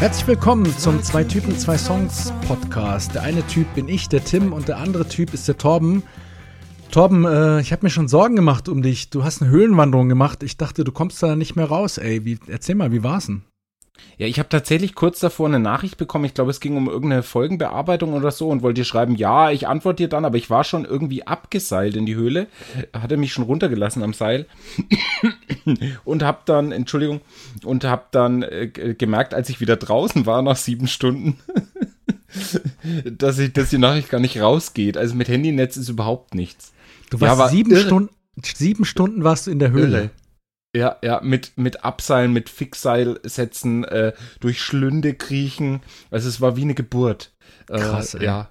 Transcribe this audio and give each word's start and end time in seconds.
Herzlich 0.00 0.26
willkommen 0.26 0.78
zum 0.78 1.00
Zwei 1.02 1.22
Typen, 1.22 1.56
zwei 1.56 1.78
Songs 1.78 2.32
Podcast. 2.48 3.14
Der 3.14 3.22
eine 3.22 3.46
Typ 3.46 3.72
bin 3.74 3.88
ich, 3.88 4.08
der 4.08 4.24
Tim, 4.24 4.52
und 4.52 4.66
der 4.66 4.78
andere 4.78 5.06
Typ 5.06 5.32
ist 5.32 5.46
der 5.46 5.56
Torben. 5.56 6.02
Torben, 6.92 7.24
äh, 7.24 7.60
ich 7.62 7.72
habe 7.72 7.86
mir 7.86 7.90
schon 7.90 8.06
Sorgen 8.06 8.36
gemacht 8.36 8.68
um 8.68 8.82
dich. 8.82 9.08
Du 9.08 9.24
hast 9.24 9.40
eine 9.40 9.50
Höhlenwanderung 9.50 10.10
gemacht. 10.10 10.42
Ich 10.42 10.58
dachte, 10.58 10.84
du 10.84 10.92
kommst 10.92 11.22
da 11.22 11.36
nicht 11.36 11.56
mehr 11.56 11.64
raus, 11.64 11.96
ey. 11.96 12.26
Wie, 12.26 12.38
erzähl 12.48 12.74
mal, 12.74 12.92
wie 12.92 13.02
war's 13.02 13.26
denn? 13.26 13.42
Ja, 14.18 14.26
ich 14.26 14.38
habe 14.38 14.50
tatsächlich 14.50 14.94
kurz 14.94 15.18
davor 15.18 15.48
eine 15.48 15.58
Nachricht 15.58 15.96
bekommen. 15.96 16.26
Ich 16.26 16.34
glaube, 16.34 16.50
es 16.50 16.60
ging 16.60 16.76
um 16.76 16.90
irgendeine 16.90 17.22
Folgenbearbeitung 17.22 18.12
oder 18.12 18.30
so 18.30 18.50
und 18.50 18.62
wollte 18.62 18.82
dir 18.82 18.84
schreiben, 18.84 19.16
ja, 19.16 19.50
ich 19.50 19.66
antworte 19.66 20.02
dir 20.02 20.08
dann, 20.08 20.26
aber 20.26 20.36
ich 20.36 20.50
war 20.50 20.64
schon 20.64 20.84
irgendwie 20.84 21.26
abgeseilt 21.26 21.96
in 21.96 22.04
die 22.04 22.14
Höhle, 22.14 22.46
hatte 22.92 23.16
mich 23.16 23.32
schon 23.32 23.44
runtergelassen 23.44 24.02
am 24.02 24.12
Seil 24.12 24.46
und 26.04 26.22
habe 26.22 26.40
dann, 26.44 26.72
Entschuldigung, 26.72 27.22
und 27.64 27.84
habe 27.84 28.04
dann 28.10 28.42
äh, 28.42 28.68
gemerkt, 28.68 29.32
als 29.32 29.48
ich 29.48 29.62
wieder 29.62 29.76
draußen 29.76 30.26
war 30.26 30.42
nach 30.42 30.56
sieben 30.56 30.88
Stunden, 30.88 31.38
dass 33.04 33.38
ich, 33.38 33.52
dass 33.54 33.70
die 33.70 33.78
Nachricht 33.78 34.10
gar 34.10 34.20
nicht 34.20 34.40
rausgeht. 34.40 34.98
Also 34.98 35.14
mit 35.14 35.28
Handynetz 35.28 35.78
ist 35.78 35.88
überhaupt 35.88 36.34
nichts. 36.34 36.72
Du 37.12 37.18
Ja, 37.18 37.28
warst 37.28 37.38
war 37.38 37.48
sieben 37.50 37.70
irre. 37.72 37.80
Stunden, 37.82 38.14
sieben 38.42 38.84
Stunden 38.86 39.22
warst 39.22 39.46
du 39.46 39.50
in 39.50 39.58
der 39.58 39.70
Höhle. 39.70 39.98
Irre. 39.98 40.10
Ja, 40.74 40.96
ja, 41.02 41.20
mit, 41.22 41.52
mit 41.58 41.84
Abseilen, 41.84 42.32
mit 42.32 42.48
Fixseil 42.48 43.20
setzen, 43.24 43.84
äh, 43.84 44.14
durch 44.40 44.62
Schlünde 44.62 45.12
kriechen. 45.12 45.82
Also 46.10 46.30
es 46.30 46.40
war 46.40 46.56
wie 46.56 46.62
eine 46.62 46.74
Geburt. 46.74 47.32
Äh, 47.68 47.78
Krass, 47.78 48.14
ey. 48.14 48.24
Ja, 48.24 48.48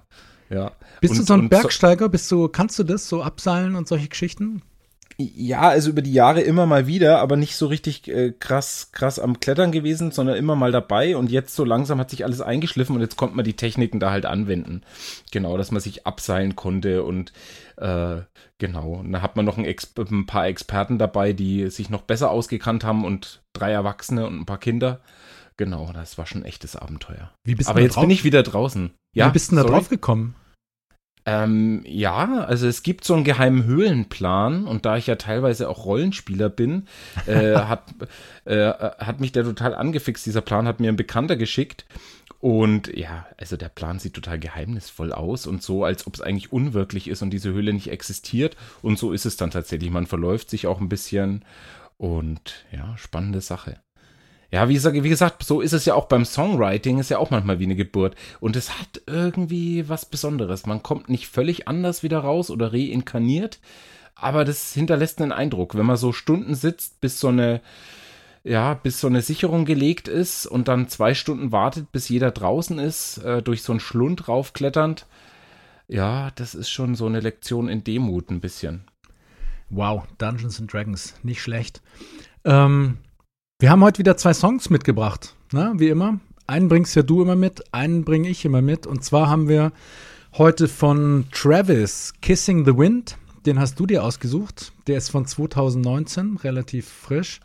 ja. 0.48 0.70
Bist 1.00 1.14
du 1.16 1.18
Und- 1.20 1.26
so 1.26 1.34
ein 1.34 1.48
Bergsteiger? 1.48 2.08
Bist 2.08 2.30
du, 2.30 2.46
kannst 2.46 2.78
du 2.78 2.84
das, 2.84 3.08
so 3.08 3.24
abseilen 3.24 3.74
und 3.74 3.88
solche 3.88 4.06
Geschichten? 4.08 4.62
Ja, 5.18 5.60
also 5.62 5.90
über 5.90 6.00
die 6.00 6.12
Jahre 6.12 6.40
immer 6.40 6.64
mal 6.64 6.86
wieder, 6.86 7.18
aber 7.18 7.36
nicht 7.36 7.54
so 7.56 7.66
richtig 7.66 8.08
äh, 8.08 8.32
krass, 8.32 8.90
krass 8.92 9.18
am 9.18 9.40
Klettern 9.40 9.70
gewesen, 9.70 10.10
sondern 10.10 10.36
immer 10.36 10.56
mal 10.56 10.72
dabei. 10.72 11.16
Und 11.16 11.30
jetzt 11.30 11.54
so 11.54 11.64
langsam 11.64 11.98
hat 11.98 12.10
sich 12.10 12.24
alles 12.24 12.40
eingeschliffen 12.40 12.94
und 12.96 13.02
jetzt 13.02 13.16
konnte 13.16 13.36
man 13.36 13.44
die 13.44 13.52
Techniken 13.54 14.00
da 14.00 14.10
halt 14.10 14.26
anwenden. 14.26 14.82
Genau, 15.32 15.56
dass 15.58 15.70
man 15.70 15.82
sich 15.82 16.06
abseilen 16.06 16.56
konnte 16.56 17.02
und 17.02 17.32
äh, 17.82 18.22
genau. 18.58 18.92
Und 18.94 19.12
da 19.12 19.22
hat 19.22 19.34
man 19.34 19.44
noch 19.44 19.58
ein, 19.58 19.66
ein 19.66 20.26
paar 20.26 20.46
Experten 20.46 20.98
dabei, 20.98 21.32
die 21.32 21.68
sich 21.68 21.90
noch 21.90 22.02
besser 22.02 22.30
ausgekannt 22.30 22.84
haben 22.84 23.04
und 23.04 23.42
drei 23.52 23.72
Erwachsene 23.72 24.26
und 24.26 24.38
ein 24.38 24.46
paar 24.46 24.58
Kinder. 24.58 25.00
Genau, 25.56 25.90
das 25.92 26.16
war 26.16 26.26
schon 26.26 26.42
ein 26.42 26.46
echtes 26.46 26.76
Abenteuer. 26.76 27.32
Wie 27.44 27.54
bist 27.54 27.68
du 27.68 27.72
aber 27.72 27.80
jetzt 27.80 27.96
drauf? 27.96 28.04
bin 28.04 28.10
ich 28.10 28.24
wieder 28.24 28.42
draußen. 28.42 28.92
Ja, 29.14 29.28
Wie 29.28 29.32
bist 29.32 29.50
du 29.50 29.56
da 29.56 29.62
sorry. 29.62 29.74
drauf 29.74 29.88
gekommen? 29.88 30.36
Ähm, 31.24 31.82
ja, 31.86 32.44
also 32.44 32.66
es 32.66 32.82
gibt 32.82 33.04
so 33.04 33.14
einen 33.14 33.22
geheimen 33.22 33.64
Höhlenplan 33.64 34.66
und 34.66 34.86
da 34.86 34.96
ich 34.96 35.06
ja 35.06 35.14
teilweise 35.16 35.68
auch 35.68 35.84
Rollenspieler 35.84 36.48
bin, 36.48 36.86
äh, 37.26 37.54
hat, 37.56 37.84
äh, 38.44 38.70
hat 38.70 39.20
mich 39.20 39.32
der 39.32 39.44
total 39.44 39.74
angefixt. 39.74 40.24
Dieser 40.26 40.40
Plan 40.40 40.66
hat 40.66 40.80
mir 40.80 40.88
ein 40.88 40.96
Bekannter 40.96 41.36
geschickt 41.36 41.84
und 42.42 42.88
ja, 42.88 43.24
also 43.38 43.56
der 43.56 43.68
Plan 43.68 44.00
sieht 44.00 44.14
total 44.14 44.36
geheimnisvoll 44.36 45.12
aus 45.12 45.46
und 45.46 45.62
so, 45.62 45.84
als 45.84 46.08
ob 46.08 46.14
es 46.14 46.20
eigentlich 46.20 46.52
unwirklich 46.52 47.06
ist 47.06 47.22
und 47.22 47.30
diese 47.30 47.52
Höhle 47.52 47.72
nicht 47.72 47.88
existiert 47.88 48.56
und 48.82 48.98
so 48.98 49.12
ist 49.12 49.26
es 49.26 49.36
dann 49.36 49.52
tatsächlich. 49.52 49.92
Man 49.92 50.08
verläuft 50.08 50.50
sich 50.50 50.66
auch 50.66 50.80
ein 50.80 50.88
bisschen 50.88 51.44
und 51.98 52.64
ja, 52.72 52.96
spannende 52.98 53.40
Sache. 53.40 53.76
Ja, 54.50 54.68
wie, 54.68 54.82
wie 54.82 55.08
gesagt, 55.08 55.44
so 55.44 55.60
ist 55.60 55.72
es 55.72 55.84
ja 55.84 55.94
auch 55.94 56.06
beim 56.06 56.24
Songwriting, 56.24 56.98
ist 56.98 57.10
ja 57.10 57.18
auch 57.18 57.30
manchmal 57.30 57.60
wie 57.60 57.64
eine 57.64 57.76
Geburt. 57.76 58.16
Und 58.40 58.56
es 58.56 58.76
hat 58.76 59.02
irgendwie 59.06 59.88
was 59.88 60.04
Besonderes. 60.04 60.66
Man 60.66 60.82
kommt 60.82 61.08
nicht 61.08 61.28
völlig 61.28 61.68
anders 61.68 62.02
wieder 62.02 62.18
raus 62.18 62.50
oder 62.50 62.72
reinkarniert, 62.72 63.60
aber 64.16 64.44
das 64.44 64.74
hinterlässt 64.74 65.22
einen 65.22 65.30
Eindruck. 65.30 65.76
Wenn 65.76 65.86
man 65.86 65.96
so 65.96 66.12
Stunden 66.12 66.56
sitzt, 66.56 67.00
bis 67.00 67.20
so 67.20 67.28
eine, 67.28 67.60
ja, 68.44 68.74
bis 68.74 69.00
so 69.00 69.06
eine 69.06 69.22
Sicherung 69.22 69.64
gelegt 69.64 70.08
ist 70.08 70.46
und 70.46 70.68
dann 70.68 70.88
zwei 70.88 71.14
Stunden 71.14 71.52
wartet, 71.52 71.92
bis 71.92 72.08
jeder 72.08 72.30
draußen 72.30 72.78
ist, 72.78 73.18
äh, 73.18 73.42
durch 73.42 73.62
so 73.62 73.72
einen 73.72 73.80
Schlund 73.80 74.28
raufkletternd. 74.28 75.06
Ja, 75.88 76.30
das 76.32 76.54
ist 76.54 76.70
schon 76.70 76.94
so 76.94 77.06
eine 77.06 77.20
Lektion 77.20 77.68
in 77.68 77.84
Demut 77.84 78.30
ein 78.30 78.40
bisschen. 78.40 78.84
Wow, 79.70 80.04
Dungeons 80.18 80.60
and 80.60 80.72
Dragons, 80.72 81.14
nicht 81.22 81.40
schlecht. 81.40 81.82
Ähm, 82.44 82.98
wir 83.60 83.70
haben 83.70 83.84
heute 83.84 83.98
wieder 83.98 84.16
zwei 84.16 84.34
Songs 84.34 84.70
mitgebracht, 84.70 85.34
ne? 85.52 85.72
wie 85.76 85.88
immer. 85.88 86.18
Einen 86.46 86.68
bringst 86.68 86.96
ja 86.96 87.02
du 87.02 87.22
immer 87.22 87.36
mit, 87.36 87.72
einen 87.72 88.04
bringe 88.04 88.28
ich 88.28 88.44
immer 88.44 88.60
mit. 88.60 88.86
Und 88.86 89.04
zwar 89.04 89.30
haben 89.30 89.48
wir 89.48 89.72
heute 90.36 90.66
von 90.66 91.26
Travis 91.30 92.12
Kissing 92.20 92.64
the 92.64 92.76
Wind. 92.76 93.16
Den 93.46 93.60
hast 93.60 93.78
du 93.78 93.86
dir 93.86 94.02
ausgesucht. 94.02 94.72
Der 94.88 94.98
ist 94.98 95.10
von 95.10 95.26
2019, 95.26 96.38
relativ 96.38 96.88
frisch. 96.88 97.40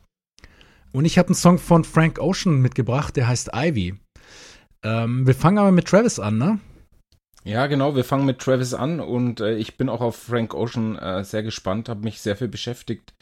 Und 0.91 1.05
ich 1.05 1.17
habe 1.17 1.29
einen 1.29 1.35
Song 1.35 1.59
von 1.59 1.83
Frank 1.83 2.19
Ocean 2.19 2.61
mitgebracht, 2.61 3.15
der 3.15 3.27
heißt 3.27 3.51
Ivy. 3.53 3.95
Ähm, 4.83 5.27
wir 5.27 5.35
fangen 5.35 5.57
aber 5.57 5.71
mit 5.71 5.87
Travis 5.87 6.19
an, 6.19 6.37
ne? 6.37 6.59
Ja, 7.43 7.67
genau. 7.67 7.95
Wir 7.95 8.03
fangen 8.03 8.25
mit 8.25 8.39
Travis 8.39 8.73
an 8.73 8.99
und 8.99 9.39
äh, 9.39 9.55
ich 9.55 9.77
bin 9.77 9.89
auch 9.89 10.01
auf 10.01 10.17
Frank 10.17 10.53
Ocean 10.53 10.97
äh, 10.97 11.23
sehr 11.23 11.43
gespannt, 11.43 11.87
habe 11.87 12.03
mich 12.03 12.19
sehr 12.19 12.35
viel 12.35 12.49
beschäftigt 12.49 13.13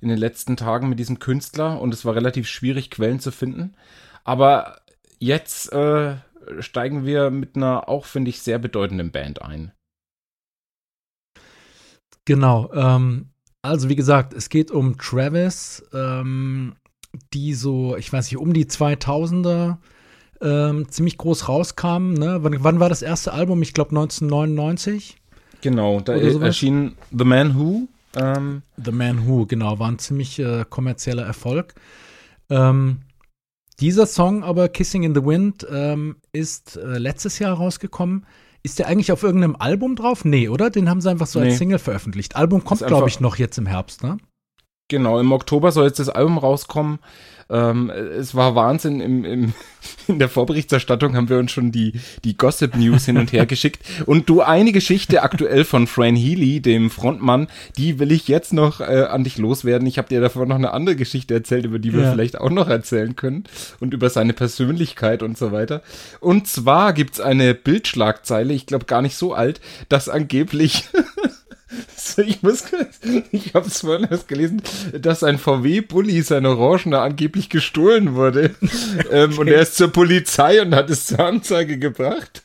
in 0.00 0.08
den 0.08 0.18
letzten 0.18 0.56
Tagen 0.56 0.88
mit 0.88 0.98
diesem 0.98 1.18
Künstler 1.18 1.80
und 1.80 1.92
es 1.92 2.04
war 2.04 2.14
relativ 2.14 2.46
schwierig, 2.46 2.90
Quellen 2.90 3.20
zu 3.20 3.32
finden. 3.32 3.74
Aber 4.22 4.80
jetzt 5.18 5.72
äh, 5.72 6.16
steigen 6.60 7.04
wir 7.04 7.30
mit 7.30 7.56
einer 7.56 7.88
auch, 7.88 8.04
finde 8.04 8.28
ich, 8.28 8.42
sehr 8.42 8.58
bedeutenden 8.58 9.10
Band 9.10 9.42
ein. 9.42 9.72
Genau. 12.24 12.72
Ähm, 12.72 13.30
also 13.62 13.88
wie 13.88 13.96
gesagt, 13.96 14.34
es 14.34 14.50
geht 14.50 14.70
um 14.70 14.98
Travis, 14.98 15.84
ähm, 15.92 16.76
die 17.32 17.54
so, 17.54 17.96
ich 17.96 18.12
weiß 18.12 18.30
nicht, 18.30 18.38
um 18.38 18.52
die 18.52 18.66
2000er 18.66 19.76
ähm, 20.40 20.88
ziemlich 20.88 21.18
groß 21.18 21.48
rauskamen. 21.48 22.14
Ne? 22.14 22.38
Wann, 22.42 22.62
wann 22.62 22.80
war 22.80 22.88
das 22.88 23.02
erste 23.02 23.32
Album? 23.32 23.62
Ich 23.62 23.72
glaube 23.72 23.90
1999. 23.90 25.16
Genau, 25.60 26.00
da 26.00 26.14
erschien 26.14 26.94
The 27.10 27.24
Man 27.24 27.58
Who. 27.58 27.88
Ähm, 28.16 28.62
The 28.82 28.92
Man 28.92 29.26
Who, 29.26 29.46
genau, 29.46 29.78
war 29.78 29.90
ein 29.90 29.98
ziemlich 29.98 30.38
äh, 30.38 30.64
kommerzieller 30.68 31.24
Erfolg. 31.24 31.74
Ähm, 32.50 32.98
dieser 33.80 34.06
Song 34.06 34.44
aber, 34.44 34.68
Kissing 34.68 35.02
in 35.02 35.14
the 35.14 35.24
Wind, 35.24 35.66
ähm, 35.70 36.16
ist 36.32 36.76
äh, 36.76 36.98
letztes 36.98 37.38
Jahr 37.38 37.56
rausgekommen. 37.56 38.26
Ist 38.62 38.78
der 38.78 38.86
eigentlich 38.86 39.12
auf 39.12 39.22
irgendeinem 39.22 39.56
Album 39.56 39.96
drauf? 39.96 40.24
Nee, 40.24 40.48
oder? 40.48 40.70
Den 40.70 40.88
haben 40.88 41.00
sie 41.00 41.10
einfach 41.10 41.26
so 41.26 41.38
als 41.38 41.48
Nee. 41.48 41.56
Single 41.56 41.78
veröffentlicht. 41.78 42.36
Album 42.36 42.64
kommt, 42.64 42.86
glaube 42.86 43.08
ich, 43.08 43.20
noch 43.20 43.36
jetzt 43.36 43.58
im 43.58 43.66
Herbst, 43.66 44.02
ne? 44.02 44.18
Genau, 44.88 45.18
im 45.18 45.32
Oktober 45.32 45.72
soll 45.72 45.86
jetzt 45.86 45.98
das 45.98 46.10
Album 46.10 46.36
rauskommen. 46.36 46.98
Ähm, 47.50 47.90
es 47.90 48.34
war 48.34 48.54
Wahnsinn. 48.54 49.00
Im, 49.00 49.24
im, 49.24 49.52
in 50.08 50.18
der 50.18 50.28
Vorberichterstattung 50.28 51.16
haben 51.16 51.28
wir 51.30 51.38
uns 51.38 51.52
schon 51.52 51.72
die, 51.72 51.92
die 52.24 52.36
Gossip 52.36 52.76
News 52.76 53.06
hin 53.06 53.16
und 53.16 53.32
her 53.32 53.46
geschickt. 53.54 53.80
Und 54.04 54.28
du, 54.28 54.42
eine 54.42 54.72
Geschichte 54.72 55.22
aktuell 55.22 55.64
von 55.64 55.86
Fran 55.86 56.16
Healy, 56.16 56.60
dem 56.60 56.90
Frontmann, 56.90 57.48
die 57.78 57.98
will 57.98 58.12
ich 58.12 58.28
jetzt 58.28 58.52
noch 58.52 58.80
äh, 58.80 59.06
an 59.10 59.24
dich 59.24 59.38
loswerden. 59.38 59.86
Ich 59.86 59.96
habe 59.96 60.08
dir 60.08 60.20
davor 60.20 60.44
noch 60.46 60.56
eine 60.56 60.72
andere 60.72 60.96
Geschichte 60.96 61.32
erzählt, 61.32 61.64
über 61.64 61.78
die 61.78 61.92
wir 61.94 62.02
Ja. 62.02 62.12
vielleicht 62.12 62.38
auch 62.38 62.50
noch 62.50 62.68
erzählen 62.68 63.16
können. 63.16 63.44
Und 63.80 63.94
über 63.94 64.10
seine 64.10 64.34
Persönlichkeit 64.34 65.22
und 65.22 65.38
so 65.38 65.50
weiter. 65.52 65.82
Und 66.20 66.46
zwar 66.46 66.92
gibt's 66.92 67.20
eine 67.20 67.54
Bildschlagzeile, 67.54 68.52
ich 68.52 68.66
glaube 68.66 68.84
gar 68.84 69.00
nicht 69.02 69.16
so 69.16 69.32
alt, 69.34 69.60
dass 69.88 70.08
angeblich 70.10 70.84
Ich 72.16 72.42
muss, 72.42 72.64
ich 73.32 73.54
habe 73.54 73.66
es 73.66 73.80
vorhin 73.80 74.06
erst 74.08 74.28
gelesen, 74.28 74.62
dass 74.92 75.24
ein 75.24 75.38
VW-Bulli 75.38 76.22
sein 76.22 76.46
Orangener 76.46 77.02
angeblich 77.02 77.48
gestohlen 77.48 78.14
wurde. 78.14 78.54
Ähm, 79.10 79.36
und 79.38 79.48
er 79.48 79.60
ist 79.60 79.76
zur 79.76 79.88
Polizei 79.88 80.62
und 80.62 80.74
hat 80.74 80.90
es 80.90 81.06
zur 81.06 81.20
Anzeige 81.20 81.78
gebracht. 81.78 82.42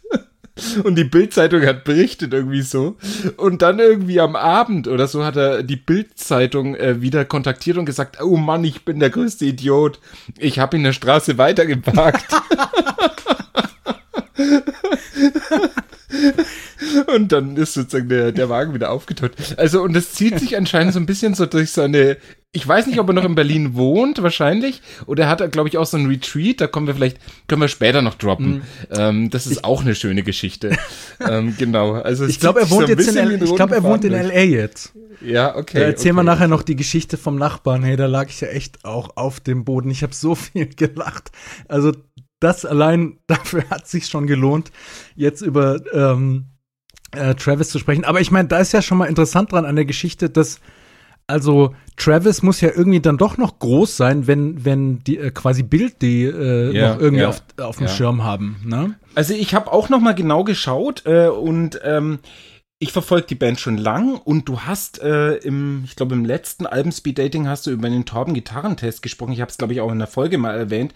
Und 0.84 0.96
die 0.96 1.04
Bildzeitung 1.04 1.66
hat 1.66 1.84
berichtet 1.84 2.34
irgendwie 2.34 2.62
so. 2.62 2.98
Und 3.38 3.62
dann 3.62 3.80
irgendwie 3.80 4.20
am 4.20 4.36
Abend 4.36 4.88
oder 4.88 5.08
so 5.08 5.24
hat 5.24 5.38
er 5.38 5.64
die 5.64 5.78
Bildzeitung 5.78 6.76
äh, 6.76 7.02
wieder 7.02 7.26
kontaktiert 7.26 7.78
und 7.78 7.86
gesagt, 7.86 8.22
oh 8.22 8.38
Mann, 8.38 8.64
ich 8.64 8.86
bin 8.86 9.00
der 9.00 9.10
größte 9.10 9.46
Idiot. 9.46 10.00
Ich 10.38 10.60
habe 10.60 10.78
in 10.78 10.84
der 10.84 10.94
Straße 10.94 11.38
weitergeparkt. 11.38 12.26
Und 17.14 17.32
dann 17.32 17.58
ist 17.58 17.74
sozusagen 17.74 18.10
der, 18.10 18.32
der 18.32 18.50
Wagen 18.50 18.74
wieder 18.74 18.92
aufgetaucht. 18.92 19.32
Also, 19.58 19.82
und 19.82 19.94
das 19.94 20.14
zieht 20.14 20.40
sich 20.40 20.56
anscheinend 20.58 20.94
so 20.94 21.00
ein 21.00 21.06
bisschen 21.06 21.34
so 21.34 21.46
durch 21.46 21.72
seine 21.72 22.18
ich 22.52 22.68
weiß 22.68 22.88
nicht, 22.88 23.00
ob 23.00 23.08
er 23.08 23.14
noch 23.14 23.26
in 23.26 23.36
Berlin 23.36 23.76
wohnt, 23.76 24.24
wahrscheinlich. 24.24 24.82
Oder 25.06 25.26
er 25.26 25.30
hat, 25.30 25.52
glaube 25.52 25.70
ich, 25.70 25.78
auch 25.78 25.86
so 25.86 25.98
ein 25.98 26.08
Retreat. 26.08 26.60
Da 26.60 26.66
kommen 26.66 26.88
wir 26.88 26.96
vielleicht, 26.96 27.20
können 27.48 27.62
wir 27.62 27.68
später 27.68 28.02
noch 28.02 28.16
droppen. 28.16 28.54
Mhm. 28.54 28.62
Ähm, 28.90 29.30
das 29.30 29.46
ist 29.46 29.64
auch 29.64 29.82
eine 29.82 29.94
schöne 29.94 30.24
Geschichte. 30.24 30.76
ähm, 31.20 31.54
genau. 31.60 31.94
Also 31.94 32.26
Ich 32.26 32.40
glaube, 32.40 32.62
er 32.62 32.70
wohnt 32.72 32.88
so 32.88 32.94
jetzt 32.94 33.08
in 33.08 33.18
L 33.18 33.44
ich 33.44 33.56
glaube, 33.56 33.76
er 33.76 33.84
wohnt 33.84 34.04
in 34.04 34.14
LA 34.14 34.42
jetzt. 34.42 34.94
Ja, 35.22 35.56
okay. 35.56 35.80
Da 35.80 35.86
erzählen 35.86 36.16
wir 36.16 36.22
okay. 36.22 36.32
nachher 36.32 36.48
noch 36.48 36.64
die 36.64 36.76
Geschichte 36.76 37.18
vom 37.18 37.36
Nachbarn. 37.36 37.84
Hey, 37.84 37.98
da 37.98 38.08
lag 38.08 38.30
ich 38.30 38.42
ja 38.42 38.48
echt 38.48 38.84
auch 38.84 39.16
auf 39.16 39.40
dem 39.40 39.64
Boden. 39.64 39.92
Ich 39.92 40.02
habe 40.02 40.16
so 40.16 40.34
viel 40.36 40.66
gelacht. 40.74 41.32
Also 41.68 41.92
das 42.40 42.66
allein 42.66 43.20
dafür 43.28 43.70
hat 43.70 43.88
sich 43.88 44.08
schon 44.08 44.26
gelohnt, 44.26 44.72
jetzt 45.16 45.42
über 45.42 45.80
ähm, 45.94 46.49
äh, 47.12 47.36
Travis 47.36 47.70
zu 47.70 47.80
sprechen. 47.80 48.06
Aber 48.06 48.22
ich 48.22 48.32
meine, 48.32 48.48
da 48.48 48.60
ist 48.60 48.74
ja 48.74 48.82
schon 48.82 48.98
mal 48.98 49.06
interessant 49.06 49.52
dran 49.52 49.66
an 49.66 49.76
der 49.76 49.86
Geschichte, 49.86 50.30
dass 50.30 50.60
also 51.30 51.76
Travis 51.96 52.42
muss 52.42 52.60
ja 52.60 52.70
irgendwie 52.76 53.02
dann 53.02 53.18
doch 53.18 53.38
noch 53.38 53.60
groß 53.60 53.96
sein, 53.96 54.26
wenn 54.26 54.66
wenn 54.66 55.04
die 55.04 55.20
äh, 55.20 55.30
quasi 55.30 55.62
Bild 55.62 56.02
die 56.02 56.24
äh, 56.24 56.76
Ja, 56.76 56.94
noch 56.94 57.02
irgendwie 57.02 57.22
ja, 57.22 57.30
auf, 57.30 57.44
auf 57.62 57.78
dem 57.78 57.86
ja. 57.86 57.94
Schirm 57.94 58.24
haben. 58.24 58.60
Ne? 58.66 58.96
Also 59.14 59.36
ich 59.36 59.54
habe 59.54 59.72
auch 59.72 59.90
noch 59.90 60.00
mal 60.00 60.16
genau 60.16 60.44
geschaut 60.44 61.04
äh, 61.06 61.28
und 61.28 61.80
ähm, 61.84 62.20
ich 62.80 62.92
verfolge 62.92 63.28
die 63.28 63.36
Band 63.36 63.60
schon 63.60 63.78
lang 63.78 64.16
und 64.16 64.50
du 64.50 64.62
hast 64.62 65.02
äh, 65.04 65.36
im, 65.36 65.84
ich 65.86 65.96
glaube 65.96 66.16
im 66.16 66.26
letzten 66.26 66.66
Album 66.66 66.92
Speed 66.92 67.20
Dating 67.20 67.48
hast 67.48 67.68
du 67.68 67.72
über 67.72 67.90
den 67.90 68.06
Torben 68.06 68.34
Gitarrentest 68.34 69.04
gesprochen. 69.04 69.34
Ich 69.34 69.42
habe 69.42 69.52
es 69.52 69.58
glaube 69.58 69.74
ich 69.74 69.82
auch 69.82 69.92
in 69.92 70.00
der 70.00 70.08
Folge 70.08 70.40
mal 70.40 70.58
erwähnt. 70.58 70.96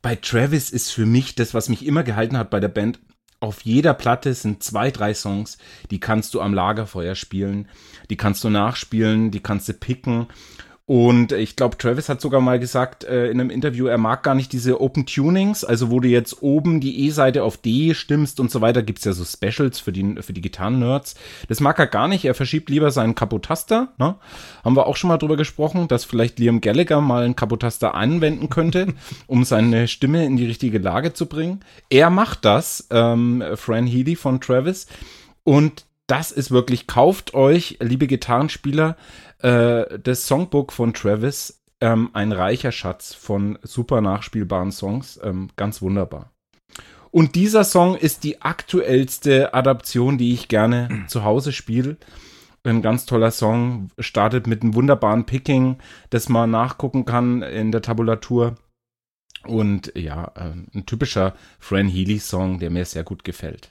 Bei 0.00 0.16
Travis 0.16 0.70
ist 0.70 0.90
für 0.90 1.06
mich 1.06 1.36
das, 1.36 1.54
was 1.54 1.68
mich 1.68 1.86
immer 1.86 2.02
gehalten 2.02 2.36
hat 2.36 2.50
bei 2.50 2.58
der 2.58 2.68
Band. 2.68 2.98
Auf 3.42 3.62
jeder 3.62 3.92
Platte 3.92 4.34
sind 4.34 4.62
zwei, 4.62 4.92
drei 4.92 5.14
Songs, 5.14 5.58
die 5.90 5.98
kannst 5.98 6.32
du 6.32 6.40
am 6.40 6.54
Lagerfeuer 6.54 7.16
spielen, 7.16 7.66
die 8.08 8.16
kannst 8.16 8.44
du 8.44 8.50
nachspielen, 8.50 9.32
die 9.32 9.40
kannst 9.40 9.68
du 9.68 9.72
picken. 9.72 10.28
Und 10.92 11.32
ich 11.32 11.56
glaube, 11.56 11.78
Travis 11.78 12.10
hat 12.10 12.20
sogar 12.20 12.42
mal 12.42 12.58
gesagt 12.58 13.04
äh, 13.04 13.30
in 13.30 13.40
einem 13.40 13.48
Interview, 13.48 13.86
er 13.86 13.96
mag 13.96 14.22
gar 14.22 14.34
nicht 14.34 14.52
diese 14.52 14.78
Open 14.78 15.06
Tunings, 15.06 15.64
also 15.64 15.90
wo 15.90 16.00
du 16.00 16.08
jetzt 16.08 16.42
oben 16.42 16.80
die 16.80 17.06
E-Seite 17.06 17.44
auf 17.44 17.56
D 17.56 17.94
stimmst 17.94 18.38
und 18.38 18.50
so 18.50 18.60
weiter, 18.60 18.82
gibt's 18.82 19.06
ja 19.06 19.14
so 19.14 19.24
Specials 19.24 19.80
für 19.80 19.90
die, 19.90 20.16
für 20.20 20.34
die 20.34 20.42
Gitarren-Nerds. 20.42 21.14
Das 21.48 21.60
mag 21.60 21.78
er 21.78 21.86
gar 21.86 22.08
nicht, 22.08 22.26
er 22.26 22.34
verschiebt 22.34 22.68
lieber 22.68 22.90
seinen 22.90 23.14
Kapotaster. 23.14 23.88
Ne? 23.96 24.16
Haben 24.62 24.76
wir 24.76 24.86
auch 24.86 24.96
schon 24.96 25.08
mal 25.08 25.16
drüber 25.16 25.38
gesprochen, 25.38 25.88
dass 25.88 26.04
vielleicht 26.04 26.38
Liam 26.38 26.60
Gallagher 26.60 27.00
mal 27.00 27.24
einen 27.24 27.36
Kapotaster 27.36 27.94
anwenden 27.94 28.50
könnte, 28.50 28.88
um 29.26 29.44
seine 29.44 29.88
Stimme 29.88 30.26
in 30.26 30.36
die 30.36 30.44
richtige 30.44 30.76
Lage 30.76 31.14
zu 31.14 31.24
bringen. 31.24 31.60
Er 31.88 32.10
macht 32.10 32.44
das, 32.44 32.88
ähm, 32.90 33.42
Fran 33.54 33.86
Healy 33.86 34.14
von 34.14 34.42
Travis. 34.42 34.88
Und 35.42 35.86
das 36.06 36.32
ist 36.32 36.50
wirklich, 36.50 36.86
kauft 36.86 37.34
euch, 37.34 37.78
liebe 37.80 38.06
Gitarrenspieler, 38.06 38.96
äh, 39.38 39.98
das 39.98 40.26
Songbook 40.26 40.72
von 40.72 40.94
Travis, 40.94 41.62
ähm, 41.80 42.10
ein 42.12 42.32
reicher 42.32 42.72
Schatz 42.72 43.14
von 43.14 43.58
super 43.62 44.00
nachspielbaren 44.00 44.72
Songs, 44.72 45.18
ähm, 45.22 45.50
ganz 45.56 45.82
wunderbar. 45.82 46.30
Und 47.10 47.34
dieser 47.34 47.64
Song 47.64 47.94
ist 47.94 48.24
die 48.24 48.40
aktuellste 48.40 49.52
Adaption, 49.52 50.16
die 50.16 50.32
ich 50.32 50.48
gerne 50.48 51.04
zu 51.08 51.24
Hause 51.24 51.52
spiele. 51.52 51.98
Ein 52.64 52.80
ganz 52.80 53.04
toller 53.04 53.30
Song, 53.30 53.90
startet 53.98 54.46
mit 54.46 54.62
einem 54.62 54.74
wunderbaren 54.74 55.26
Picking, 55.26 55.78
das 56.10 56.28
man 56.28 56.50
nachgucken 56.50 57.04
kann 57.04 57.42
in 57.42 57.70
der 57.70 57.82
Tabulatur. 57.82 58.54
Und 59.44 59.92
ja, 59.96 60.32
ähm, 60.36 60.68
ein 60.72 60.86
typischer 60.86 61.34
Fran 61.58 61.88
Healy-Song, 61.88 62.60
der 62.60 62.70
mir 62.70 62.84
sehr 62.84 63.04
gut 63.04 63.24
gefällt. 63.24 63.70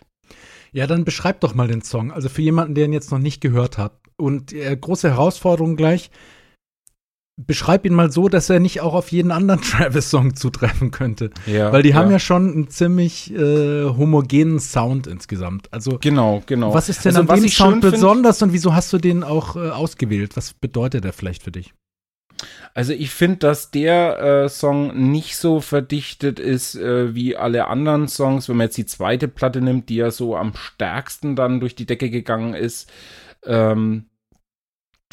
Ja, 0.73 0.87
dann 0.87 1.03
beschreib 1.03 1.41
doch 1.41 1.53
mal 1.53 1.67
den 1.67 1.81
Song. 1.81 2.11
Also 2.11 2.29
für 2.29 2.41
jemanden, 2.41 2.75
der 2.75 2.85
ihn 2.85 2.93
jetzt 2.93 3.11
noch 3.11 3.19
nicht 3.19 3.41
gehört 3.41 3.77
hat. 3.77 3.93
Und 4.17 4.53
äh, 4.53 4.75
große 4.75 5.09
Herausforderung 5.09 5.75
gleich. 5.75 6.11
Beschreib 7.37 7.85
ihn 7.85 7.93
mal 7.93 8.11
so, 8.11 8.29
dass 8.29 8.49
er 8.49 8.59
nicht 8.59 8.81
auch 8.81 8.93
auf 8.93 9.11
jeden 9.11 9.31
anderen 9.31 9.61
Travis-Song 9.63 10.35
zutreffen 10.35 10.91
könnte. 10.91 11.31
Ja, 11.47 11.73
Weil 11.73 11.81
die 11.81 11.95
haben 11.95 12.11
ja 12.11 12.19
schon 12.19 12.51
einen 12.51 12.67
ziemlich 12.69 13.33
äh, 13.33 13.85
homogenen 13.85 14.59
Sound 14.59 15.07
insgesamt. 15.07 15.73
Also 15.73 15.97
Genau, 15.99 16.43
genau. 16.45 16.73
was 16.73 16.87
ist 16.87 17.03
denn 17.03 17.15
Also, 17.15 17.31
an 17.31 17.39
dem 17.41 17.49
Sound 17.49 17.81
besonders 17.81 18.41
und 18.41 18.53
wieso 18.53 18.73
hast 18.75 18.93
du 18.93 18.97
den 18.97 19.23
auch 19.23 19.55
äh, 19.55 19.69
ausgewählt? 19.69 20.37
Was 20.37 20.53
bedeutet 20.53 21.03
er 21.03 21.13
vielleicht 21.13 21.43
für 21.43 21.51
dich? 21.51 21.73
Also 22.73 22.93
ich 22.93 23.11
finde, 23.11 23.37
dass 23.37 23.71
der 23.71 24.19
äh, 24.19 24.49
Song 24.49 25.11
nicht 25.11 25.35
so 25.37 25.59
verdichtet 25.59 26.39
ist 26.39 26.75
äh, 26.75 27.13
wie 27.13 27.35
alle 27.35 27.67
anderen 27.67 28.07
Songs. 28.07 28.47
Wenn 28.47 28.57
man 28.57 28.67
jetzt 28.67 28.77
die 28.77 28.85
zweite 28.85 29.27
Platte 29.27 29.61
nimmt, 29.61 29.89
die 29.89 29.95
ja 29.95 30.11
so 30.11 30.35
am 30.35 30.53
stärksten 30.55 31.35
dann 31.35 31.59
durch 31.59 31.75
die 31.75 31.85
Decke 31.85 32.09
gegangen 32.09 32.53
ist. 32.53 32.89
Ähm, 33.45 34.05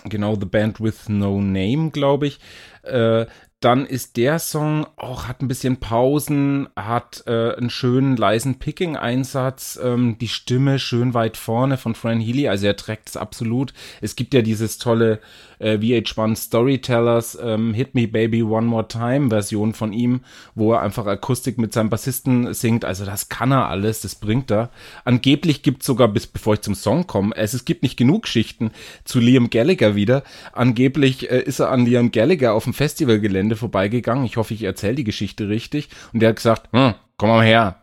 genau, 0.04 0.36
The 0.36 0.46
Band 0.46 0.80
with 0.80 1.08
No 1.08 1.40
Name, 1.40 1.90
glaube 1.90 2.28
ich. 2.28 2.40
Äh, 2.88 3.26
dann 3.60 3.86
ist 3.86 4.16
der 4.16 4.38
Song 4.38 4.86
auch, 4.96 5.26
hat 5.26 5.42
ein 5.42 5.48
bisschen 5.48 5.78
Pausen, 5.78 6.68
hat 6.76 7.24
äh, 7.26 7.56
einen 7.56 7.70
schönen 7.70 8.16
leisen 8.16 8.60
Picking-Einsatz, 8.60 9.80
ähm, 9.82 10.16
die 10.20 10.28
Stimme 10.28 10.78
schön 10.78 11.12
weit 11.12 11.36
vorne 11.36 11.76
von 11.76 11.96
Fran 11.96 12.20
Healy, 12.20 12.46
also 12.46 12.66
er 12.66 12.76
trägt 12.76 13.08
es 13.08 13.16
absolut. 13.16 13.74
Es 14.00 14.14
gibt 14.14 14.32
ja 14.32 14.42
dieses 14.42 14.78
tolle 14.78 15.18
äh, 15.58 15.76
VH1 15.76 16.36
Storytellers 16.36 17.36
ähm, 17.42 17.74
Hit 17.74 17.96
Me 17.96 18.06
Baby 18.06 18.44
One 18.44 18.68
More 18.68 18.86
Time 18.86 19.30
Version 19.30 19.74
von 19.74 19.92
ihm, 19.92 20.20
wo 20.54 20.74
er 20.74 20.82
einfach 20.82 21.06
Akustik 21.06 21.58
mit 21.58 21.72
seinem 21.72 21.90
Bassisten 21.90 22.54
singt, 22.54 22.84
also 22.84 23.04
das 23.04 23.28
kann 23.28 23.50
er 23.50 23.68
alles, 23.68 24.02
das 24.02 24.14
bringt 24.14 24.52
er. 24.52 24.70
Angeblich 25.04 25.64
gibt 25.64 25.82
sogar, 25.82 26.06
bis 26.06 26.28
bevor 26.28 26.54
ich 26.54 26.60
zum 26.60 26.76
Song 26.76 27.08
komme, 27.08 27.34
es, 27.34 27.54
es 27.54 27.64
gibt 27.64 27.82
nicht 27.82 27.96
genug 27.96 28.22
Geschichten 28.22 28.70
zu 29.02 29.18
Liam 29.18 29.50
Gallagher 29.50 29.96
wieder. 29.96 30.22
Angeblich 30.52 31.28
äh, 31.28 31.42
ist 31.42 31.58
er 31.58 31.72
an 31.72 31.86
Liam 31.86 32.12
Gallagher 32.12 32.54
auf 32.54 32.62
dem 32.62 32.72
Festivalgelände 32.78 33.56
vorbeigegangen. 33.56 34.24
Ich 34.24 34.36
hoffe, 34.36 34.54
ich 34.54 34.62
erzähle 34.62 34.94
die 34.94 35.04
Geschichte 35.04 35.48
richtig. 35.48 35.88
Und 36.12 36.20
der 36.20 36.30
hat 36.30 36.36
gesagt, 36.36 36.68
hm, 36.72 36.94
komm 37.16 37.28
mal 37.28 37.44
her. 37.44 37.82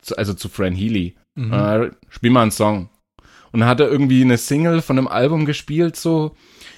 Zu, 0.00 0.16
also 0.16 0.34
zu 0.34 0.48
Fran 0.48 0.74
Healy. 0.74 1.16
Mhm. 1.34 1.52
Äh, 1.52 1.90
spiel 2.08 2.30
mal 2.30 2.42
einen 2.42 2.52
Song. 2.52 2.88
Und 3.50 3.60
dann 3.60 3.68
hat 3.68 3.80
er 3.80 3.88
irgendwie 3.88 4.22
eine 4.22 4.38
Single 4.38 4.82
von 4.82 4.98
einem 4.98 5.08
Album 5.08 5.46
gespielt, 5.46 5.96
so. 5.96 6.36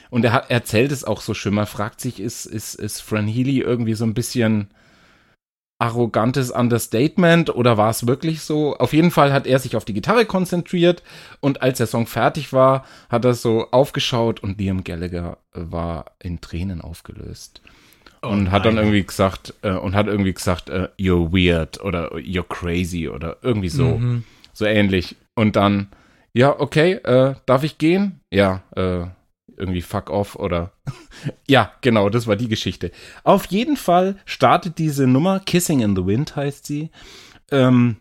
Und 0.09 0.25
er 0.25 0.33
hat, 0.33 0.45
er 0.49 0.57
erzählt 0.57 0.93
es 0.93 1.05
auch 1.05 1.21
so 1.21 1.35
schön. 1.35 1.53
Man 1.53 1.67
fragt 1.67 2.01
sich, 2.01 2.21
ist, 2.21 2.47
ist, 2.47 2.75
ist 2.75 3.03
Fran 3.03 3.27
Healy 3.27 3.59
irgendwie 3.61 3.95
so 3.95 4.05
ein 4.05 4.15
bisschen 4.15 4.71
arrogantes 5.79 6.51
Understatement 6.51 7.55
oder 7.55 7.77
war 7.77 7.91
es 7.91 8.07
wirklich 8.07 8.41
so? 8.43 8.77
Auf 8.77 8.93
jeden 8.93 9.11
Fall 9.11 9.33
hat 9.33 9.47
er 9.47 9.59
sich 9.59 9.77
auf 9.77 9.85
die 9.85 9.95
Gitarre 9.95 10.25
konzentriert 10.27 11.03
und 11.41 11.63
als 11.63 11.79
der 11.79 11.87
Song 11.87 12.07
fertig 12.07 12.53
war, 12.53 12.85
hat 13.09 13.25
er 13.25 13.35
so 13.35 13.71
aufgeschaut 13.71 14.41
und 14.41 14.59
Liam 14.59 14.83
Gallagher 14.83 15.39
war 15.53 16.07
in 16.21 16.41
Tränen 16.41 16.81
aufgelöst. 16.81 17.61
und 18.21 18.51
hat 18.51 18.67
dann 18.67 18.77
irgendwie 18.77 19.05
gesagt, 19.05 19.55
äh, 19.63 19.71
und 19.71 19.95
hat 19.95 20.09
irgendwie 20.09 20.33
gesagt, 20.33 20.71
äh, 20.71 20.89
you're 20.99 21.31
weird 21.33 21.81
oder 21.85 22.13
you're 22.17 22.43
crazy 22.43 23.09
oder 23.09 23.37
irgendwie 23.43 23.69
so. 23.69 23.97
Mhm. 23.99 24.25
So 24.53 24.65
ähnlich. 24.65 25.15
Und 25.37 25.55
dann, 25.55 25.87
ja, 26.33 26.59
okay, 26.59 26.95
äh, 26.95 27.37
darf 27.47 27.63
ich 27.63 27.79
gehen? 27.79 28.19
Ja, 28.33 28.63
äh, 28.75 29.07
irgendwie 29.59 29.83
fuck 29.83 30.11
off 30.11 30.37
oder. 30.37 30.73
ja, 31.49 31.73
genau, 31.81 32.09
das 32.09 32.27
war 32.27 32.37
die 32.37 32.49
Geschichte. 32.49 32.91
Auf 33.25 33.47
jeden 33.47 33.77
Fall 33.77 34.17
startet 34.25 34.79
diese 34.79 35.07
Nummer, 35.07 35.41
Kissing 35.41 35.81
in 35.81 35.97
the 35.97 36.07
Wind 36.07 36.37
heißt 36.37 36.67
sie, 36.67 36.91
ähm, 37.51 37.97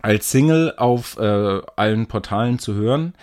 als 0.00 0.30
Single 0.30 0.74
auf 0.76 1.16
äh, 1.18 1.60
allen 1.76 2.06
Portalen 2.06 2.58
zu 2.58 2.74
hören. 2.74 3.14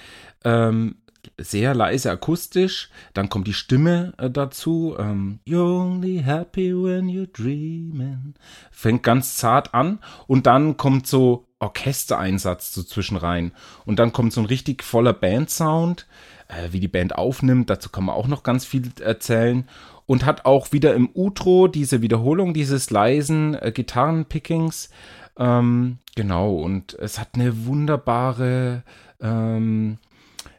Ähm, 0.43 0.95
sehr 1.37 1.73
leise 1.73 2.11
akustisch, 2.11 2.89
dann 3.13 3.29
kommt 3.29 3.47
die 3.47 3.53
Stimme 3.53 4.13
äh, 4.17 4.29
dazu. 4.29 4.95
Ähm, 4.97 5.39
you're 5.45 5.81
only 5.81 6.21
happy 6.23 6.73
when 6.73 7.07
you're 7.07 7.31
dreaming. 7.31 8.35
Fängt 8.71 9.03
ganz 9.03 9.37
zart 9.37 9.73
an 9.73 9.99
und 10.27 10.47
dann 10.47 10.77
kommt 10.77 11.07
so 11.07 11.45
Orchestereinsatz 11.59 12.73
so 12.73 12.83
zwischen 12.83 13.17
rein. 13.17 13.51
Und 13.85 13.99
dann 13.99 14.13
kommt 14.13 14.33
so 14.33 14.41
ein 14.41 14.45
richtig 14.45 14.83
voller 14.83 15.13
Bandsound, 15.13 16.07
äh, 16.49 16.71
wie 16.71 16.81
die 16.81 16.89
Band 16.89 17.15
aufnimmt. 17.15 17.69
Dazu 17.69 17.89
kann 17.89 18.03
man 18.03 18.15
auch 18.15 18.27
noch 18.27 18.43
ganz 18.43 18.65
viel 18.65 18.91
erzählen. 18.99 19.67
Und 20.05 20.25
hat 20.25 20.45
auch 20.45 20.71
wieder 20.71 20.95
im 20.95 21.09
Outro 21.13 21.67
diese 21.67 22.01
Wiederholung 22.01 22.53
dieses 22.53 22.89
leisen 22.89 23.53
äh, 23.53 23.71
Gitarrenpickings. 23.71 24.89
Ähm, 25.37 25.99
genau, 26.15 26.55
und 26.55 26.95
es 26.95 27.19
hat 27.19 27.29
eine 27.35 27.65
wunderbare 27.65 28.83
ähm, 29.21 29.99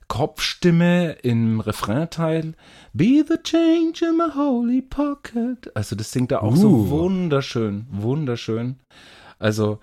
Kopfstimme 0.07 1.13
im 1.23 1.61
Refrainteil. 1.61 2.55
Be 2.93 3.25
the 3.27 3.37
change 3.43 4.05
in 4.09 4.17
my 4.17 4.33
holy 4.35 4.83
pocket. 4.83 5.71
Also 5.77 5.95
das 5.97 6.11
singt 6.11 6.33
er 6.33 6.43
auch 6.43 6.57
so 6.57 6.69
Uh. 6.69 6.91
wunderschön, 6.91 7.87
wunderschön. 7.91 8.77
Also 9.39 9.79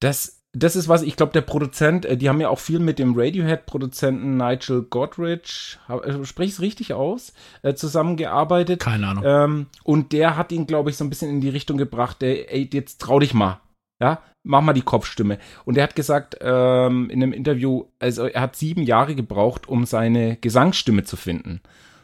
das, 0.00 0.39
das 0.52 0.74
ist 0.74 0.88
was, 0.88 1.02
ich 1.02 1.16
glaube, 1.16 1.32
der 1.32 1.42
Produzent, 1.42 2.04
äh, 2.04 2.16
die 2.16 2.28
haben 2.28 2.40
ja 2.40 2.48
auch 2.48 2.58
viel 2.58 2.80
mit 2.80 2.98
dem 2.98 3.14
Radiohead-Produzenten 3.16 4.36
Nigel 4.36 4.82
Godrich, 4.82 5.78
äh, 5.88 6.24
sprich 6.24 6.48
ich 6.48 6.54
es 6.54 6.60
richtig 6.60 6.92
aus, 6.92 7.32
äh, 7.62 7.74
zusammengearbeitet. 7.74 8.80
Keine 8.80 9.06
Ahnung. 9.08 9.24
Ähm, 9.26 9.66
und 9.84 10.12
der 10.12 10.36
hat 10.36 10.50
ihn, 10.50 10.66
glaube 10.66 10.90
ich, 10.90 10.96
so 10.96 11.04
ein 11.04 11.10
bisschen 11.10 11.30
in 11.30 11.40
die 11.40 11.48
Richtung 11.48 11.76
gebracht, 11.76 12.20
der, 12.20 12.52
ey, 12.52 12.68
jetzt 12.72 13.00
trau 13.00 13.20
dich 13.20 13.34
mal. 13.34 13.60
Ja, 14.00 14.22
mach 14.42 14.62
mal 14.62 14.72
die 14.72 14.82
Kopfstimme. 14.82 15.38
Und 15.66 15.76
er 15.76 15.84
hat 15.84 15.94
gesagt, 15.94 16.36
ähm, 16.40 17.10
in 17.10 17.22
einem 17.22 17.32
Interview, 17.32 17.84
also 17.98 18.24
er 18.24 18.40
hat 18.40 18.56
sieben 18.56 18.82
Jahre 18.82 19.14
gebraucht, 19.14 19.68
um 19.68 19.84
seine 19.84 20.36
Gesangsstimme 20.36 21.04
zu 21.04 21.16
finden. 21.16 21.60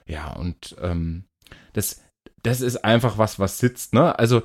Ja, 0.06 0.34
und 0.34 0.76
ähm, 0.80 1.24
das, 1.72 2.02
das 2.46 2.60
ist 2.60 2.84
einfach 2.84 3.18
was, 3.18 3.38
was 3.38 3.58
sitzt, 3.58 3.92
ne? 3.92 4.18
Also 4.18 4.42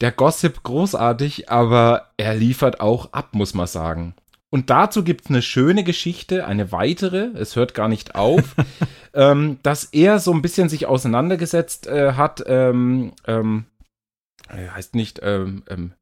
der 0.00 0.10
Gossip 0.10 0.62
großartig, 0.64 1.50
aber 1.50 2.10
er 2.16 2.34
liefert 2.34 2.80
auch 2.80 3.12
ab, 3.12 3.34
muss 3.34 3.54
man 3.54 3.66
sagen. 3.66 4.14
Und 4.50 4.70
dazu 4.70 5.02
gibt 5.02 5.22
es 5.24 5.30
eine 5.30 5.42
schöne 5.42 5.82
Geschichte, 5.84 6.46
eine 6.46 6.70
weitere, 6.72 7.30
es 7.34 7.56
hört 7.56 7.74
gar 7.74 7.88
nicht 7.88 8.14
auf, 8.14 8.54
ähm, 9.14 9.58
dass 9.62 9.84
er 9.84 10.18
so 10.18 10.32
ein 10.32 10.42
bisschen 10.42 10.68
sich 10.68 10.86
auseinandergesetzt 10.86 11.86
äh, 11.86 12.12
hat, 12.12 12.42
ähm, 12.46 13.12
ähm, 13.26 13.66
äh, 14.48 14.68
heißt 14.68 14.94
nicht, 14.94 15.20
ähm, 15.22 15.62
ähm, 15.68 15.92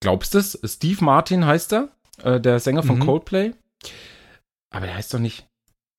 glaubst 0.00 0.34
du 0.34 0.38
es? 0.38 0.58
Steve 0.64 1.04
Martin 1.04 1.46
heißt 1.46 1.72
er, 1.72 1.88
äh, 2.22 2.40
der 2.40 2.60
Sänger 2.60 2.82
von 2.82 2.98
Mhm. 2.98 3.06
Coldplay. 3.06 3.52
Aber 4.74 4.86
der 4.86 4.96
heißt 4.96 5.12
doch 5.12 5.18
nicht 5.18 5.46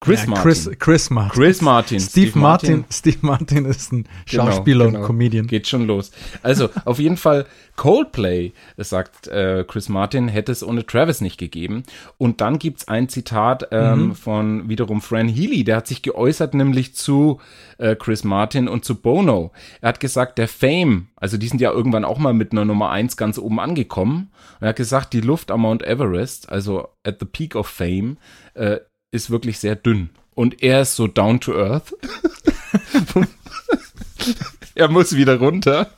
Chris 0.04 0.22
Ja, 0.24 0.30
Martin. 0.30 0.44
Chris, 0.44 0.70
Chris 0.80 1.10
Martin. 1.10 1.32
Chris 1.42 1.62
Martin. 1.62 2.00
Steve, 2.00 2.40
Martin, 2.40 2.86
Steve 2.92 3.18
Martin 3.22 3.66
ist 3.66 3.92
ein 3.94 4.08
Genau, 4.30 4.46
Schauspieler 4.48 4.86
genau. 4.88 5.00
und 5.00 5.06
Comedian. 5.06 5.48
Geht 5.48 5.68
schon 5.68 5.88
los. 5.88 6.12
Also, 6.42 6.70
auf 6.86 7.00
jeden 7.00 7.18
Fall, 7.18 7.46
Coldplay, 7.76 8.54
sagt 8.78 9.28
äh, 9.28 9.64
Chris 9.68 9.90
Martin, 9.90 10.28
hätte 10.28 10.52
es 10.52 10.64
ohne 10.64 10.86
Travis 10.86 11.22
nicht 11.22 11.38
gegeben. 11.38 11.84
Und 12.18 12.42
dann 12.42 12.60
gibt's 12.60 12.88
ein 12.88 13.10
Zitat 13.10 13.68
ähm, 13.72 14.08
Mhm. 14.08 14.16
von 14.16 14.70
wiederum 14.70 15.02
Fran 15.02 15.28
Healy, 15.28 15.64
der 15.64 15.78
hat 15.78 15.88
sich 15.88 16.02
geäußert, 16.02 16.54
nämlich 16.54 16.96
zu 16.96 17.40
äh, 17.78 17.96
Chris 17.96 18.24
Martin 18.24 18.68
und 18.68 18.86
zu 18.86 18.96
Bono. 18.96 19.52
Er 19.82 19.90
hat 19.90 20.00
gesagt, 20.00 20.38
der 20.38 20.48
Fame, 20.48 21.08
also 21.16 21.38
die 21.38 21.48
sind 21.48 21.62
ja 21.62 21.72
irgendwann 21.72 22.06
auch 22.06 22.18
mal 22.20 22.34
mit 22.34 22.52
einer 22.52 22.66
Nummer 22.66 22.90
eins 22.92 23.18
ganz 23.18 23.38
oben 23.38 23.60
angekommen. 23.60 24.32
Und 24.60 24.66
er 24.66 24.70
hat 24.70 24.76
gesagt, 24.76 25.14
die 25.14 25.22
Luft 25.22 25.50
am 25.52 25.62
Mount 25.62 25.84
Everest, 25.84 26.50
also 26.50 26.90
at 27.04 27.18
the 27.20 27.26
peak 27.26 27.56
of 27.56 27.68
fame, 27.68 28.18
äh, 28.54 28.78
ist 29.14 29.30
wirklich 29.30 29.60
sehr 29.60 29.76
dünn. 29.76 30.10
Und 30.36 30.64
er 30.64 30.82
ist 30.82 30.96
so 30.96 31.08
down 31.08 31.40
to 31.40 31.54
earth. 31.54 31.96
er 34.76 34.88
muss 34.90 35.16
wieder 35.16 35.38
runter. 35.38 35.92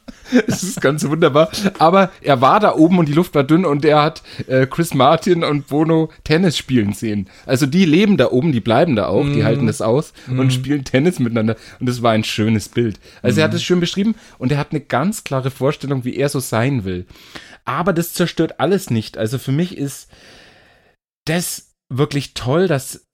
Es 0.48 0.64
ist 0.64 0.82
ganz 0.82 1.08
wunderbar. 1.08 1.50
Aber 1.80 2.12
er 2.22 2.42
war 2.42 2.60
da 2.60 2.76
oben 2.76 3.00
und 3.00 3.08
die 3.08 3.14
Luft 3.14 3.34
war 3.36 3.44
dünn 3.44 3.64
und 3.64 3.86
er 3.86 4.02
hat 4.02 4.24
äh, 4.48 4.66
Chris 4.68 4.94
Martin 4.94 5.44
und 5.44 5.68
Bono 5.68 6.12
Tennis 6.26 6.58
spielen 6.58 6.92
sehen. 6.92 7.30
Also 7.46 7.66
die 7.66 7.86
leben 7.86 8.18
da 8.18 8.32
oben, 8.32 8.52
die 8.52 8.60
bleiben 8.60 8.98
da 8.98 9.08
auch, 9.08 9.24
die 9.26 9.46
halten 9.46 9.68
das 9.68 9.82
aus 9.82 10.14
und 10.28 10.52
spielen 10.52 10.84
Tennis 10.84 11.20
miteinander. 11.20 11.56
Und 11.80 11.88
das 11.88 12.02
war 12.02 12.12
ein 12.12 12.24
schönes 12.26 12.68
Bild. 12.68 13.00
Also 13.22 13.40
er 13.40 13.46
hat 13.46 13.54
es 13.54 13.64
schön 13.64 13.80
beschrieben 13.80 14.16
und 14.38 14.52
er 14.52 14.58
hat 14.58 14.72
eine 14.72 14.82
ganz 14.82 15.24
klare 15.24 15.52
Vorstellung, 15.52 16.04
wie 16.04 16.18
er 16.18 16.28
so 16.28 16.42
sein 16.42 16.84
will. 16.84 17.06
Aber 17.64 17.94
das 17.94 18.14
zerstört 18.14 18.60
alles 18.60 18.90
nicht. 18.90 19.18
Also 19.18 19.38
für 19.38 19.54
mich 19.54 19.78
ist 19.78 20.10
das 21.26 21.76
wirklich 21.90 22.34
toll, 22.34 22.68
dass 22.68 23.05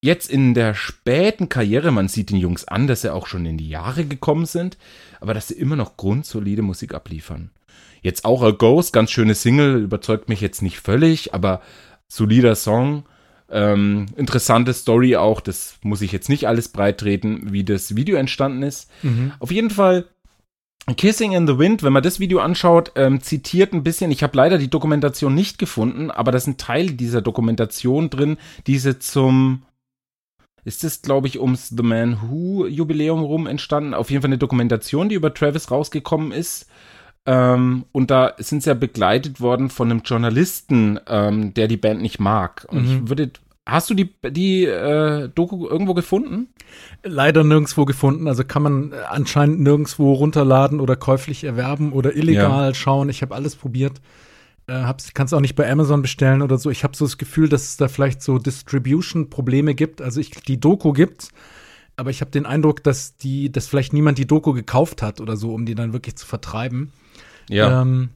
jetzt 0.00 0.30
in 0.30 0.54
der 0.54 0.74
späten 0.74 1.48
Karriere, 1.48 1.90
man 1.90 2.08
sieht 2.08 2.30
den 2.30 2.38
Jungs 2.38 2.66
an, 2.66 2.86
dass 2.86 3.02
sie 3.02 3.12
auch 3.12 3.26
schon 3.26 3.46
in 3.46 3.58
die 3.58 3.68
Jahre 3.68 4.04
gekommen 4.04 4.46
sind, 4.46 4.78
aber 5.20 5.34
dass 5.34 5.48
sie 5.48 5.54
immer 5.54 5.76
noch 5.76 5.96
grundsolide 5.96 6.62
Musik 6.62 6.94
abliefern. 6.94 7.50
Jetzt 8.02 8.24
auch 8.24 8.42
A 8.42 8.50
Ghost, 8.50 8.92
ganz 8.92 9.10
schöne 9.10 9.34
Single, 9.34 9.82
überzeugt 9.82 10.28
mich 10.28 10.40
jetzt 10.40 10.62
nicht 10.62 10.80
völlig, 10.80 11.34
aber 11.34 11.60
solider 12.08 12.54
Song. 12.54 13.04
Ähm, 13.50 14.06
interessante 14.16 14.72
Story 14.72 15.16
auch, 15.16 15.40
das 15.40 15.76
muss 15.82 16.02
ich 16.02 16.12
jetzt 16.12 16.28
nicht 16.28 16.46
alles 16.46 16.68
breit 16.68 16.98
treten, 16.98 17.52
wie 17.52 17.64
das 17.64 17.96
Video 17.96 18.16
entstanden 18.16 18.62
ist. 18.62 18.90
Mhm. 19.02 19.32
Auf 19.38 19.50
jeden 19.50 19.70
Fall 19.70 20.06
Kissing 20.96 21.32
in 21.32 21.46
the 21.46 21.58
Wind, 21.58 21.82
wenn 21.82 21.92
man 21.92 22.02
das 22.02 22.20
Video 22.20 22.40
anschaut, 22.40 22.92
ähm, 22.96 23.20
zitiert 23.20 23.72
ein 23.72 23.82
bisschen, 23.82 24.10
ich 24.10 24.22
habe 24.22 24.36
leider 24.36 24.56
die 24.56 24.70
Dokumentation 24.70 25.34
nicht 25.34 25.58
gefunden, 25.58 26.10
aber 26.10 26.32
da 26.32 26.40
sind 26.40 26.58
Teile 26.58 26.92
dieser 26.92 27.22
Dokumentation 27.22 28.08
drin, 28.08 28.38
diese 28.66 28.98
zum, 28.98 29.62
ist 30.64 30.84
das, 30.84 31.02
glaube 31.02 31.26
ich, 31.26 31.40
ums 31.40 31.68
The 31.68 31.82
Man 31.82 32.18
Who 32.22 32.66
Jubiläum 32.66 33.22
rum 33.22 33.46
entstanden. 33.46 33.94
Auf 33.94 34.10
jeden 34.10 34.22
Fall 34.22 34.28
eine 34.28 34.38
Dokumentation, 34.38 35.08
die 35.08 35.14
über 35.14 35.32
Travis 35.32 35.70
rausgekommen 35.70 36.32
ist. 36.32 36.66
Ähm, 37.26 37.84
und 37.92 38.10
da 38.10 38.32
sind 38.38 38.62
sie 38.62 38.70
ja 38.70 38.74
begleitet 38.74 39.40
worden 39.40 39.70
von 39.70 39.90
einem 39.90 40.00
Journalisten, 40.04 40.98
ähm, 41.06 41.52
der 41.54 41.68
die 41.68 41.76
Band 41.76 42.00
nicht 42.02 42.18
mag. 42.18 42.66
Und 42.70 42.82
Mhm. 42.82 42.84
ich 43.04 43.08
würde, 43.08 43.30
hast 43.66 43.90
du 43.90 43.94
die, 43.94 44.10
die 44.30 44.64
äh, 44.64 45.28
Doku 45.34 45.68
irgendwo 45.68 45.94
gefunden? 45.94 46.48
Leider 47.02 47.44
nirgendwo 47.44 47.84
gefunden. 47.84 48.26
Also 48.26 48.44
kann 48.44 48.62
man 48.62 48.92
äh, 48.92 48.96
anscheinend 49.08 49.60
nirgendwo 49.60 50.14
runterladen 50.14 50.80
oder 50.80 50.96
käuflich 50.96 51.44
erwerben 51.44 51.92
oder 51.92 52.16
illegal 52.16 52.74
schauen. 52.74 53.08
Ich 53.10 53.22
habe 53.22 53.34
alles 53.34 53.54
probiert. 53.56 54.00
Äh, 54.70 54.84
hab's, 54.84 55.12
kannst 55.14 55.34
auch 55.34 55.40
nicht 55.40 55.56
bei 55.56 55.68
Amazon 55.68 56.00
bestellen 56.00 56.42
oder 56.42 56.56
so. 56.56 56.70
Ich 56.70 56.84
habe 56.84 56.96
so 56.96 57.04
das 57.04 57.18
Gefühl, 57.18 57.48
dass 57.48 57.64
es 57.64 57.76
da 57.76 57.88
vielleicht 57.88 58.22
so 58.22 58.38
Distribution-Probleme 58.38 59.74
gibt. 59.74 60.00
Also 60.00 60.20
ich, 60.20 60.30
die 60.30 60.60
Doku 60.60 60.92
gibt's, 60.92 61.30
aber 61.96 62.10
ich 62.10 62.20
habe 62.20 62.30
den 62.30 62.46
Eindruck, 62.46 62.84
dass 62.84 63.16
die, 63.16 63.50
dass 63.50 63.66
vielleicht 63.66 63.92
niemand 63.92 64.16
die 64.18 64.26
Doku 64.28 64.52
gekauft 64.52 65.02
hat 65.02 65.20
oder 65.20 65.36
so, 65.36 65.52
um 65.52 65.66
die 65.66 65.74
dann 65.74 65.92
wirklich 65.92 66.14
zu 66.16 66.24
vertreiben. 66.26 66.92
Ähm, 67.82 68.10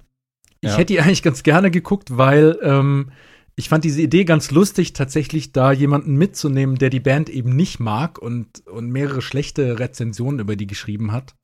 ich 0.60 0.70
Ja. 0.70 0.76
hätte 0.78 0.92
die 0.92 1.00
eigentlich 1.00 1.24
ganz 1.24 1.42
gerne 1.42 1.70
geguckt, 1.72 2.16
weil 2.16 2.56
ähm, 2.62 3.10
ich 3.56 3.68
fand 3.68 3.84
diese 3.84 4.00
Idee 4.02 4.24
ganz 4.24 4.50
lustig, 4.52 4.92
tatsächlich 4.92 5.52
da 5.52 5.72
jemanden 5.72 6.14
mitzunehmen, 6.16 6.76
der 6.76 6.90
die 6.90 7.00
Band 7.00 7.28
eben 7.30 7.54
nicht 7.56 7.80
mag 7.80 8.18
und, 8.18 8.66
und 8.68 8.90
mehrere 8.90 9.22
schlechte 9.22 9.78
Rezensionen 9.80 10.40
über 10.40 10.56
die 10.56 10.66
geschrieben 10.68 11.10
hat. 11.12 11.34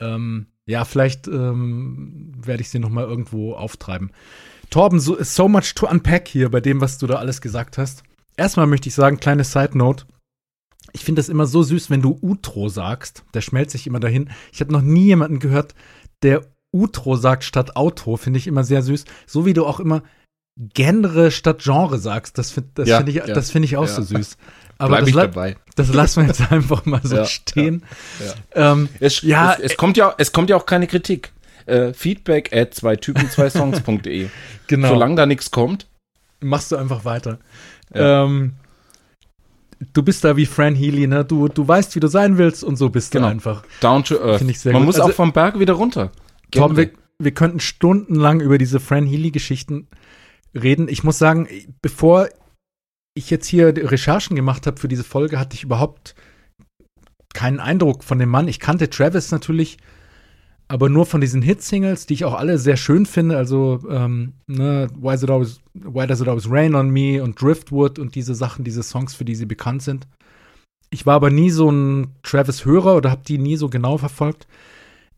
Ähm, 0.00 0.46
ja, 0.66 0.84
vielleicht 0.84 1.28
ähm, 1.28 2.32
werde 2.36 2.60
ich 2.62 2.70
sie 2.70 2.78
noch 2.78 2.90
mal 2.90 3.04
irgendwo 3.04 3.54
auftreiben. 3.54 4.10
Torben, 4.70 4.98
so, 4.98 5.16
so 5.22 5.48
much 5.48 5.74
to 5.74 5.88
unpack 5.88 6.26
hier 6.28 6.50
bei 6.50 6.60
dem, 6.60 6.80
was 6.80 6.98
du 6.98 7.06
da 7.06 7.14
alles 7.16 7.40
gesagt 7.40 7.78
hast. 7.78 8.02
Erstmal 8.36 8.66
möchte 8.66 8.88
ich 8.88 8.94
sagen, 8.94 9.18
kleine 9.18 9.44
Side 9.44 9.78
Note. 9.78 10.04
Ich 10.92 11.04
finde 11.04 11.20
das 11.20 11.28
immer 11.28 11.46
so 11.46 11.62
süß, 11.62 11.88
wenn 11.90 12.02
du 12.02 12.18
Utro 12.20 12.68
sagst. 12.68 13.24
Der 13.34 13.40
schmelzt 13.42 13.72
sich 13.72 13.86
immer 13.86 14.00
dahin. 14.00 14.30
Ich 14.52 14.60
habe 14.60 14.72
noch 14.72 14.82
nie 14.82 15.04
jemanden 15.06 15.38
gehört, 15.38 15.74
der 16.22 16.42
Utro 16.72 17.16
sagt 17.16 17.44
statt 17.44 17.76
Auto. 17.76 18.16
Finde 18.16 18.38
ich 18.38 18.46
immer 18.46 18.64
sehr 18.64 18.82
süß. 18.82 19.04
So 19.26 19.46
wie 19.46 19.52
du 19.54 19.64
auch 19.66 19.78
immer 19.80 20.02
Genre 20.74 21.30
statt 21.30 21.62
Genre 21.62 21.98
sagst. 21.98 22.38
Das, 22.38 22.50
find- 22.50 22.70
das 22.78 22.88
Ja, 22.88 22.96
finde 22.98 23.10
ich, 23.12 23.16
ja, 23.18 23.26
das 23.26 23.50
finde 23.50 23.66
ich 23.66 23.76
auch 23.76 23.86
ja. 23.86 23.88
so 23.94 24.02
süß. 24.02 24.36
Aber 24.78 24.88
Bleib 24.88 25.00
das, 25.00 25.08
ich 25.08 25.14
dabei. 25.14 25.56
das 25.74 25.92
lassen 25.94 26.20
wir 26.22 26.26
jetzt 26.28 26.52
einfach 26.52 26.84
mal 26.84 27.00
so 27.02 27.16
Ja, 27.16 27.24
stehen. 27.24 27.82
ja, 28.54 28.72
Ähm, 28.72 28.88
Es, 29.00 29.22
Ja, 29.22 29.54
es, 29.54 29.72
es 29.72 29.76
kommt 29.76 29.96
ja, 29.96 30.14
es 30.18 30.32
kommt 30.32 30.50
ja 30.50 30.56
auch 30.56 30.66
keine 30.66 30.86
Kritik. 30.86 31.32
Äh, 31.66 31.92
Feedback 31.94 32.54
at 32.54 32.74
zwei 32.74 32.94
Typen, 32.96 33.28
zwei 33.30 33.50
Songs.de. 33.50 34.28
genau. 34.66 34.88
Solange 34.88 35.14
da 35.16 35.26
nichts 35.26 35.50
kommt. 35.50 35.86
machst 36.40 36.70
du 36.72 36.76
einfach 36.76 37.04
weiter. 37.04 37.38
Ja. 37.94 38.24
Ähm, 38.24 38.52
du 39.92 40.02
bist 40.02 40.22
da 40.24 40.36
wie 40.36 40.46
Fran 40.46 40.74
Healy, 40.74 41.06
ne? 41.06 41.24
Du, 41.24 41.48
du 41.48 41.66
weißt, 41.66 41.94
wie 41.96 42.00
du 42.00 42.06
sein 42.08 42.38
willst 42.38 42.62
und 42.62 42.76
so 42.76 42.88
bist 42.90 43.10
Genau. 43.12 43.26
du 43.26 43.32
einfach. 43.32 43.64
Down 43.80 44.04
to 44.04 44.16
earth. 44.20 44.42
Man 44.42 44.74
gut. 44.74 44.84
muss 44.84 44.96
Also- 45.00 45.10
auch 45.10 45.14
vom 45.16 45.32
Berg 45.32 45.58
wieder 45.58 45.72
runter. 45.74 46.12
Tom, 46.52 46.76
wir, 46.76 46.90
wir 47.18 47.32
könnten 47.32 47.58
stundenlang 47.60 48.40
über 48.40 48.58
diese 48.58 48.78
Fran 48.78 49.06
Healy-Geschichten 49.06 49.88
reden. 50.54 50.86
Ich 50.88 51.02
muss 51.02 51.18
sagen, 51.18 51.48
bevor 51.82 52.28
ich 53.16 53.30
jetzt 53.30 53.46
hier 53.46 53.74
Recherchen 53.90 54.36
gemacht 54.36 54.66
habe 54.66 54.78
für 54.78 54.88
diese 54.88 55.04
Folge, 55.04 55.38
hatte 55.38 55.54
ich 55.54 55.64
überhaupt 55.64 56.14
keinen 57.34 57.60
Eindruck 57.60 58.04
von 58.04 58.18
dem 58.18 58.28
Mann. 58.28 58.46
Ich 58.46 58.60
kannte 58.60 58.90
Travis 58.90 59.30
natürlich, 59.30 59.78
aber 60.68 60.88
nur 60.88 61.06
von 61.06 61.20
diesen 61.20 61.42
Hit-Singles, 61.42 62.06
die 62.06 62.14
ich 62.14 62.24
auch 62.24 62.34
alle 62.34 62.58
sehr 62.58 62.76
schön 62.76 63.06
finde. 63.06 63.36
Also, 63.36 63.80
ähm, 63.88 64.34
ne, 64.46 64.88
Why, 64.94 65.14
it 65.14 65.30
always, 65.30 65.60
Why 65.74 66.06
Does 66.06 66.20
It 66.20 66.28
Always 66.28 66.50
Rain 66.50 66.74
on 66.74 66.90
Me 66.90 67.22
und 67.22 67.40
Driftwood 67.40 67.98
und 67.98 68.14
diese 68.14 68.34
Sachen, 68.34 68.64
diese 68.64 68.82
Songs, 68.82 69.14
für 69.14 69.24
die 69.24 69.34
sie 69.34 69.46
bekannt 69.46 69.82
sind. 69.82 70.06
Ich 70.90 71.06
war 71.06 71.14
aber 71.14 71.30
nie 71.30 71.50
so 71.50 71.70
ein 71.70 72.14
Travis-Hörer 72.22 72.96
oder 72.96 73.10
habe 73.10 73.22
die 73.26 73.38
nie 73.38 73.56
so 73.56 73.68
genau 73.68 73.96
verfolgt. 73.96 74.46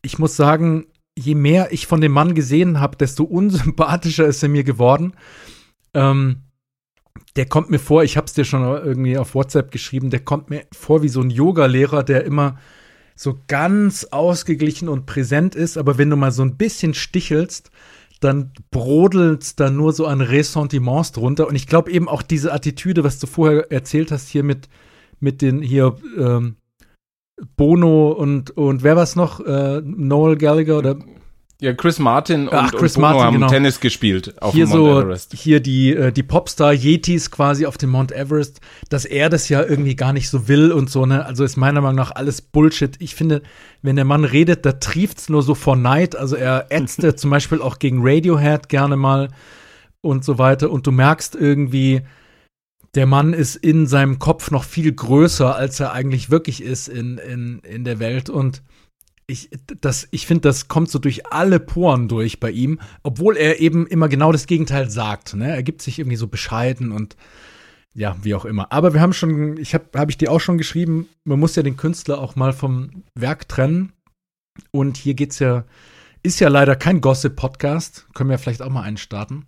Ich 0.01 0.19
muss 0.19 0.37
sagen, 0.37 0.87
je 1.17 1.35
mehr 1.35 1.73
ich 1.73 1.85
von 1.85 1.99
dem 1.99 2.13
Mann 2.13 2.33
gesehen 2.33 2.79
habe, 2.79 2.95
desto 2.95 3.23
unsympathischer 3.25 4.25
ist 4.25 4.41
er 4.41 4.49
mir 4.49 4.63
geworden. 4.63 5.13
Ähm, 5.93 6.43
der 7.39 7.45
kommt 7.45 7.69
mir 7.69 7.79
vor, 7.79 8.03
ich 8.03 8.17
habe 8.17 8.25
es 8.25 8.33
dir 8.33 8.43
schon 8.43 8.63
irgendwie 8.63 9.17
auf 9.17 9.33
WhatsApp 9.33 9.71
geschrieben, 9.71 10.09
der 10.09 10.19
kommt 10.19 10.49
mir 10.49 10.63
vor 10.73 11.03
wie 11.03 11.07
so 11.07 11.21
ein 11.21 11.29
Yoga-Lehrer, 11.29 12.03
der 12.03 12.25
immer 12.25 12.57
so 13.15 13.39
ganz 13.47 14.03
ausgeglichen 14.03 14.89
und 14.89 15.05
präsent 15.05 15.55
ist, 15.55 15.77
aber 15.77 15.97
wenn 15.97 16.09
du 16.09 16.17
mal 16.17 16.33
so 16.33 16.41
ein 16.41 16.57
bisschen 16.57 16.93
stichelst, 16.93 17.71
dann 18.19 18.51
brodelt 18.71 19.57
da 19.57 19.69
nur 19.69 19.93
so 19.93 20.05
an 20.05 20.19
Ressentiments 20.19 21.13
drunter. 21.13 21.47
Und 21.47 21.55
ich 21.55 21.65
glaube 21.65 21.89
eben 21.91 22.09
auch 22.09 22.23
diese 22.23 22.51
Attitüde, 22.51 23.05
was 23.05 23.19
du 23.19 23.27
vorher 23.27 23.71
erzählt 23.71 24.11
hast, 24.11 24.27
hier 24.27 24.43
mit, 24.43 24.67
mit 25.21 25.41
den 25.41 25.61
hier 25.61 25.95
ähm, 26.17 26.57
Bono 27.55 28.11
und, 28.11 28.51
und 28.51 28.83
wer 28.83 28.97
war's 28.97 29.15
noch? 29.15 29.39
Äh, 29.39 29.81
Noel 29.81 30.35
Gallagher 30.35 30.77
oder 30.77 30.99
Ja, 31.61 31.73
Chris 31.73 31.99
Martin 31.99 32.47
und, 32.47 32.53
Ach, 32.53 32.71
Chris 32.71 32.95
und 32.95 33.01
Martin, 33.01 33.21
haben 33.21 33.33
genau. 33.33 33.49
Tennis 33.49 33.81
gespielt 33.81 34.41
auf 34.41 34.53
hier 34.53 34.65
dem 34.65 34.69
Mount 34.69 34.81
so, 34.81 35.01
Everest. 35.01 35.33
hier 35.33 35.59
die, 35.59 35.93
äh, 35.93 36.13
die 36.13 36.23
Popstar 36.23 36.71
Yetis 36.71 37.31
quasi 37.31 37.65
auf 37.65 37.77
dem 37.77 37.89
Mount 37.89 38.13
Everest, 38.13 38.61
dass 38.87 39.03
er 39.03 39.29
das 39.29 39.49
ja 39.49 39.61
irgendwie 39.61 39.97
gar 39.97 40.13
nicht 40.13 40.29
so 40.29 40.47
will 40.47 40.71
und 40.71 40.89
so, 40.89 41.05
ne? 41.05 41.25
Also 41.25 41.43
ist 41.43 41.57
meiner 41.57 41.81
Meinung 41.81 41.97
nach 41.97 42.11
alles 42.11 42.41
Bullshit. 42.41 42.95
Ich 42.99 43.13
finde, 43.13 43.41
wenn 43.81 43.97
der 43.97 44.05
Mann 44.05 44.23
redet, 44.23 44.65
da 44.65 44.71
trieft's 44.71 45.27
nur 45.27 45.43
so 45.43 45.53
vor 45.53 45.75
Neid. 45.75 46.15
Also 46.15 46.37
er 46.37 46.67
ätzte 46.69 47.15
zum 47.17 47.29
Beispiel 47.29 47.61
auch 47.61 47.77
gegen 47.77 47.99
Radiohead 48.01 48.69
gerne 48.69 48.95
mal 48.95 49.27
und 49.99 50.23
so 50.23 50.37
weiter. 50.37 50.71
Und 50.71 50.87
du 50.87 50.93
merkst 50.93 51.35
irgendwie, 51.35 52.03
der 52.95 53.05
Mann 53.05 53.33
ist 53.33 53.57
in 53.57 53.85
seinem 53.85 54.17
Kopf 54.17 54.49
noch 54.49 54.63
viel 54.63 54.93
größer, 54.93 55.53
als 55.57 55.81
er 55.81 55.91
eigentlich 55.91 56.29
wirklich 56.29 56.63
ist 56.63 56.87
in, 56.87 57.17
in, 57.17 57.59
in 57.59 57.83
der 57.83 57.99
Welt. 57.99 58.29
Und 58.29 58.61
ich, 59.29 59.49
das, 59.79 60.07
ich 60.11 60.25
finde, 60.25 60.41
das 60.41 60.67
kommt 60.67 60.89
so 60.89 60.97
durch 60.97 61.27
alle 61.27 61.59
Poren 61.59 62.07
durch 62.07 62.39
bei 62.39 62.49
ihm, 62.49 62.79
obwohl 63.03 63.37
er 63.37 63.59
eben 63.59 63.85
immer 63.85 64.09
genau 64.09 64.31
das 64.31 64.47
Gegenteil 64.47 64.89
sagt. 64.89 65.35
Ne? 65.35 65.55
Er 65.55 65.63
gibt 65.63 65.81
sich 65.81 65.99
irgendwie 65.99 66.17
so 66.17 66.27
bescheiden 66.27 66.91
und 66.91 67.15
ja, 67.93 68.17
wie 68.21 68.33
auch 68.33 68.45
immer. 68.45 68.71
Aber 68.71 68.93
wir 68.93 69.01
haben 69.01 69.13
schon, 69.13 69.57
ich 69.57 69.73
habe 69.73 69.85
habe 69.95 70.11
ich 70.11 70.17
dir 70.17 70.31
auch 70.31 70.39
schon 70.39 70.57
geschrieben, 70.57 71.07
man 71.25 71.39
muss 71.39 71.55
ja 71.55 71.63
den 71.63 71.77
Künstler 71.77 72.19
auch 72.19 72.35
mal 72.35 72.53
vom 72.53 73.03
Werk 73.13 73.47
trennen. 73.47 73.93
Und 74.71 74.97
hier 74.97 75.13
geht's 75.13 75.39
ja, 75.39 75.63
ist 76.23 76.39
ja 76.39 76.49
leider 76.49 76.75
kein 76.75 77.01
Gossip-Podcast. 77.01 78.07
Können 78.13 78.29
wir 78.29 78.39
vielleicht 78.39 78.61
auch 78.61 78.69
mal 78.69 78.83
einen 78.83 78.97
starten. 78.97 79.45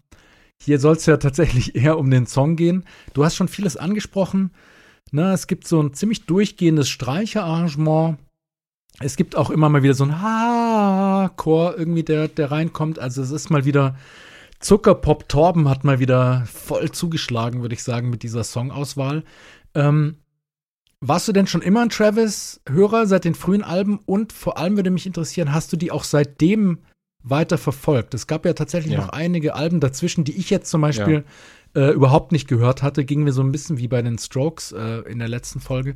Hier 0.61 0.79
soll 0.79 0.95
es 0.95 1.05
ja 1.07 1.17
tatsächlich 1.17 1.75
eher 1.81 1.97
um 1.97 2.11
den 2.11 2.27
Song 2.27 2.55
gehen. 2.55 2.85
Du 3.13 3.25
hast 3.25 3.35
schon 3.35 3.47
vieles 3.47 3.77
angesprochen. 3.77 4.51
Na, 5.11 5.33
es 5.33 5.47
gibt 5.47 5.67
so 5.67 5.81
ein 5.81 5.93
ziemlich 5.93 6.25
durchgehendes 6.27 6.87
Streicherarrangement. 6.89 8.17
Es 9.03 9.15
gibt 9.15 9.35
auch 9.35 9.49
immer 9.49 9.69
mal 9.69 9.83
wieder 9.83 9.93
so 9.93 10.03
ein 10.03 10.21
Ha-Chor 10.21 11.77
irgendwie, 11.77 12.03
der, 12.03 12.27
der 12.27 12.51
reinkommt. 12.51 12.99
Also 12.99 13.21
es 13.21 13.31
ist 13.31 13.49
mal 13.49 13.65
wieder 13.65 13.95
Zuckerpop 14.59 15.27
Torben 15.27 15.67
hat 15.67 15.83
mal 15.83 15.99
wieder 15.99 16.45
voll 16.45 16.91
zugeschlagen, 16.91 17.61
würde 17.61 17.73
ich 17.73 17.83
sagen, 17.83 18.09
mit 18.09 18.23
dieser 18.23 18.43
Songauswahl. 18.43 19.23
Ähm, 19.73 20.17
warst 20.99 21.27
du 21.27 21.31
denn 21.31 21.47
schon 21.47 21.63
immer 21.63 21.81
ein 21.81 21.89
Travis-Hörer 21.89 23.07
seit 23.07 23.25
den 23.25 23.33
frühen 23.33 23.63
Alben? 23.63 23.99
Und 24.05 24.33
vor 24.33 24.59
allem 24.59 24.75
würde 24.75 24.91
mich 24.91 25.07
interessieren, 25.07 25.51
hast 25.51 25.73
du 25.73 25.77
die 25.77 25.91
auch 25.91 26.03
seitdem 26.03 26.77
weiter 27.23 27.57
verfolgt? 27.57 28.13
Es 28.13 28.27
gab 28.27 28.45
ja 28.45 28.53
tatsächlich 28.53 28.93
Ja. 28.93 28.99
noch 29.01 29.09
einige 29.09 29.55
Alben 29.55 29.79
dazwischen, 29.79 30.23
die 30.25 30.37
ich 30.37 30.51
jetzt 30.51 30.69
zum 30.69 30.81
Beispiel 30.81 31.23
äh, 31.75 31.91
überhaupt 31.91 32.31
nicht 32.31 32.47
gehört 32.47 32.83
hatte. 32.83 33.03
Ging 33.03 33.23
mir 33.23 33.31
so 33.31 33.41
ein 33.41 33.51
bisschen 33.51 33.79
wie 33.79 33.87
bei 33.87 34.03
den 34.03 34.19
Strokes 34.19 34.73
äh, 34.73 34.99
in 35.09 35.17
der 35.17 35.27
letzten 35.27 35.59
Folge, 35.59 35.95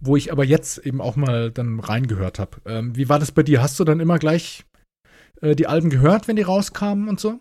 wo 0.00 0.16
ich 0.16 0.32
aber 0.32 0.44
jetzt 0.44 0.78
eben 0.78 1.00
auch 1.00 1.16
mal 1.16 1.50
dann 1.50 1.80
reingehört 1.80 2.38
habe. 2.38 2.58
Ähm, 2.66 2.96
wie 2.96 3.08
war 3.08 3.18
das 3.18 3.32
bei 3.32 3.42
dir? 3.42 3.62
Hast 3.62 3.78
du 3.80 3.84
dann 3.84 4.00
immer 4.00 4.18
gleich 4.18 4.64
äh, 5.40 5.54
die 5.54 5.66
Alben 5.66 5.90
gehört, 5.90 6.28
wenn 6.28 6.36
die 6.36 6.42
rauskamen 6.42 7.08
und 7.08 7.20
so? 7.20 7.38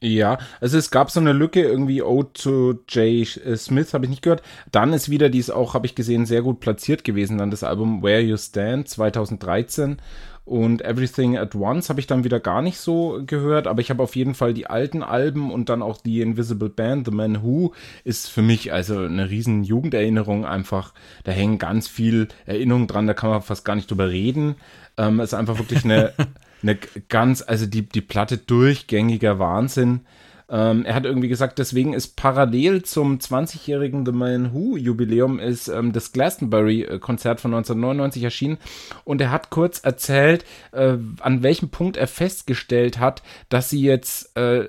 Ja, 0.00 0.38
also 0.60 0.76
es 0.76 0.90
gab 0.90 1.10
so 1.10 1.18
eine 1.18 1.32
Lücke, 1.32 1.62
irgendwie 1.62 2.02
Ode 2.02 2.32
to 2.34 2.72
J. 2.88 3.26
Smith, 3.56 3.94
habe 3.94 4.04
ich 4.04 4.10
nicht 4.10 4.22
gehört. 4.22 4.42
Dann 4.70 4.92
ist 4.92 5.08
wieder 5.08 5.30
dies 5.30 5.48
auch, 5.48 5.72
habe 5.72 5.86
ich 5.86 5.94
gesehen, 5.94 6.26
sehr 6.26 6.42
gut 6.42 6.60
platziert 6.60 7.04
gewesen, 7.04 7.38
dann 7.38 7.50
das 7.50 7.62
Album 7.62 8.02
Where 8.02 8.20
You 8.20 8.36
Stand 8.36 8.88
2013 8.88 9.96
und 10.44 10.82
Everything 10.82 11.38
at 11.38 11.54
Once 11.54 11.88
habe 11.88 12.00
ich 12.00 12.06
dann 12.06 12.22
wieder 12.24 12.38
gar 12.38 12.60
nicht 12.60 12.78
so 12.78 13.22
gehört, 13.26 13.66
aber 13.66 13.80
ich 13.80 13.88
habe 13.88 14.02
auf 14.02 14.14
jeden 14.14 14.34
Fall 14.34 14.52
die 14.52 14.66
alten 14.66 15.02
Alben 15.02 15.50
und 15.50 15.70
dann 15.70 15.80
auch 15.80 15.98
die 15.98 16.20
Invisible 16.20 16.68
Band, 16.68 17.06
The 17.06 17.12
Man 17.12 17.42
Who, 17.42 17.72
ist 18.04 18.28
für 18.28 18.42
mich 18.42 18.70
also 18.72 18.98
eine 18.98 19.30
riesen 19.30 19.64
Jugenderinnerung 19.64 20.44
einfach. 20.44 20.92
Da 21.24 21.32
hängen 21.32 21.58
ganz 21.58 21.88
viel 21.88 22.28
Erinnerungen 22.44 22.88
dran, 22.88 23.06
da 23.06 23.14
kann 23.14 23.30
man 23.30 23.40
fast 23.40 23.64
gar 23.64 23.74
nicht 23.74 23.90
drüber 23.90 24.10
reden. 24.10 24.56
Ähm, 24.98 25.18
ist 25.20 25.32
einfach 25.32 25.58
wirklich 25.58 25.84
eine, 25.84 26.12
eine 26.62 26.78
ganz, 27.08 27.42
also 27.46 27.64
die, 27.64 27.88
die 27.88 28.02
Platte 28.02 28.36
durchgängiger 28.36 29.38
Wahnsinn. 29.38 30.00
Ähm, 30.48 30.84
er 30.84 30.94
hat 30.94 31.04
irgendwie 31.06 31.28
gesagt, 31.28 31.58
deswegen 31.58 31.94
ist 31.94 32.16
parallel 32.16 32.82
zum 32.82 33.18
20-jährigen 33.18 34.04
The 34.04 34.12
Man 34.12 34.52
Who 34.52 34.76
Jubiläum 34.76 35.38
ist 35.38 35.68
ähm, 35.68 35.92
das 35.92 36.12
Glastonbury-Konzert 36.12 37.40
von 37.40 37.54
1999 37.54 38.22
erschienen 38.22 38.58
und 39.04 39.20
er 39.20 39.30
hat 39.30 39.50
kurz 39.50 39.80
erzählt, 39.80 40.44
äh, 40.72 40.96
an 41.20 41.42
welchem 41.42 41.70
Punkt 41.70 41.96
er 41.96 42.06
festgestellt 42.06 42.98
hat, 42.98 43.22
dass 43.48 43.70
sie 43.70 43.82
jetzt 43.82 44.36
äh, 44.36 44.68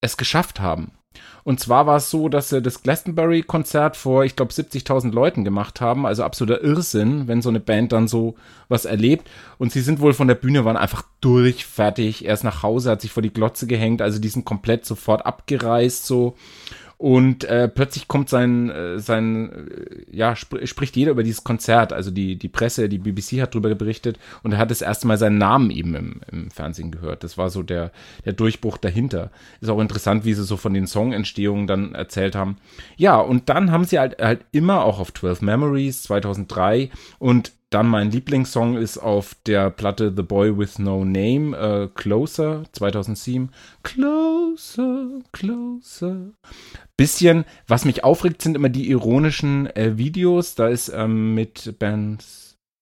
es 0.00 0.16
geschafft 0.16 0.60
haben. 0.60 0.92
Und 1.44 1.60
zwar 1.60 1.86
war 1.86 1.98
es 1.98 2.08
so, 2.08 2.30
dass 2.30 2.48
sie 2.48 2.62
das 2.62 2.82
Glastonbury-Konzert 2.82 3.98
vor, 3.98 4.24
ich 4.24 4.34
glaube, 4.34 4.52
70.000 4.52 5.12
Leuten 5.12 5.44
gemacht 5.44 5.82
haben. 5.82 6.06
Also 6.06 6.24
absoluter 6.24 6.62
Irrsinn, 6.62 7.28
wenn 7.28 7.42
so 7.42 7.50
eine 7.50 7.60
Band 7.60 7.92
dann 7.92 8.08
so 8.08 8.34
was 8.70 8.86
erlebt. 8.86 9.28
Und 9.58 9.70
sie 9.70 9.82
sind 9.82 10.00
wohl 10.00 10.14
von 10.14 10.26
der 10.26 10.36
Bühne, 10.36 10.64
waren 10.64 10.78
einfach 10.78 11.04
durch, 11.20 11.66
fertig. 11.66 12.24
Er 12.24 12.32
ist 12.32 12.44
nach 12.44 12.62
Hause, 12.62 12.90
hat 12.90 13.02
sich 13.02 13.12
vor 13.12 13.22
die 13.22 13.32
Glotze 13.32 13.66
gehängt. 13.66 14.00
Also 14.00 14.18
die 14.18 14.28
sind 14.28 14.46
komplett 14.46 14.86
sofort 14.86 15.26
abgereist 15.26 16.06
so. 16.06 16.34
Und 17.04 17.44
äh, 17.44 17.68
plötzlich 17.68 18.08
kommt 18.08 18.30
sein, 18.30 18.70
äh, 18.70 18.98
sein 18.98 19.68
äh, 19.68 20.06
ja, 20.10 20.32
sp 20.32 20.64
spricht 20.64 20.96
jeder 20.96 21.10
über 21.10 21.22
dieses 21.22 21.44
Konzert. 21.44 21.92
Also 21.92 22.10
die, 22.10 22.36
die 22.36 22.48
Presse, 22.48 22.88
die 22.88 22.96
BBC 22.96 23.42
hat 23.42 23.54
darüber 23.54 23.74
berichtet 23.74 24.18
und 24.42 24.52
er 24.52 24.58
hat 24.58 24.70
das 24.70 24.80
erste 24.80 25.06
Mal 25.06 25.18
seinen 25.18 25.36
Namen 25.36 25.70
eben 25.70 25.94
im, 25.94 26.20
im 26.32 26.50
Fernsehen 26.50 26.90
gehört. 26.90 27.22
Das 27.22 27.36
war 27.36 27.50
so 27.50 27.62
der, 27.62 27.92
der 28.24 28.32
Durchbruch 28.32 28.78
dahinter. 28.78 29.30
Ist 29.60 29.68
auch 29.68 29.80
interessant, 29.80 30.24
wie 30.24 30.32
sie 30.32 30.44
so 30.44 30.56
von 30.56 30.72
den 30.72 30.86
Songentstehungen 30.86 31.66
dann 31.66 31.94
erzählt 31.94 32.34
haben. 32.34 32.56
Ja, 32.96 33.18
und 33.18 33.50
dann 33.50 33.70
haben 33.70 33.84
sie 33.84 33.98
halt, 33.98 34.18
halt 34.22 34.40
immer 34.52 34.82
auch 34.82 34.98
auf 34.98 35.12
12 35.12 35.42
Memories 35.42 36.04
2003 36.04 36.88
und 37.18 37.52
dann 37.74 37.88
mein 37.88 38.12
Lieblingssong 38.12 38.76
ist 38.76 38.98
auf 38.98 39.34
der 39.46 39.68
Platte 39.68 40.12
The 40.16 40.22
Boy 40.22 40.56
with 40.56 40.78
No 40.78 41.04
Name, 41.04 41.56
äh, 41.56 41.88
Closer 41.92 42.62
2007. 42.70 43.50
Closer, 43.82 45.08
closer. 45.32 46.30
Bisschen, 46.96 47.44
was 47.66 47.84
mich 47.84 48.04
aufregt, 48.04 48.40
sind 48.40 48.56
immer 48.56 48.68
die 48.68 48.88
ironischen 48.88 49.66
äh, 49.74 49.98
Videos. 49.98 50.54
Da 50.54 50.68
ist 50.68 50.90
ähm, 50.90 51.34
mit 51.34 51.78
Ben, 51.78 52.18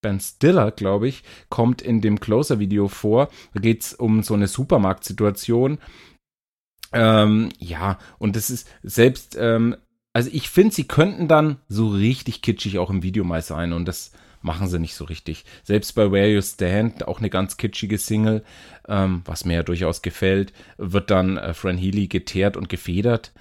ben 0.02 0.20
Stiller, 0.20 0.70
glaube 0.70 1.08
ich, 1.08 1.22
kommt 1.48 1.80
in 1.80 2.02
dem 2.02 2.20
Closer-Video 2.20 2.88
vor. 2.88 3.30
Da 3.54 3.60
geht 3.60 3.82
es 3.82 3.94
um 3.94 4.22
so 4.22 4.34
eine 4.34 4.48
Supermarktsituation. 4.48 5.78
Ähm, 6.92 7.48
ja, 7.58 7.98
und 8.18 8.36
das 8.36 8.50
ist 8.50 8.68
selbst, 8.82 9.36
ähm, 9.38 9.76
also 10.12 10.28
ich 10.32 10.50
finde, 10.50 10.74
sie 10.74 10.84
könnten 10.84 11.26
dann 11.26 11.56
so 11.68 11.88
richtig 11.88 12.42
kitschig 12.42 12.78
auch 12.78 12.90
im 12.90 13.02
Video 13.02 13.24
mal 13.24 13.40
sein 13.40 13.72
und 13.72 13.86
das 13.86 14.12
machen 14.42 14.68
sie 14.68 14.78
nicht 14.78 14.94
so 14.94 15.04
richtig. 15.04 15.44
Selbst 15.62 15.94
bei 15.94 16.10
Where 16.10 16.28
You 16.28 16.42
Stand, 16.42 17.08
auch 17.08 17.20
eine 17.20 17.30
ganz 17.30 17.56
kitschige 17.56 17.96
Single, 17.96 18.44
ähm, 18.88 19.22
was 19.24 19.44
mir 19.44 19.54
ja 19.54 19.62
durchaus 19.62 20.02
gefällt, 20.02 20.52
wird 20.76 21.10
dann 21.10 21.38
äh, 21.38 21.54
Fran 21.54 21.78
Healy 21.78 22.08
geteert 22.08 22.56
und 22.56 22.68
gefedert. 22.68 23.32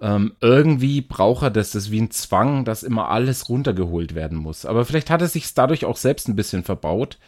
Ähm, 0.00 0.34
irgendwie 0.40 1.00
braucht 1.00 1.42
er 1.42 1.50
das, 1.50 1.70
das 1.70 1.84
ist 1.84 1.90
wie 1.90 2.00
ein 2.00 2.10
Zwang, 2.10 2.64
dass 2.64 2.82
immer 2.82 3.08
alles 3.08 3.48
runtergeholt 3.48 4.14
werden 4.14 4.36
muss. 4.36 4.66
Aber 4.66 4.84
vielleicht 4.84 5.10
hat 5.10 5.22
er 5.22 5.28
sich 5.28 5.54
dadurch 5.54 5.84
auch 5.84 5.96
selbst 5.96 6.28
ein 6.28 6.36
bisschen 6.36 6.64
verbaut. 6.64 7.18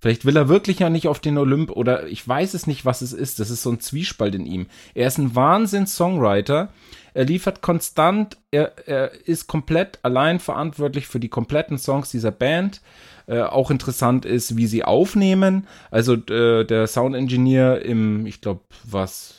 Vielleicht 0.00 0.24
will 0.24 0.36
er 0.36 0.48
wirklich 0.48 0.80
ja 0.80 0.90
nicht 0.90 1.08
auf 1.08 1.20
den 1.20 1.38
Olymp 1.38 1.70
oder 1.70 2.06
ich 2.06 2.26
weiß 2.26 2.54
es 2.54 2.66
nicht, 2.66 2.84
was 2.84 3.00
es 3.00 3.12
ist. 3.12 3.40
Das 3.40 3.50
ist 3.50 3.62
so 3.62 3.70
ein 3.70 3.80
Zwiespalt 3.80 4.34
in 4.34 4.46
ihm. 4.46 4.66
Er 4.94 5.08
ist 5.08 5.18
ein 5.18 5.34
Wahnsinns-Songwriter. 5.34 6.68
Er 7.14 7.24
liefert 7.24 7.62
konstant. 7.62 8.36
Er, 8.50 8.72
er 8.86 9.12
ist 9.26 9.46
komplett 9.46 9.98
allein 10.02 10.38
verantwortlich 10.38 11.06
für 11.06 11.20
die 11.20 11.30
kompletten 11.30 11.78
Songs 11.78 12.10
dieser 12.10 12.30
Band. 12.30 12.82
Äh, 13.26 13.40
auch 13.40 13.70
interessant 13.70 14.26
ist, 14.26 14.56
wie 14.56 14.66
sie 14.66 14.84
aufnehmen. 14.84 15.66
Also 15.90 16.14
äh, 16.14 16.64
der 16.64 16.86
Sound-Engineer 16.86 17.82
im, 17.82 18.26
ich 18.26 18.40
glaube, 18.40 18.60
was 18.84 19.35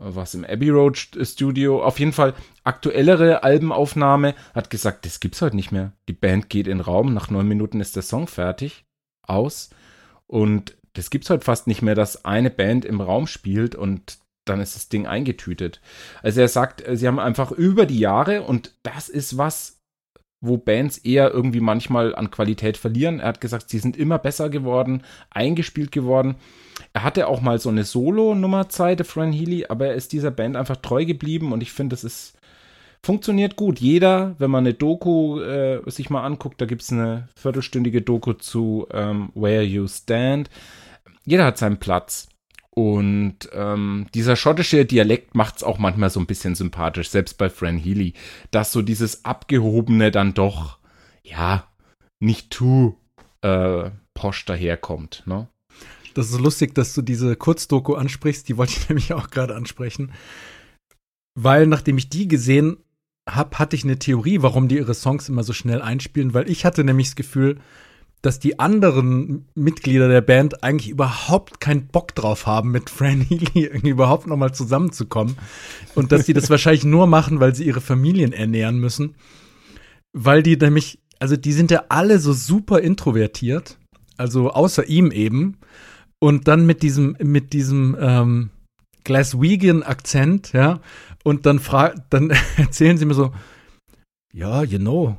was 0.00 0.34
im 0.34 0.44
Abbey 0.44 0.70
Road 0.70 0.98
Studio, 0.98 1.84
auf 1.84 2.00
jeden 2.00 2.12
Fall 2.12 2.34
aktuellere 2.64 3.42
Albenaufnahme, 3.42 4.34
hat 4.54 4.70
gesagt, 4.70 5.04
das 5.04 5.20
gibt's 5.20 5.42
heute 5.42 5.56
nicht 5.56 5.72
mehr. 5.72 5.92
Die 6.08 6.14
Band 6.14 6.48
geht 6.48 6.66
in 6.66 6.78
den 6.78 6.84
Raum, 6.84 7.12
nach 7.14 7.30
neun 7.30 7.46
Minuten 7.46 7.80
ist 7.80 7.96
der 7.96 8.02
Song 8.02 8.26
fertig, 8.26 8.86
aus. 9.22 9.70
Und 10.26 10.76
das 10.94 11.10
gibt's 11.10 11.30
heute 11.30 11.44
fast 11.44 11.66
nicht 11.66 11.82
mehr, 11.82 11.94
dass 11.94 12.24
eine 12.24 12.50
Band 12.50 12.84
im 12.84 13.00
Raum 13.00 13.26
spielt 13.26 13.74
und 13.74 14.18
dann 14.46 14.60
ist 14.60 14.74
das 14.74 14.88
Ding 14.88 15.06
eingetütet. 15.06 15.80
Also 16.22 16.40
er 16.40 16.48
sagt, 16.48 16.82
sie 16.92 17.06
haben 17.06 17.20
einfach 17.20 17.52
über 17.52 17.86
die 17.86 17.98
Jahre, 17.98 18.42
und 18.42 18.74
das 18.82 19.08
ist 19.08 19.36
was, 19.36 19.79
wo 20.40 20.56
Bands 20.56 20.98
eher 20.98 21.32
irgendwie 21.32 21.60
manchmal 21.60 22.14
an 22.14 22.30
Qualität 22.30 22.76
verlieren. 22.76 23.20
Er 23.20 23.28
hat 23.28 23.40
gesagt, 23.40 23.68
sie 23.68 23.78
sind 23.78 23.96
immer 23.96 24.18
besser 24.18 24.48
geworden, 24.48 25.02
eingespielt 25.30 25.92
geworden. 25.92 26.36
Er 26.92 27.04
hatte 27.04 27.28
auch 27.28 27.40
mal 27.40 27.58
so 27.58 27.68
eine 27.68 27.84
Solo-Nummer-Zeit, 27.84 29.06
Fran 29.06 29.32
Healy, 29.32 29.66
aber 29.68 29.88
er 29.88 29.94
ist 29.94 30.12
dieser 30.12 30.30
Band 30.30 30.56
einfach 30.56 30.76
treu 30.76 31.04
geblieben 31.04 31.52
und 31.52 31.62
ich 31.62 31.72
finde, 31.72 31.94
das 31.94 32.04
ist 32.04 32.34
funktioniert 33.02 33.56
gut. 33.56 33.78
Jeder, 33.80 34.34
wenn 34.38 34.50
man 34.50 34.64
eine 34.64 34.74
Doku 34.74 35.40
äh, 35.40 35.80
sich 35.90 36.10
mal 36.10 36.24
anguckt, 36.24 36.60
da 36.60 36.66
gibt 36.66 36.82
es 36.82 36.92
eine 36.92 37.28
viertelstündige 37.34 38.02
Doku 38.02 38.34
zu 38.34 38.86
ähm, 38.92 39.30
Where 39.34 39.62
You 39.62 39.86
Stand. 39.88 40.50
Jeder 41.24 41.44
hat 41.46 41.58
seinen 41.58 41.78
Platz. 41.78 42.29
Und 42.80 43.50
ähm, 43.52 44.06
dieser 44.14 44.36
schottische 44.36 44.86
Dialekt 44.86 45.34
macht 45.34 45.58
es 45.58 45.62
auch 45.62 45.76
manchmal 45.76 46.08
so 46.08 46.18
ein 46.18 46.24
bisschen 46.24 46.54
sympathisch, 46.54 47.10
selbst 47.10 47.36
bei 47.36 47.50
Fran 47.50 47.76
Healy, 47.76 48.14
dass 48.52 48.72
so 48.72 48.80
dieses 48.80 49.26
Abgehobene 49.26 50.10
dann 50.10 50.32
doch, 50.32 50.78
ja, 51.22 51.68
nicht 52.20 52.48
too 52.48 52.96
äh, 53.42 53.90
posch 54.14 54.46
daherkommt. 54.46 55.24
Ne? 55.26 55.46
Das 56.14 56.30
ist 56.30 56.40
lustig, 56.40 56.74
dass 56.74 56.94
du 56.94 57.02
diese 57.02 57.36
Kurzdoku 57.36 57.96
ansprichst. 57.96 58.48
Die 58.48 58.56
wollte 58.56 58.72
ich 58.78 58.88
nämlich 58.88 59.12
auch 59.12 59.28
gerade 59.28 59.54
ansprechen. 59.54 60.12
Weil, 61.38 61.66
nachdem 61.66 61.98
ich 61.98 62.08
die 62.08 62.28
gesehen 62.28 62.78
habe, 63.28 63.58
hatte 63.58 63.76
ich 63.76 63.84
eine 63.84 63.98
Theorie, 63.98 64.40
warum 64.40 64.68
die 64.68 64.78
ihre 64.78 64.94
Songs 64.94 65.28
immer 65.28 65.42
so 65.42 65.52
schnell 65.52 65.82
einspielen. 65.82 66.32
Weil 66.32 66.48
ich 66.48 66.64
hatte 66.64 66.82
nämlich 66.82 67.08
das 67.08 67.16
Gefühl, 67.16 67.60
dass 68.22 68.38
die 68.38 68.58
anderen 68.58 69.46
Mitglieder 69.54 70.08
der 70.08 70.20
Band 70.20 70.62
eigentlich 70.62 70.90
überhaupt 70.90 71.60
keinen 71.60 71.86
Bock 71.86 72.14
drauf 72.14 72.46
haben, 72.46 72.70
mit 72.70 72.90
Fran 72.90 73.20
Healy 73.28 73.64
irgendwie 73.64 73.90
überhaupt 73.90 74.26
nochmal 74.26 74.52
zusammenzukommen. 74.52 75.36
Und 75.94 76.12
dass 76.12 76.26
die 76.26 76.34
das 76.34 76.50
wahrscheinlich 76.50 76.84
nur 76.84 77.06
machen, 77.06 77.40
weil 77.40 77.54
sie 77.54 77.64
ihre 77.64 77.80
Familien 77.80 78.32
ernähren 78.32 78.78
müssen. 78.78 79.14
Weil 80.12 80.42
die 80.42 80.56
nämlich, 80.56 81.00
also 81.18 81.36
die 81.36 81.52
sind 81.52 81.70
ja 81.70 81.84
alle 81.88 82.18
so 82.18 82.32
super 82.32 82.80
introvertiert. 82.80 83.78
Also 84.16 84.50
außer 84.50 84.86
ihm 84.86 85.12
eben. 85.12 85.56
Und 86.18 86.46
dann 86.48 86.66
mit 86.66 86.82
diesem, 86.82 87.16
mit 87.22 87.54
diesem 87.54 87.96
ähm, 87.98 88.50
Glaswegian-Akzent, 89.04 90.52
ja. 90.52 90.80
Und 91.24 91.46
dann, 91.46 91.58
fra 91.58 91.94
dann 92.10 92.30
erzählen 92.58 92.98
sie 92.98 93.06
mir 93.06 93.14
so, 93.14 93.32
ja, 94.32 94.62
you 94.62 94.78
know, 94.78 95.16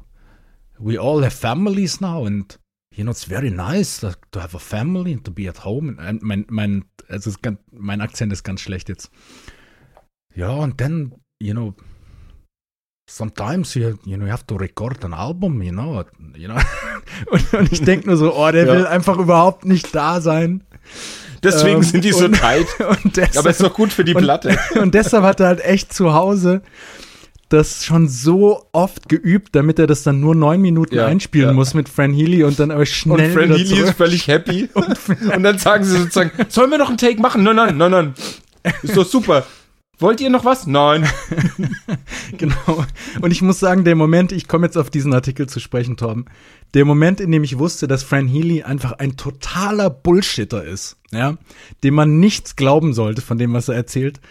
we 0.78 1.00
all 1.00 1.24
have 1.24 1.36
families 1.36 2.00
now 2.00 2.26
and 2.26 2.60
you 2.94 3.04
know, 3.04 3.12
it's 3.12 3.24
very 3.26 3.50
nice 3.50 4.00
to 4.00 4.40
have 4.40 4.56
a 4.56 4.60
family 4.60 5.14
and 5.14 5.24
to 5.24 5.32
be 5.32 5.48
at 5.48 5.64
home. 5.64 5.98
And 6.00 6.22
mein, 6.22 6.46
mein, 6.50 6.86
also 7.10 7.32
ganz, 7.42 7.60
mein 7.72 8.02
Akzent 8.02 8.34
ist 8.34 8.44
ganz 8.44 8.62
schlecht 8.62 8.90
jetzt. 8.90 9.10
Ja, 10.36 10.50
und 10.50 10.80
dann, 10.82 11.14
you 11.42 11.54
know, 11.54 11.74
sometimes 13.10 13.74
you, 13.76 13.98
you 14.06 14.16
know, 14.18 14.26
you 14.26 14.32
have 14.32 14.46
to 14.48 14.56
record 14.56 15.04
an 15.04 15.14
album, 15.14 15.62
you 15.62 15.72
know, 15.72 16.04
you 16.36 16.48
know. 16.48 16.58
und, 17.32 17.54
und 17.54 17.72
ich 17.72 17.82
denke 17.84 18.08
nur 18.08 18.18
so, 18.18 18.34
oh, 18.36 18.52
der 18.52 18.66
Ja. 18.68 18.74
will 18.76 18.86
einfach 18.88 19.18
überhaupt 19.18 19.66
nicht 19.66 19.94
da 19.94 20.22
sein. 20.22 20.64
Deswegen 21.44 21.78
Ähm, 21.78 21.84
sind 21.84 22.04
die 22.04 22.12
so 22.12 22.26
und- 22.26 22.36
tight. 22.36 22.68
Und 22.80 23.18
deshalb, 23.18 23.38
Aber 23.38 23.50
ist 23.50 23.64
doch 23.64 23.74
gut 23.74 23.92
für 23.92 24.04
die 24.04 24.14
und, 24.14 24.22
Platte. 24.24 24.58
Und 24.80 24.94
deshalb 24.94 25.24
hat 25.24 25.40
er 25.40 25.48
halt 25.48 25.62
echt 25.66 25.92
zu 25.92 26.14
Hause 26.14 26.62
das 27.54 27.86
schon 27.86 28.08
so 28.08 28.66
oft 28.72 29.10
geübt, 29.10 29.56
damit 29.56 29.80
er 29.80 29.88
das 29.88 30.04
dann 30.04 30.20
nur 30.20 30.36
neun 30.36 30.62
Minuten 30.62 30.96
Ja, 30.96 31.06
einspielen 31.06 31.50
ja. 31.50 31.54
muss 31.54 31.74
mit 31.74 31.90
Fran 31.90 32.14
Healy 32.14 32.44
und 32.44 32.60
dann 32.60 32.72
aber 32.72 32.82
Und 32.82 32.88
schnell 32.88 33.32
Fran 33.32 33.46
wieder 33.46 33.58
Healy 33.58 33.74
ist 33.74 33.80
zurück. 33.80 33.96
völlig 33.98 34.28
happy. 34.28 34.70
Und 35.36 35.44
dann 35.44 35.58
sagen 35.58 35.84
sie 35.84 35.98
sozusagen, 35.98 36.32
sollen 36.50 36.72
wir 36.72 36.78
noch 36.78 36.90
einen 36.90 36.98
Take 36.98 37.22
machen? 37.22 37.44
Nein, 37.44 37.56
nein, 37.56 37.78
nein, 37.78 37.92
nein. 37.92 38.14
Ist 38.84 38.96
doch 38.96 39.06
super. 39.06 39.46
Wollt 40.00 40.20
ihr 40.20 40.30
noch 40.32 40.46
was? 40.46 40.66
Nein. 40.68 41.08
Genau. 42.38 42.86
Und 43.22 43.32
ich 43.32 43.42
muss 43.42 43.60
sagen, 43.60 43.84
der 43.84 43.96
Moment, 43.96 44.32
ich 44.32 44.48
komme 44.48 44.66
jetzt 44.66 44.78
auf 44.78 44.90
diesen 44.90 45.14
Artikel 45.14 45.48
zu 45.48 45.60
sprechen, 45.60 45.98
Torben, 45.98 46.26
der 46.74 46.86
Moment, 46.86 47.20
in 47.20 47.32
dem 47.32 47.44
ich 47.44 47.60
wusste, 47.60 47.88
dass 47.88 48.04
Fran 48.04 48.28
Healy 48.28 48.64
einfach 48.64 48.94
ein 48.94 49.18
totaler 49.18 49.90
Bullshitter 49.90 50.64
ist, 50.64 50.98
ja, 51.12 51.38
dem 51.84 51.94
man 51.94 52.20
nichts 52.20 52.56
glauben 52.56 52.94
sollte 52.94 53.22
von 53.22 53.38
dem, 53.38 53.54
was 53.54 53.68
er 53.68 53.76
erzählt, 53.76 54.22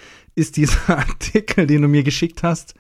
ist 0.41 0.57
dieser 0.57 0.89
Artikel, 0.99 1.67
den 1.67 1.83
du 1.83 1.89
mir 1.89 2.03
geschickt 2.03 2.43
hast, 2.43 2.75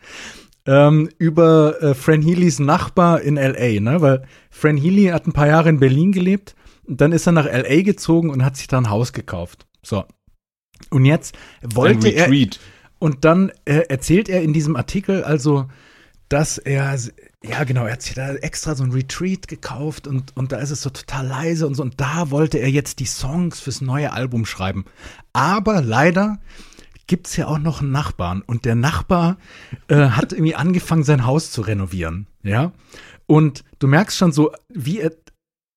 ähm, 0.67 1.09
über 1.19 1.83
äh, 1.83 1.95
Fran 1.95 2.23
Healys 2.23 2.59
Nachbar 2.59 3.21
in 3.23 3.37
L.A., 3.37 3.81
ne? 3.81 4.01
Weil 4.01 4.23
Fran 4.51 4.77
Healy 4.77 5.07
hat 5.07 5.27
ein 5.27 5.33
paar 5.33 5.47
Jahre 5.47 5.69
in 5.69 5.81
Berlin 5.81 6.13
gelebt 6.13 6.55
und 6.87 7.01
dann 7.01 7.13
ist 7.13 7.27
er 7.27 7.33
nach 7.33 7.47
L.A. 7.47 7.83
gezogen 7.83 8.31
und 8.31 8.45
hat 8.45 8.57
sich 8.57 8.67
da 8.67 8.79
ein 8.79 8.91
Haus 8.91 9.13
gekauft. 9.13 9.67
So. 9.83 10.05
Und 10.91 11.05
jetzt 11.05 11.37
wollte 11.63 12.09
er, 12.09 12.31
und 12.99 13.25
dann 13.25 13.53
äh, 13.65 13.83
erzählt 13.89 14.29
er 14.29 14.43
in 14.43 14.53
diesem 14.53 14.77
Artikel 14.77 15.25
also, 15.25 15.69
dass 16.29 16.59
er, 16.59 16.97
ja 17.43 17.65
genau, 17.65 17.87
er 17.87 17.95
hat 17.95 18.03
sich 18.03 18.15
da 18.15 18.35
extra 18.35 18.75
so 18.75 18.85
ein 18.85 18.93
Retreat 18.93 19.49
gekauft 19.49 20.07
und, 20.07 20.37
und 20.37 20.53
da 20.53 20.59
ist 20.59 20.71
es 20.71 20.83
so 20.83 20.91
total 20.91 21.27
leise 21.27 21.67
und 21.67 21.75
so. 21.75 21.83
Und 21.83 22.01
da 22.01 22.31
wollte 22.31 22.59
er 22.59 22.71
jetzt 22.71 23.01
die 23.01 23.07
Songs 23.07 23.61
fürs 23.61 23.81
neue 23.81 24.13
Album 24.13 24.47
schreiben. 24.47 24.85
Aber 25.33 25.83
leider 25.83 26.39
gibt's 27.11 27.37
ja 27.37 27.49
auch 27.49 27.59
noch 27.59 27.81
einen 27.81 27.91
Nachbarn. 27.91 28.41
Und 28.47 28.65
der 28.65 28.77
Nachbar 28.77 29.37
äh, 29.89 29.97
hat 29.97 30.33
irgendwie 30.33 30.55
angefangen, 30.55 31.03
sein 31.03 31.27
Haus 31.27 31.51
zu 31.51 31.61
renovieren. 31.61 32.29
Ja. 32.45 32.71
Und 33.27 33.65
du 33.81 33.89
merkst 33.89 34.17
schon 34.17 34.31
so, 34.31 34.53
wie 34.69 35.01
er, 35.01 35.11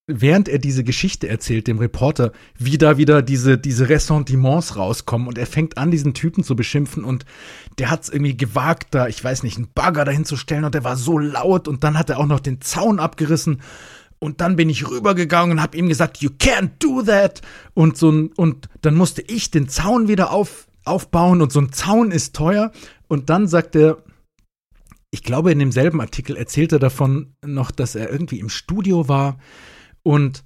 während 0.06 0.48
er 0.48 0.60
diese 0.60 0.84
Geschichte 0.84 1.28
erzählt, 1.28 1.66
dem 1.66 1.80
Reporter, 1.80 2.34
wie 2.60 2.78
da 2.78 3.00
wieder 3.00 3.24
diese, 3.24 3.58
diese 3.58 3.90
Ressentiments 3.90 4.76
rauskommen. 4.76 5.28
Und 5.28 5.40
er 5.40 5.48
fängt 5.48 5.80
an, 5.80 5.90
diesen 5.90 6.14
Typen 6.14 6.44
zu 6.44 6.56
beschimpfen. 6.56 7.04
Und 7.04 7.26
der 7.80 7.90
hat 7.90 8.04
es 8.04 8.10
irgendwie 8.10 8.38
gewagt, 8.38 8.90
da, 8.92 9.08
ich 9.08 9.24
weiß 9.24 9.42
nicht, 9.42 9.58
einen 9.58 9.72
Bagger 9.74 10.06
dahin 10.06 10.26
zu 10.26 10.38
stellen. 10.38 10.66
Und 10.66 10.76
der 10.76 10.84
war 10.84 10.98
so 10.98 11.18
laut. 11.18 11.68
Und 11.68 11.84
dann 11.84 11.98
hat 11.98 12.12
er 12.12 12.20
auch 12.20 12.28
noch 12.28 12.42
den 12.42 12.62
Zaun 12.62 13.00
abgerissen. 13.00 13.60
Und 14.20 14.40
dann 14.40 14.56
bin 14.56 14.70
ich 14.70 14.88
rübergegangen 14.88 15.58
und 15.58 15.64
habe 15.64 15.78
ihm 15.78 15.90
gesagt, 15.90 16.18
you 16.18 16.30
can't 16.30 16.70
do 16.78 17.02
that. 17.02 17.42
Und 17.74 17.98
so 17.98 18.10
und 18.36 18.70
dann 18.82 18.94
musste 18.94 19.24
ich 19.24 19.50
den 19.50 19.68
Zaun 19.68 20.08
wieder 20.08 20.30
auf, 20.30 20.68
aufbauen 20.86 21.42
und 21.42 21.52
so 21.52 21.60
ein 21.60 21.72
Zaun 21.72 22.12
ist 22.12 22.36
teuer 22.36 22.72
und 23.08 23.30
dann 23.30 23.48
sagt 23.48 23.76
er, 23.76 24.04
ich 25.12 25.24
glaube, 25.24 25.52
in 25.52 25.60
demselben 25.60 26.02
Artikel 26.02 26.36
erzählt 26.36 26.72
er 26.72 26.80
davon 26.80 27.36
noch, 27.46 27.70
dass 27.72 27.96
er 27.96 28.10
irgendwie 28.10 28.40
im 28.40 28.50
Studio 28.50 29.08
war 29.08 29.38
und 30.02 30.44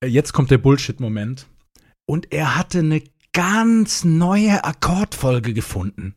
äh, 0.00 0.06
jetzt 0.06 0.32
kommt 0.32 0.50
der 0.50 0.58
Bullshit-Moment. 0.58 1.46
Und 2.06 2.32
er 2.32 2.56
hatte 2.56 2.80
eine 2.80 3.02
ganz 3.32 4.04
neue 4.04 4.64
Akkordfolge 4.64 5.54
gefunden. 5.54 6.14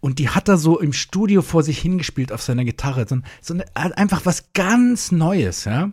Und 0.00 0.18
die 0.18 0.28
hat 0.28 0.48
er 0.48 0.58
so 0.58 0.78
im 0.78 0.92
Studio 0.92 1.40
vor 1.40 1.62
sich 1.62 1.78
hingespielt 1.78 2.32
auf 2.32 2.42
seiner 2.42 2.64
Gitarre. 2.64 3.06
So, 3.08 3.18
so 3.40 3.54
eine, 3.54 3.64
einfach 3.74 4.26
was 4.26 4.52
ganz 4.52 5.10
Neues, 5.10 5.64
ja. 5.64 5.92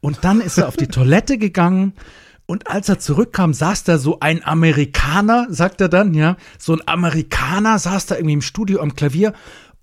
Und 0.00 0.24
dann 0.24 0.40
ist 0.40 0.58
er 0.58 0.66
auf 0.66 0.76
die 0.76 0.86
Toilette 0.88 1.38
gegangen. 1.38 1.92
Und 2.46 2.68
als 2.68 2.88
er 2.88 3.00
zurückkam, 3.00 3.52
saß 3.52 3.84
da 3.84 3.98
so 3.98 4.20
ein 4.20 4.44
Amerikaner, 4.44 5.46
sagt 5.50 5.80
er 5.80 5.88
dann, 5.88 6.14
ja, 6.14 6.36
so 6.58 6.74
ein 6.74 6.82
Amerikaner 6.86 7.78
saß 7.78 8.06
da 8.06 8.14
irgendwie 8.14 8.34
im 8.34 8.42
Studio 8.42 8.80
am 8.80 8.94
Klavier 8.94 9.32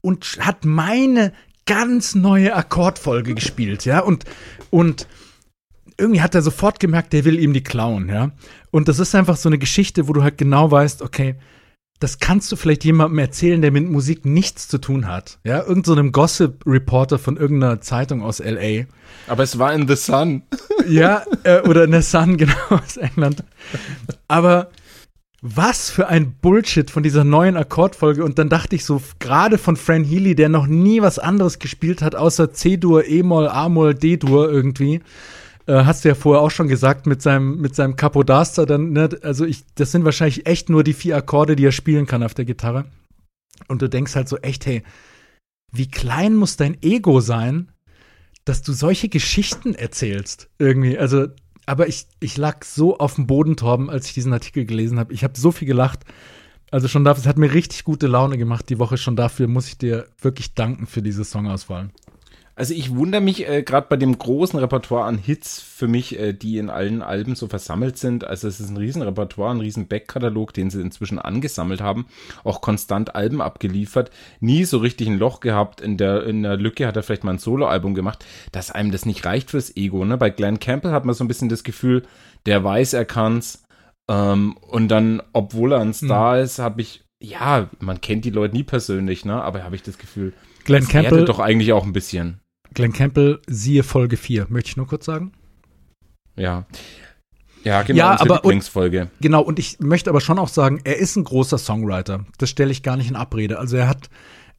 und 0.02 0.38
hat 0.40 0.64
meine 0.64 1.34
ganz 1.66 2.16
neue 2.16 2.56
Akkordfolge 2.56 3.36
gespielt, 3.36 3.86
ja, 3.86 4.00
und, 4.00 4.26
und 4.70 5.08
irgendwie 5.98 6.22
hat 6.22 6.36
er 6.36 6.42
sofort 6.42 6.80
gemerkt, 6.80 7.14
der 7.14 7.26
will 7.26 7.40
ihm 7.40 7.54
die 7.54 7.64
klauen, 7.64 8.10
ja. 8.10 8.32
Und 8.72 8.88
das 8.88 9.00
ist 9.00 9.14
einfach 9.14 9.38
so 9.38 9.50
eine 9.50 9.60
Geschichte, 9.60 10.08
wo 10.08 10.14
du 10.14 10.24
halt 10.24 10.38
genau 10.38 10.72
weißt, 10.72 11.02
okay, 11.02 11.36
das 12.04 12.20
kannst 12.20 12.52
du 12.52 12.58
vielleicht 12.58 12.84
jemandem 12.84 13.18
erzählen, 13.20 13.62
der 13.62 13.72
mit 13.72 13.90
Musik 13.90 14.26
nichts 14.26 14.68
zu 14.68 14.78
tun 14.78 15.08
hat. 15.08 15.40
Ja, 15.46 15.64
irgend 15.64 15.86
so 15.86 15.94
einem 15.94 16.12
Gossip-Reporter 16.12 17.18
von 17.18 17.38
irgendeiner 17.38 17.80
Zeitung 17.80 18.22
aus 18.22 18.42
L.A. 18.42 18.86
Aber 19.32 19.44
es 19.44 19.58
war 19.58 19.74
in 19.74 19.88
The 19.88 19.96
Sun. 19.96 20.44
Ja, 20.86 21.24
äh, 21.44 21.62
oder 21.62 21.86
in 21.86 21.92
der 21.92 22.02
Sun, 22.02 22.36
genau, 22.38 22.54
aus 22.70 22.98
England. 22.98 23.46
Aber 24.28 24.70
was 25.42 25.90
für 25.90 26.10
ein 26.10 26.34
Bullshit 26.42 26.92
von 26.92 27.04
dieser 27.04 27.24
neuen 27.24 27.56
Akkordfolge. 27.56 28.24
Und 28.26 28.38
dann 28.38 28.50
dachte 28.50 28.76
ich 28.76 28.84
so, 28.84 29.02
gerade 29.20 29.58
von 29.58 29.78
Fran 29.78 30.04
Healy, 30.04 30.36
der 30.36 30.50
noch 30.50 30.68
nie 30.68 31.02
was 31.02 31.20
anderes 31.20 31.60
gespielt 31.60 32.02
hat, 32.02 32.16
außer 32.16 32.52
C-Dur, 32.52 33.06
E-Moll, 33.06 33.48
A-Moll, 33.48 33.94
D-Dur 33.94 34.52
irgendwie. 34.52 35.02
Äh, 35.66 35.86
hast 35.86 36.04
du 36.04 36.10
ja 36.10 36.16
vorher 36.16 36.42
auch 36.42 36.52
schon 36.52 36.68
gesagt, 36.68 37.08
mit 37.08 37.22
seinem, 37.22 37.60
mit 37.62 37.76
seinem 37.76 37.96
Capodaster 37.96 38.66
dann, 38.66 38.92
ne, 38.92 39.10
also 39.22 39.46
ich, 39.46 39.64
das 39.76 39.92
sind 39.92 40.04
wahrscheinlich 40.04 40.46
echt 40.46 40.70
nur 40.70 40.84
die 40.84 40.94
vier 40.94 41.16
Akkorde, 41.16 41.56
die 41.56 41.66
er 41.66 41.72
spielen 41.72 42.06
kann 42.06 42.24
auf 42.24 42.34
der 42.34 42.46
Gitarre. 42.46 42.86
Und 43.68 43.82
du 43.82 43.90
denkst 43.90 44.16
halt 44.16 44.28
so 44.28 44.38
echt, 44.38 44.66
hey, 44.66 44.84
wie 45.72 45.90
klein 45.90 46.36
muss 46.36 46.58
dein 46.58 46.78
Ego 46.82 47.22
sein, 47.22 47.72
dass 48.46 48.62
du 48.62 48.74
solche 48.74 49.10
Geschichten 49.10 49.74
erzählst. 49.74 50.50
Irgendwie. 50.60 50.98
Also, 50.98 51.28
aber 51.66 51.88
ich, 51.88 52.08
ich 52.20 52.36
lag 52.38 52.64
so 52.66 52.98
auf 52.98 53.16
dem 53.16 53.26
Boden, 53.26 53.56
Torben, 53.56 53.90
als 53.90 54.08
ich 54.08 54.14
diesen 54.14 54.34
Artikel 54.34 54.66
gelesen 54.66 55.00
habe. 55.00 55.14
Ich 55.14 55.24
habe 55.24 55.40
so 55.40 55.52
viel 55.52 55.68
gelacht. 55.68 56.02
Also 56.72 56.88
schon 56.88 57.04
dafür, 57.04 57.22
es 57.22 57.28
hat 57.28 57.38
mir 57.38 57.54
richtig 57.54 57.84
gute 57.84 58.08
Laune 58.08 58.38
gemacht 58.38 58.70
die 58.70 58.80
Woche. 58.80 58.98
Schon 58.98 59.16
dafür 59.16 59.48
muss 59.48 59.68
ich 59.68 59.78
dir 59.78 60.08
wirklich 60.20 60.56
danken 60.56 60.88
für 60.88 61.02
diese 61.02 61.24
Songauswahl. 61.24 61.90
Also 62.56 62.76
ich 62.76 62.96
wundere 62.96 63.22
mich 63.22 63.48
äh, 63.50 63.64
gerade 63.64 63.88
bei 63.90 63.98
dem 63.98 64.18
großen 64.18 64.60
Repertoire 64.60 65.06
an 65.06 65.18
Hits 65.18 65.60
für 65.60 65.88
mich, 65.88 66.20
äh, 66.20 66.34
die 66.34 66.60
in 66.60 66.70
allen 66.70 67.02
Alben 67.02 67.36
so 67.36 67.48
versammelt 67.48 67.98
sind. 67.98 68.26
Also 68.26 68.48
es 68.48 68.60
ist 68.60 68.70
ein 68.70 68.78
riesen 68.78 69.02
Repertoire, 69.02 69.52
ein 69.52 69.60
riesen 69.60 69.88
Backkatalog, 69.88 70.54
den 70.54 70.70
sie 70.70 70.82
inzwischen 70.82 71.18
angesammelt 71.18 71.82
haben, 71.82 72.06
auch 72.44 72.62
konstant 72.62 73.16
Alben 73.16 73.42
abgeliefert, 73.42 74.12
nie 74.40 74.66
so 74.66 74.78
richtig 74.78 75.08
ein 75.08 75.18
Loch 75.18 75.40
gehabt. 75.40 75.82
In 75.82 75.98
der 75.98 76.26
in 76.26 76.44
der 76.44 76.58
Lücke 76.58 76.86
hat 76.86 76.96
er 76.96 77.02
vielleicht 77.02 77.24
mal 77.24 77.32
ein 77.32 77.40
Soloalbum 77.40 77.96
gemacht, 77.96 78.24
dass 78.52 78.70
einem 78.70 78.92
das 78.92 79.08
nicht 79.08 79.26
reicht 79.26 79.50
fürs 79.50 79.76
Ego. 79.76 80.06
Ne? 80.06 80.18
Bei 80.18 80.30
Glenn 80.30 80.60
Campbell 80.60 80.92
hat 80.92 81.06
man 81.06 81.16
so 81.16 81.24
ein 81.24 81.28
bisschen 81.28 81.50
das 81.50 81.64
Gefühl, 81.64 82.04
der 82.46 82.64
weiß, 82.64 82.94
er 82.94 83.06
kann's. 83.06 83.64
Ähm, 84.08 84.58
und 84.58 84.90
dann, 84.90 85.24
obwohl 85.34 85.74
er 85.74 85.80
ein 85.80 85.94
Star 85.94 86.40
ist, 86.40 86.60
habe 86.60 86.82
ich 86.82 87.04
ja, 87.24 87.70
man 87.80 88.02
kennt 88.02 88.26
die 88.26 88.32
Leute 88.32 88.54
nie 88.54 88.64
persönlich, 88.64 89.24
ne? 89.24 89.42
Aber 89.42 89.64
habe 89.64 89.78
ich 89.78 89.82
das 89.82 89.98
Gefühl, 89.98 90.34
Glenn 90.66 90.82
das 90.82 90.90
Campbell, 90.90 91.26
doch 91.26 91.40
eigentlich 91.40 91.72
auch 91.72 91.86
ein 91.86 91.94
bisschen. 91.94 92.43
Glenn 92.74 92.94
Campbell, 92.94 93.40
siehe 93.48 93.84
Folge 93.84 94.18
4. 94.18 94.48
Möchte 94.50 94.70
ich 94.70 94.78
nur 94.78 94.88
kurz 94.88 95.06
sagen? 95.06 95.32
Ja. 96.36 96.66
Ja, 97.64 97.82
genau, 97.84 97.98
Ja, 97.98 98.20
aber- 98.20 98.36
Lieblingsfolge. 98.36 99.10
Genau, 99.22 99.42
und 99.42 99.58
ich 99.60 99.80
möchte 99.80 100.10
aber 100.10 100.20
schon 100.22 100.40
auch 100.40 100.50
sagen, 100.50 100.82
er 100.84 100.98
ist 100.98 101.16
ein 101.16 101.24
großer 101.24 101.58
Songwriter. 101.58 102.26
Das 102.38 102.50
stelle 102.50 102.72
ich 102.72 102.84
gar 102.84 102.98
nicht 102.98 103.10
in 103.10 103.16
Abrede. 103.16 103.58
Also 103.60 103.78
er 103.78 103.88
hat, 103.88 104.10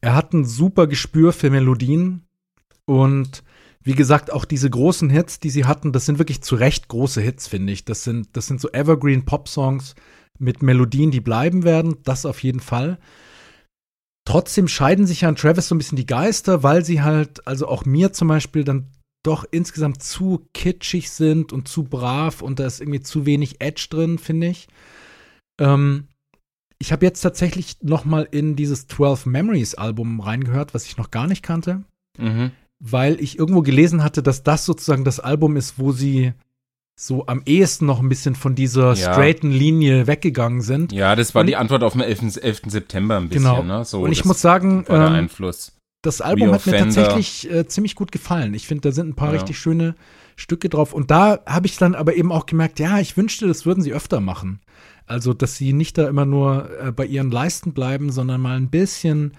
er 0.01 0.15
hat 0.15 0.33
ein 0.33 0.45
super 0.45 0.87
Gespür 0.87 1.31
für 1.33 1.49
Melodien 1.51 2.23
und 2.85 3.43
wie 3.83 3.93
gesagt, 3.93 4.33
auch 4.33 4.45
diese 4.45 4.67
großen 4.69 5.11
Hits, 5.11 5.39
die 5.39 5.51
sie 5.51 5.65
hatten, 5.65 5.91
das 5.91 6.07
sind 6.07 6.17
wirklich 6.17 6.41
zu 6.41 6.55
Recht 6.55 6.87
große 6.87 7.21
Hits, 7.21 7.47
finde 7.47 7.71
ich. 7.71 7.85
Das 7.85 8.03
sind, 8.03 8.29
das 8.33 8.47
sind 8.47 8.59
so 8.59 8.69
Evergreen 8.71 9.25
Pop-Songs 9.25 9.93
mit 10.39 10.63
Melodien, 10.63 11.11
die 11.11 11.21
bleiben 11.21 11.63
werden. 11.63 11.97
Das 12.03 12.25
auf 12.25 12.41
jeden 12.41 12.61
Fall. 12.61 12.97
Trotzdem 14.25 14.67
scheiden 14.67 15.05
sich 15.05 15.21
ja 15.21 15.29
an 15.29 15.35
Travis 15.35 15.67
so 15.67 15.75
ein 15.75 15.77
bisschen 15.77 15.97
die 15.97 16.07
Geister, 16.07 16.63
weil 16.63 16.83
sie 16.83 17.01
halt, 17.01 17.47
also 17.47 17.67
auch 17.67 17.85
mir 17.85 18.11
zum 18.11 18.27
Beispiel, 18.27 18.63
dann 18.63 18.87
doch 19.23 19.45
insgesamt 19.49 20.03
zu 20.03 20.47
kitschig 20.53 21.09
sind 21.11 21.53
und 21.53 21.67
zu 21.67 21.83
brav 21.83 22.41
und 22.41 22.59
da 22.59 22.65
ist 22.65 22.81
irgendwie 22.81 23.01
zu 23.01 23.25
wenig 23.25 23.61
Edge 23.61 23.87
drin, 23.89 24.17
finde 24.19 24.47
ich. 24.47 24.67
Ähm, 25.59 26.07
ich 26.77 26.91
habe 26.91 27.05
jetzt 27.05 27.21
tatsächlich 27.21 27.77
noch 27.81 28.05
mal 28.05 28.27
in 28.29 28.55
dieses 28.55 28.87
12 28.87 29.25
Memories 29.25 29.75
Album 29.75 30.19
reingehört, 30.19 30.73
was 30.73 30.85
ich 30.85 30.97
noch 30.97 31.09
gar 31.11 31.27
nicht 31.27 31.41
kannte, 31.43 31.83
Mhm. 32.17 32.51
weil 32.79 33.19
ich 33.21 33.39
irgendwo 33.39 33.61
gelesen 33.61 34.03
hatte, 34.03 34.21
dass 34.21 34.43
das 34.43 34.65
sozusagen 34.65 35.05
das 35.05 35.19
Album 35.19 35.55
ist, 35.55 35.79
wo 35.79 35.91
sie 35.91 36.33
so 36.95 37.25
am 37.27 37.41
ehesten 37.45 37.85
noch 37.85 37.99
ein 37.99 38.07
bisschen 38.09 38.35
von 38.35 38.55
dieser 38.55 38.93
Ja. 38.93 39.13
straighten 39.13 39.51
Linie 39.51 40.07
weggegangen 40.07 40.61
sind. 40.61 40.91
Ja, 40.93 41.15
das 41.15 41.35
war 41.35 41.41
Und 41.41 41.47
die 41.47 41.55
Antwort 41.57 41.83
auf 41.83 41.93
den 41.93 42.01
11. 42.01 42.37
11. 42.41 42.61
September 42.71 43.17
ein 43.17 43.27
bisschen, 43.29 43.43
Genau. 43.43 43.63
ne? 43.63 43.83
So, 43.85 44.01
und 44.01 44.11
ich 44.13 44.23
muss 44.23 44.39
sagen, 44.41 44.85
ähm, 44.87 44.95
Einfluss. 45.01 45.73
das 46.01 46.21
Album 46.21 46.51
hat 46.53 46.65
mir 46.65 46.77
tatsächlich 46.77 47.51
äh, 47.51 47.67
ziemlich 47.67 47.95
gut 47.95 48.11
gefallen. 48.13 48.53
Ich 48.53 48.67
finde, 48.67 48.81
da 48.89 48.91
sind 48.93 49.09
ein 49.09 49.15
paar 49.15 49.33
Ja. 49.33 49.39
richtig 49.39 49.57
schöne 49.59 49.95
Stücke 50.37 50.69
drauf. 50.69 50.93
Und 50.93 51.11
da 51.11 51.39
habe 51.45 51.67
ich 51.67 51.77
dann 51.77 51.95
aber 51.95 52.15
eben 52.15 52.31
auch 52.31 52.45
gemerkt, 52.45 52.79
ja, 52.79 52.99
ich 52.99 53.17
wünschte, 53.17 53.47
das 53.47 53.65
würden 53.65 53.81
sie 53.83 53.93
öfter 53.93 54.21
machen. 54.21 54.59
Also, 55.07 55.33
dass 55.33 55.55
sie 55.57 55.73
nicht 55.73 55.97
da 55.97 56.07
immer 56.07 56.25
nur 56.25 56.69
äh, 56.79 56.91
bei 56.91 57.05
ihren 57.05 57.29
Leisten 57.31 57.73
bleiben, 57.73 58.11
sondern 58.11 58.39
mal 58.41 58.55
ein 58.57 58.69
bisschen 58.69 59.33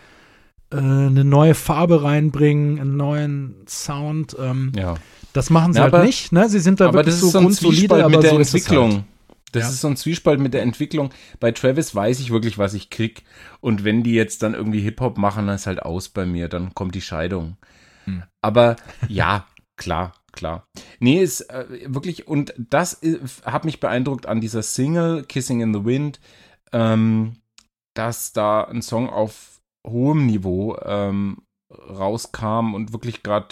äh, 0.73 0.77
eine 0.77 1.25
neue 1.25 1.55
Farbe 1.55 2.03
reinbringen, 2.03 2.79
einen 2.81 2.97
neuen 2.97 3.55
Sound. 3.69 4.37
Ähm, 4.38 4.73
Ja. 4.77 4.95
Das 5.37 5.51
machen 5.51 5.72
sie 5.72 5.79
Ja, 5.79 5.85
halt 5.85 5.94
aber- 5.94 6.05
nicht. 6.05 6.33
Ne? 6.33 6.49
Sie 6.49 6.59
sind 6.61 6.81
da 6.81 6.87
Aber 6.87 6.99
wirklich 6.99 7.14
das 7.14 7.20
so 7.20 7.27
ist 7.27 7.33
so 7.33 7.38
ein 7.38 7.44
grundsolide, 7.44 7.77
Zwiespalt 7.79 8.11
mit 8.11 8.22
der 8.22 8.31
so 8.31 8.38
ist 8.38 8.49
es 8.49 8.55
Entwicklung. 8.55 8.92
Halt. 8.92 9.05
Das 9.53 9.62
Ja. 9.62 9.68
ist 9.70 9.81
so 9.81 9.88
ein 9.88 9.96
Zwiespalt 9.96 10.40
mit 10.40 10.55
der 10.55 10.62
Entwicklung. 10.62 11.11
Bei 11.40 11.53
Travis 11.53 11.94
weiß 11.94 12.20
ich 12.20 12.31
wirklich, 12.31 12.59
was 12.59 12.75
ich 12.75 12.90
krieg. 12.90 13.22
Und 13.61 13.85
wenn 13.85 14.03
die 14.03 14.12
jetzt 14.14 14.42
dann 14.42 14.55
irgendwie 14.55 14.81
Hip-Hop 14.81 15.18
machen, 15.18 15.46
dann 15.46 15.57
ist 15.57 15.66
halt 15.66 15.83
aus 15.83 16.09
bei 16.09 16.27
mir. 16.27 16.49
Dann 16.49 16.75
kommt 16.75 16.94
die 16.94 17.01
Scheidung. 17.01 17.57
Hm. 18.05 18.22
Aber 18.42 18.77
ja, 19.09 19.46
klar, 19.77 20.14
klar. 20.33 20.66
Nee, 21.01 21.22
ist 21.22 21.42
äh, 21.51 21.66
wirklich, 21.87 22.27
und 22.27 22.55
das 22.59 23.03
i- 23.03 23.18
hat 23.44 23.64
mich 23.64 23.79
beeindruckt 23.81 24.27
an 24.27 24.40
dieser 24.40 24.62
Single 24.62 25.22
Kissing 25.25 25.61
in 25.61 25.72
the 25.75 25.85
Wind, 25.85 26.20
ähm, 26.72 27.37
dass 27.94 28.33
da 28.33 28.62
ein 28.64 28.83
Song 28.83 29.09
auf 29.09 29.61
hohem 29.87 30.27
Niveau 30.27 30.77
ähm, 30.85 31.38
rauskam 31.70 32.75
und 32.75 32.92
wirklich 32.92 33.22
gerade 33.22 33.49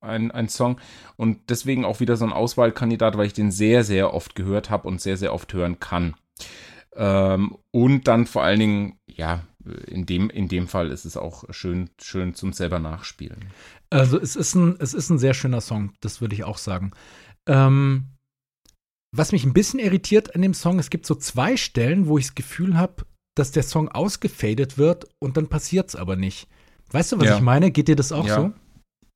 ein, 0.00 0.30
ein 0.30 0.48
Song 0.48 0.78
und 1.16 1.38
deswegen 1.50 1.84
auch 1.84 2.00
wieder 2.00 2.16
so 2.16 2.24
ein 2.24 2.32
Auswahlkandidat, 2.32 3.16
weil 3.16 3.26
ich 3.26 3.32
den 3.32 3.50
sehr, 3.50 3.84
sehr 3.84 4.14
oft 4.14 4.34
gehört 4.34 4.70
habe 4.70 4.88
und 4.88 5.00
sehr, 5.00 5.16
sehr 5.16 5.32
oft 5.34 5.52
hören 5.52 5.80
kann. 5.80 6.14
Ähm, 6.94 7.56
und 7.70 8.08
dann 8.08 8.26
vor 8.26 8.42
allen 8.42 8.60
Dingen, 8.60 8.98
ja, 9.06 9.44
in 9.86 10.06
dem, 10.06 10.30
in 10.30 10.48
dem 10.48 10.68
Fall 10.68 10.90
ist 10.90 11.04
es 11.04 11.16
auch 11.16 11.44
schön, 11.50 11.90
schön 12.00 12.34
zum 12.34 12.52
selber 12.52 12.78
nachspielen. 12.78 13.46
Also 13.90 14.18
es 14.18 14.36
ist 14.36 14.54
ein, 14.54 14.76
es 14.78 14.94
ist 14.94 15.10
ein 15.10 15.18
sehr 15.18 15.34
schöner 15.34 15.60
Song, 15.60 15.92
das 16.00 16.20
würde 16.20 16.34
ich 16.34 16.44
auch 16.44 16.58
sagen. 16.58 16.92
Ähm, 17.46 18.06
was 19.14 19.32
mich 19.32 19.44
ein 19.44 19.52
bisschen 19.52 19.80
irritiert 19.80 20.34
an 20.34 20.42
dem 20.42 20.54
Song, 20.54 20.78
es 20.78 20.90
gibt 20.90 21.04
so 21.04 21.14
zwei 21.14 21.56
Stellen, 21.56 22.06
wo 22.06 22.16
ich 22.16 22.26
das 22.26 22.34
Gefühl 22.34 22.76
habe, 22.76 23.04
dass 23.36 23.50
der 23.50 23.62
Song 23.62 23.88
ausgefadet 23.88 24.78
wird 24.78 25.06
und 25.18 25.36
dann 25.36 25.48
passiert 25.48 25.88
es 25.88 25.96
aber 25.96 26.16
nicht. 26.16 26.48
Weißt 26.92 27.12
du, 27.12 27.18
was 27.18 27.26
Ja. 27.26 27.36
ich 27.36 27.42
meine? 27.42 27.70
Geht 27.70 27.88
dir 27.88 27.96
das 27.96 28.12
auch 28.12 28.26
Ja. 28.26 28.34
so? 28.36 28.52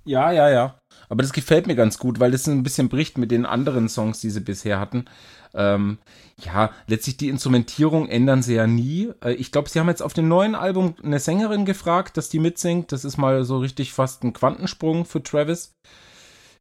Ja, 0.05 0.31
ja, 0.33 0.51
ja. 0.51 0.79
Aber 1.09 1.23
das 1.23 1.33
gefällt 1.33 1.67
mir 1.67 1.75
ganz 1.75 1.99
gut, 1.99 2.21
weil 2.21 2.31
das 2.31 2.47
ein 2.47 2.63
bisschen 2.63 2.89
bricht 2.89 3.19
mit 3.19 3.31
den 3.31 3.47
anderen 3.47 3.89
Songs, 3.89 4.21
die 4.21 4.31
sie 4.31 4.41
bisher 4.41 4.79
hatten. 4.79 5.07
Ähm, 5.55 5.99
ja, 6.45 6.73
letztlich 6.87 7.17
die 7.17 7.29
Instrumentierung 7.29 8.09
ändern 8.09 8.43
sie 8.43 8.55
ja 8.55 8.67
nie. 8.67 9.13
Äh, 9.23 9.35
ich 9.35 9.53
glaube, 9.53 9.69
sie 9.69 9.81
haben 9.81 9.89
jetzt 9.89 10.03
auf 10.03 10.13
dem 10.13 10.29
neuen 10.29 10.55
Album 10.55 10.95
eine 11.03 11.21
Sängerin 11.21 11.65
gefragt, 11.65 12.17
dass 12.17 12.29
die 12.29 12.41
mitsingt. 12.41 12.93
Das 12.93 13.05
ist 13.05 13.17
mal 13.17 13.45
so 13.45 13.59
richtig 13.59 13.93
fast 13.93 14.25
ein 14.25 14.33
Quantensprung 14.33 15.05
für 15.05 15.23
Travis. 15.23 15.73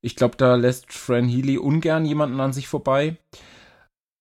Ich 0.01 0.15
glaube, 0.15 0.35
da 0.37 0.55
lässt 0.55 0.91
Fran 0.93 1.27
Healy 1.27 1.57
ungern 1.57 2.05
jemanden 2.05 2.39
an 2.39 2.53
sich 2.53 2.67
vorbei. 2.67 3.17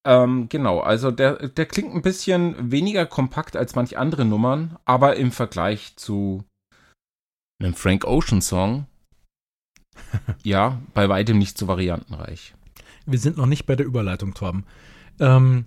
Ähm, 0.05 0.49
genau, 0.49 0.79
also 0.79 1.11
der, 1.11 1.47
der 1.47 1.65
klingt 1.65 1.93
ein 1.93 2.01
bisschen 2.01 2.71
weniger 2.71 3.05
kompakt 3.05 3.55
als 3.55 3.75
manch 3.75 3.97
andere 3.97 4.25
Nummern, 4.25 4.77
aber 4.85 5.15
im 5.15 5.31
Vergleich 5.31 5.95
zu 5.95 6.43
einem 7.61 7.73
Frank 7.73 8.05
Ocean 8.05 8.41
Song, 8.41 8.87
ja, 10.43 10.81
bei 10.93 11.09
weitem 11.09 11.37
nicht 11.37 11.57
so 11.57 11.67
variantenreich. 11.67 12.53
Wir 13.05 13.19
sind 13.19 13.37
noch 13.37 13.45
nicht 13.45 13.65
bei 13.65 13.75
der 13.75 13.85
Überleitung, 13.85 14.33
Torben. 14.33 14.65
Ähm, 15.19 15.65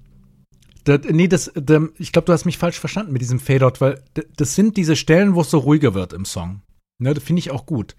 da, 0.85 0.99
nee, 0.99 1.29
das, 1.29 1.51
da, 1.55 1.81
ich 1.99 2.12
glaube, 2.12 2.27
du 2.27 2.33
hast 2.33 2.45
mich 2.45 2.59
falsch 2.59 2.79
verstanden 2.79 3.12
mit 3.12 3.23
diesem 3.23 3.41
Fade-Out, 3.41 3.81
weil 3.81 4.03
das 4.37 4.55
sind 4.55 4.77
diese 4.77 4.97
Stellen, 4.97 5.35
wo 5.35 5.41
es 5.41 5.51
so 5.51 5.59
ruhiger 5.59 5.95
wird 5.95 6.12
im 6.12 6.25
Song. 6.25 6.62
Ne, 6.99 7.12
das 7.12 7.25
finde 7.25 7.41
ich 7.41 7.51
auch 7.51 7.67
gut. 7.67 7.97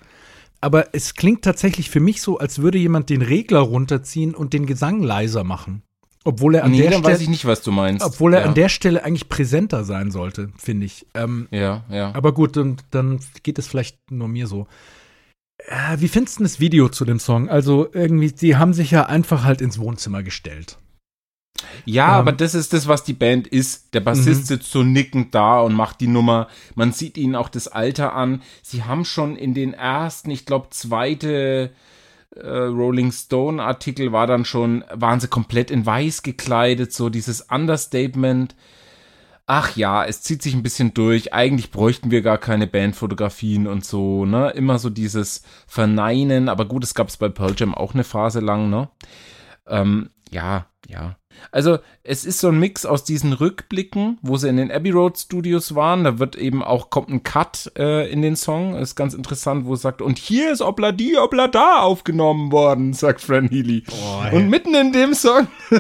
Aber 0.62 0.96
es 0.96 1.14
klingt 1.14 1.44
tatsächlich 1.44 1.90
für 1.90 2.00
mich 2.00 2.22
so, 2.22 2.40
als 2.40 2.60
würde 2.60 2.80
jemand 2.80 3.10
den 3.10 3.22
Regler 3.22 3.60
runterziehen 3.60 4.34
und 4.34 4.54
den 4.54 4.66
Gesang 4.66 5.04
leiser 5.04 5.44
machen. 5.44 5.84
Obwohl 6.24 6.56
er 6.56 6.64
an 6.64 6.72
nee, 6.72 6.82
der 6.82 6.92
dann 6.92 7.04
weiß 7.04 7.20
ich 7.20 7.24
Stelle, 7.24 7.32
nicht, 7.32 7.46
was 7.46 7.62
du 7.62 7.72
meinst. 7.72 8.06
obwohl 8.06 8.34
er 8.34 8.42
ja. 8.42 8.46
an 8.48 8.54
der 8.54 8.70
Stelle 8.70 9.04
eigentlich 9.06 9.30
präsenter 9.30 9.84
sein 9.84 10.12
sollte, 10.12 10.50
finde 10.58 10.86
ich. 10.86 11.06
Ähm, 11.14 11.48
Ja, 11.52 11.86
ja. 11.90 12.14
aber 12.16 12.34
gut, 12.34 12.58
und 12.58 12.84
dann 12.92 13.20
geht 13.44 13.60
es 13.60 13.68
vielleicht 13.68 14.12
nur 14.12 14.28
mir 14.28 14.48
so. 14.48 14.68
Äh, 15.68 16.00
wie 16.00 16.08
findest 16.08 16.40
du 16.40 16.44
das 16.44 16.60
Video 16.60 16.90
zu 16.90 17.04
dem 17.06 17.20
Song? 17.20 17.50
Also 17.50 17.90
irgendwie, 17.94 18.32
die 18.32 18.56
haben 18.56 18.74
sich 18.74 18.92
ja 18.92 19.06
einfach 19.06 19.44
halt 19.44 19.62
ins 19.62 19.80
Wohnzimmer 19.80 20.24
gestellt. 20.24 20.78
Ja, 21.86 22.06
Ähm, 22.08 22.14
aber 22.14 22.32
das 22.32 22.54
ist 22.56 22.72
das, 22.74 22.88
was 22.88 23.04
die 23.04 23.14
Band 23.14 23.48
ist. 23.48 23.94
Der 23.94 24.00
Bassist 24.00 24.42
Mhm. 24.44 24.46
sitzt 24.46 24.72
so 24.72 24.84
nickend 24.84 25.36
da 25.36 25.60
und 25.60 25.74
macht 25.74 26.00
die 26.00 26.08
Nummer. 26.08 26.48
Man 26.76 26.94
sieht 26.94 27.18
ihnen 27.18 27.36
auch 27.36 27.50
das 27.50 27.68
Alter 27.68 28.14
an. 28.14 28.42
Sie 28.62 28.84
haben 28.84 29.04
schon 29.06 29.36
in 29.36 29.54
den 29.54 29.74
ersten, 29.74 30.30
ich 30.32 30.46
glaube, 30.46 30.68
zweite 30.70 31.72
äh, 32.36 32.48
Rolling 32.48 33.12
Stone 33.12 33.62
Artikel 33.62 34.12
war 34.12 34.28
dann 34.28 34.46
schon, 34.46 34.84
waren 34.94 35.20
sie 35.20 35.28
komplett 35.28 35.72
in 35.72 35.86
weiß 35.86 36.22
gekleidet, 36.24 36.94
so 36.94 37.10
dieses 37.10 37.42
Understatement. 37.42 38.56
Ach 39.50 39.78
ja, 39.78 40.04
es 40.04 40.22
zieht 40.22 40.42
sich 40.42 40.54
ein 40.54 40.62
bisschen 40.62 40.94
durch. 40.94 41.34
Eigentlich 41.34 41.72
bräuchten 41.72 42.12
wir 42.12 42.22
gar 42.22 42.38
keine 42.38 42.68
Bandfotografien 42.68 43.66
und 43.66 43.86
so, 43.86 44.26
ne? 44.26 44.50
Immer 44.52 44.78
so 44.78 44.90
dieses 44.90 45.42
Verneinen. 45.68 46.50
Aber 46.50 46.66
gut, 46.66 46.84
es 46.84 46.94
gab 46.94 47.08
es 47.08 47.16
bei 47.16 47.30
Pearl 47.30 47.56
Jam 47.58 47.74
auch 47.74 47.94
eine 47.94 48.04
Phase 48.04 48.42
lang, 48.42 48.70
ne? 48.70 48.90
Ähm, 49.66 50.10
ja, 50.30 50.68
ja. 50.90 51.16
Also 51.52 51.80
es 52.04 52.26
ist 52.26 52.40
so 52.40 52.50
ein 52.50 52.60
Mix 52.60 52.86
aus 52.86 53.04
diesen 53.04 53.34
Rückblicken, 53.34 54.18
wo 54.22 54.38
sie 54.38 54.50
in 54.50 54.58
den 54.58 54.72
Abbey 54.72 54.92
Road 54.92 55.18
Studios 55.18 55.76
waren. 55.76 56.04
Da 56.04 56.20
wird 56.20 56.36
eben 56.36 56.64
auch, 56.64 56.90
kommt 56.90 57.10
ein 57.10 57.24
Cut 57.24 57.72
äh, 57.78 58.10
in 58.12 58.22
den 58.22 58.36
Song. 58.36 58.76
ist 58.76 58.96
ganz 58.96 59.14
interessant, 59.14 59.66
wo 59.66 59.74
es 59.74 59.82
sagt, 59.82 60.02
und 60.02 60.18
hier 60.18 60.52
ist 60.52 60.62
Obla 60.62 60.92
di, 60.92 61.18
Obla 61.18 61.48
da 61.48 61.80
aufgenommen 61.82 62.52
worden, 62.52 62.94
sagt 62.94 63.22
Fran 63.22 63.48
Healy. 63.50 63.84
und 64.32 64.50
mitten 64.50 64.74
in 64.76 64.92
dem 64.94 65.14
Song 65.14 65.48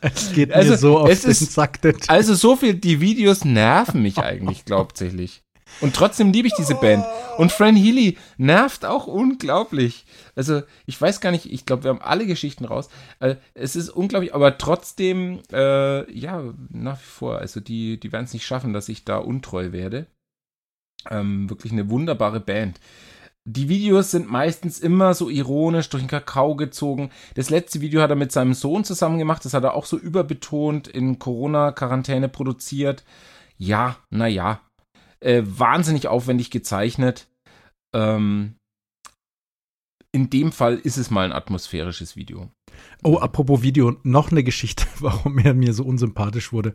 Es 0.00 0.32
geht 0.32 0.52
Also, 0.52 0.72
mir 0.72 0.76
so 0.78 0.98
auf 0.98 1.10
es 1.10 1.22
den 1.22 1.30
ist- 1.30 1.52
Sack. 1.52 1.78
Also 2.08 2.34
so 2.34 2.56
viel, 2.56 2.74
die 2.74 3.00
Videos 3.00 3.44
nerven 3.44 4.02
mich 4.02 4.18
eigentlich 4.18 4.64
hauptsächlich. 4.70 5.42
Und 5.80 5.94
trotzdem 5.94 6.32
liebe 6.32 6.48
ich 6.48 6.54
diese 6.54 6.74
Band. 6.74 7.04
Und 7.36 7.52
Fran 7.52 7.76
Healy 7.76 8.16
nervt 8.36 8.84
auch 8.84 9.06
unglaublich. 9.06 10.06
Also 10.36 10.62
ich 10.86 11.00
weiß 11.00 11.20
gar 11.20 11.30
nicht, 11.30 11.52
ich 11.52 11.66
glaube, 11.66 11.84
wir 11.84 11.90
haben 11.90 12.02
alle 12.02 12.26
Geschichten 12.26 12.64
raus. 12.64 12.88
Äh, 13.20 13.36
es 13.54 13.76
ist 13.76 13.90
unglaublich, 13.90 14.34
aber 14.34 14.58
trotzdem, 14.58 15.40
äh, 15.52 16.10
ja, 16.12 16.42
nach 16.70 16.98
wie 16.98 17.04
vor. 17.04 17.38
Also 17.38 17.60
die, 17.60 17.98
die 17.98 18.12
werden 18.12 18.24
es 18.24 18.32
nicht 18.32 18.46
schaffen, 18.46 18.72
dass 18.72 18.88
ich 18.88 19.04
da 19.04 19.18
untreu 19.18 19.72
werde. 19.72 20.06
Ähm, 21.10 21.50
wirklich 21.50 21.72
eine 21.72 21.90
wunderbare 21.90 22.40
Band. 22.40 22.80
Die 23.46 23.68
Videos 23.68 24.10
sind 24.10 24.30
meistens 24.30 24.80
immer 24.80 25.12
so 25.12 25.28
ironisch 25.28 25.90
durch 25.90 26.02
den 26.02 26.08
Kakao 26.08 26.56
gezogen. 26.56 27.10
Das 27.34 27.50
letzte 27.50 27.82
Video 27.82 28.00
hat 28.00 28.08
er 28.08 28.16
mit 28.16 28.32
seinem 28.32 28.54
Sohn 28.54 28.84
zusammen 28.84 29.18
gemacht. 29.18 29.44
Das 29.44 29.52
hat 29.52 29.64
er 29.64 29.74
auch 29.74 29.84
so 29.84 29.98
überbetont 29.98 30.88
in 30.88 31.18
Corona-Quarantäne 31.18 32.30
produziert. 32.30 33.04
Ja, 33.58 33.96
naja. 34.08 34.60
Äh, 35.24 35.42
wahnsinnig 35.46 36.06
aufwendig 36.06 36.50
gezeichnet. 36.50 37.28
Ähm, 37.94 38.56
in 40.12 40.28
dem 40.28 40.52
Fall 40.52 40.76
ist 40.76 40.98
es 40.98 41.10
mal 41.10 41.24
ein 41.24 41.32
atmosphärisches 41.32 42.14
Video. 42.14 42.50
Oh, 43.02 43.16
apropos 43.16 43.62
Video, 43.62 43.96
noch 44.02 44.30
eine 44.30 44.44
Geschichte, 44.44 44.84
warum 45.00 45.38
er 45.38 45.54
mir 45.54 45.72
so 45.72 45.82
unsympathisch 45.84 46.52
wurde. 46.52 46.74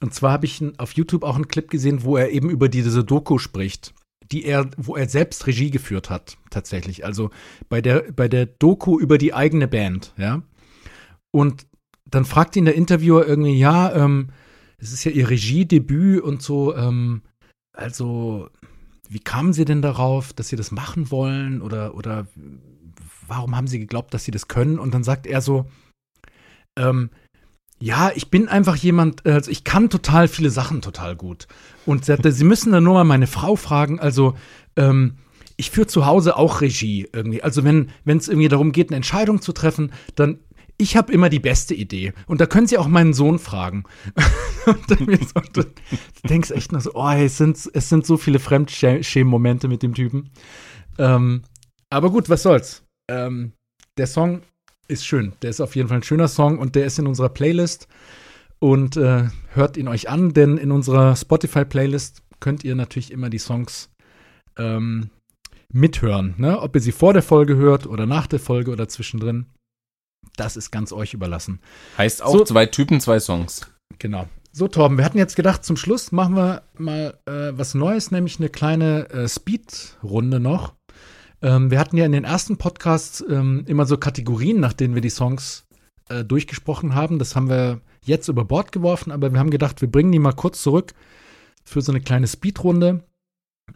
Und 0.00 0.12
zwar 0.12 0.32
habe 0.32 0.44
ich 0.44 0.62
auf 0.76 0.92
YouTube 0.92 1.24
auch 1.24 1.36
einen 1.36 1.48
Clip 1.48 1.70
gesehen, 1.70 2.04
wo 2.04 2.18
er 2.18 2.30
eben 2.30 2.50
über 2.50 2.68
diese 2.68 3.04
Doku 3.04 3.38
spricht, 3.38 3.94
die 4.30 4.44
er, 4.44 4.68
wo 4.76 4.94
er 4.94 5.08
selbst 5.08 5.46
Regie 5.46 5.70
geführt 5.70 6.10
hat, 6.10 6.36
tatsächlich. 6.50 7.06
Also 7.06 7.30
bei 7.70 7.80
der, 7.80 8.12
bei 8.12 8.28
der 8.28 8.44
Doku 8.44 9.00
über 9.00 9.16
die 9.16 9.32
eigene 9.32 9.66
Band, 9.66 10.12
ja. 10.18 10.42
Und 11.30 11.66
dann 12.04 12.26
fragt 12.26 12.54
ihn 12.54 12.66
der 12.66 12.74
Interviewer 12.74 13.26
irgendwie, 13.26 13.58
ja, 13.58 13.94
ähm, 13.94 14.28
es 14.76 14.92
ist 14.92 15.04
ja 15.04 15.10
ihr 15.10 15.30
Regiedebüt 15.30 16.22
und 16.22 16.42
so, 16.42 16.76
ähm, 16.76 17.22
also, 17.78 18.50
wie 19.08 19.20
kamen 19.20 19.52
Sie 19.52 19.64
denn 19.64 19.82
darauf, 19.82 20.32
dass 20.32 20.48
Sie 20.48 20.56
das 20.56 20.72
machen 20.72 21.12
wollen? 21.12 21.62
Oder, 21.62 21.94
oder 21.94 22.26
warum 23.26 23.56
haben 23.56 23.68
Sie 23.68 23.78
geglaubt, 23.78 24.12
dass 24.12 24.24
Sie 24.24 24.32
das 24.32 24.48
können? 24.48 24.80
Und 24.80 24.92
dann 24.94 25.04
sagt 25.04 25.26
er 25.26 25.40
so, 25.40 25.66
ähm, 26.76 27.10
ja, 27.80 28.10
ich 28.16 28.30
bin 28.30 28.48
einfach 28.48 28.74
jemand, 28.74 29.24
also 29.24 29.48
ich 29.48 29.62
kann 29.62 29.90
total 29.90 30.26
viele 30.26 30.50
Sachen 30.50 30.82
total 30.82 31.14
gut. 31.14 31.46
Und 31.86 32.04
sagte, 32.04 32.32
Sie 32.32 32.44
müssen 32.44 32.72
dann 32.72 32.82
nur 32.82 32.94
mal 32.94 33.04
meine 33.04 33.28
Frau 33.28 33.54
fragen, 33.54 34.00
also, 34.00 34.34
ähm, 34.74 35.14
ich 35.56 35.70
führe 35.70 35.86
zu 35.86 36.06
Hause 36.06 36.36
auch 36.36 36.60
Regie 36.60 37.08
irgendwie. 37.12 37.42
Also 37.42 37.64
wenn 37.64 37.90
es 38.06 38.28
irgendwie 38.28 38.48
darum 38.48 38.70
geht, 38.70 38.90
eine 38.90 38.96
Entscheidung 38.96 39.42
zu 39.42 39.52
treffen, 39.52 39.92
dann 40.14 40.38
ich 40.78 40.96
habe 40.96 41.12
immer 41.12 41.28
die 41.28 41.40
beste 41.40 41.74
Idee. 41.74 42.12
Und 42.26 42.40
da 42.40 42.46
können 42.46 42.68
Sie 42.68 42.78
auch 42.78 42.86
meinen 42.86 43.12
Sohn 43.12 43.38
fragen. 43.38 43.84
so, 44.66 45.40
du 45.52 45.64
denkst 46.28 46.52
echt 46.52 46.72
nur 46.72 46.80
so, 46.80 46.92
oh, 46.94 47.10
es 47.10 47.36
sind, 47.36 47.58
es 47.74 47.88
sind 47.88 48.06
so 48.06 48.16
viele 48.16 48.38
Fremdschämen-Momente 48.38 49.66
mit 49.66 49.82
dem 49.82 49.94
Typen. 49.94 50.30
Ähm, 50.98 51.42
aber 51.90 52.10
gut, 52.10 52.28
was 52.28 52.44
soll's. 52.44 52.84
Ähm, 53.10 53.52
der 53.98 54.06
Song 54.06 54.42
ist 54.86 55.04
schön. 55.04 55.32
Der 55.42 55.50
ist 55.50 55.60
auf 55.60 55.74
jeden 55.74 55.88
Fall 55.88 55.98
ein 55.98 56.04
schöner 56.04 56.28
Song 56.28 56.58
und 56.58 56.76
der 56.76 56.86
ist 56.86 56.98
in 56.98 57.08
unserer 57.08 57.28
Playlist. 57.28 57.88
Und 58.60 58.96
äh, 58.96 59.24
hört 59.54 59.76
ihn 59.76 59.88
euch 59.88 60.08
an, 60.08 60.32
denn 60.32 60.58
in 60.58 60.70
unserer 60.70 61.16
Spotify-Playlist 61.16 62.22
könnt 62.40 62.64
ihr 62.64 62.74
natürlich 62.76 63.10
immer 63.10 63.30
die 63.30 63.38
Songs 63.38 63.90
ähm, 64.56 65.10
mithören. 65.72 66.34
Ne? 66.38 66.60
Ob 66.60 66.74
ihr 66.76 66.80
sie 66.80 66.92
vor 66.92 67.12
der 67.12 67.22
Folge 67.22 67.56
hört 67.56 67.86
oder 67.86 68.06
nach 68.06 68.26
der 68.28 68.40
Folge 68.40 68.70
oder 68.70 68.88
zwischendrin. 68.88 69.46
Das 70.36 70.56
ist 70.56 70.70
ganz 70.70 70.92
euch 70.92 71.14
überlassen. 71.14 71.60
Heißt 71.96 72.22
auch 72.22 72.32
So- 72.32 72.44
zwei 72.44 72.66
Typen, 72.66 73.00
zwei 73.00 73.20
Songs. 73.20 73.70
Genau. 73.98 74.28
So, 74.52 74.66
Torben, 74.66 74.98
wir 74.98 75.04
hatten 75.04 75.18
jetzt 75.18 75.36
gedacht, 75.36 75.64
zum 75.64 75.76
Schluss 75.76 76.10
machen 76.10 76.34
wir 76.34 76.62
mal 76.76 77.18
äh, 77.26 77.52
was 77.56 77.74
Neues, 77.74 78.10
nämlich 78.10 78.38
eine 78.38 78.48
kleine 78.48 79.08
äh, 79.10 79.28
Speed-Runde 79.28 80.40
noch. 80.40 80.74
Ähm, 81.42 81.70
wir 81.70 81.78
hatten 81.78 81.96
ja 81.96 82.06
in 82.06 82.12
den 82.12 82.24
ersten 82.24 82.56
Podcasts 82.56 83.24
ähm, 83.28 83.64
immer 83.66 83.86
so 83.86 83.96
Kategorien, 83.98 84.58
nach 84.58 84.72
denen 84.72 84.94
wir 84.94 85.02
die 85.02 85.10
Songs 85.10 85.66
äh, 86.08 86.24
durchgesprochen 86.24 86.94
haben. 86.94 87.18
Das 87.18 87.36
haben 87.36 87.48
wir 87.48 87.80
jetzt 88.04 88.28
über 88.28 88.44
Bord 88.44 88.72
geworfen, 88.72 89.12
aber 89.12 89.32
wir 89.32 89.38
haben 89.38 89.50
gedacht, 89.50 89.80
wir 89.80 89.90
bringen 89.90 90.10
die 90.12 90.18
mal 90.18 90.32
kurz 90.32 90.62
zurück 90.62 90.94
für 91.64 91.80
so 91.82 91.92
eine 91.92 92.00
kleine 92.00 92.26
Speed-Runde. 92.26 93.04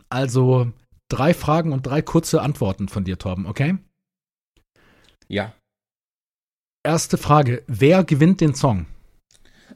Also 0.08 0.72
drei 1.08 1.34
Fragen 1.34 1.72
und 1.72 1.86
drei 1.86 2.02
kurze 2.02 2.40
Antworten 2.42 2.88
von 2.88 3.04
dir, 3.04 3.18
Torben, 3.18 3.46
okay? 3.46 3.76
Ja. 5.28 5.52
Erste 6.84 7.16
Frage: 7.18 7.62
Wer 7.66 8.04
gewinnt 8.04 8.40
den 8.40 8.54
Song? 8.54 8.86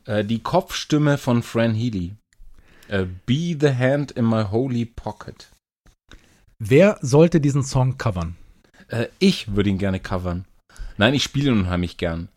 Äh, 0.05 0.25
die 0.25 0.42
Kopfstimme 0.42 1.19
von 1.19 1.42
Fran 1.42 1.75
Healy. 1.75 2.14
Äh, 2.88 3.07
Be 3.27 3.57
the 3.59 3.75
hand 3.75 4.12
in 4.12 4.25
my 4.29 4.45
holy 4.45 4.85
pocket. 4.87 5.49
Wer 6.59 6.99
sollte 7.03 7.40
diesen 7.40 7.62
Song 7.62 7.99
covern? 7.99 8.37
Äh, 8.88 9.07
ich 9.19 9.55
würde 9.55 9.71
ihn 9.71 9.79
gerne 9.79 10.01
covern. 10.01 10.47
Nein, 10.97 11.14
ich 11.14 11.23
spiele 11.23 11.51
ihn 11.51 11.59
unheimlich 11.61 11.97
gern. 11.97 12.29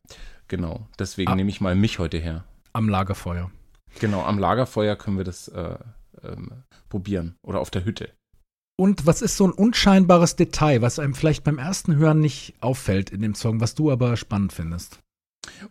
Genau. 0.47 0.87
Deswegen 0.97 1.31
Ah. 1.31 1.35
nehme 1.35 1.49
ich 1.49 1.61
mal 1.61 1.75
mich 1.75 1.99
heute 1.99 2.17
her. 2.17 2.43
Am 2.73 2.89
Lagerfeuer. 2.89 3.51
Genau, 3.99 4.23
am 4.23 4.37
Lagerfeuer 4.39 4.95
können 4.95 5.17
wir 5.17 5.23
das 5.23 5.47
äh, 5.47 5.77
ähm, 6.23 6.51
probieren. 6.89 7.35
Oder 7.43 7.59
auf 7.59 7.69
der 7.71 7.85
Hütte. 7.85 8.11
Und 8.79 9.05
was 9.05 9.21
ist 9.21 9.35
so 9.35 9.45
ein 9.45 9.51
unscheinbares 9.51 10.37
Detail, 10.37 10.81
was 10.81 10.99
einem 10.99 11.13
vielleicht 11.13 11.43
beim 11.43 11.57
ersten 11.57 11.97
Hören 11.97 12.21
nicht 12.21 12.53
auffällt 12.61 13.09
in 13.09 13.21
dem 13.21 13.35
Song, 13.35 13.59
was 13.59 13.75
du 13.75 13.91
aber 13.91 14.15
spannend 14.15 14.53
findest? 14.53 14.99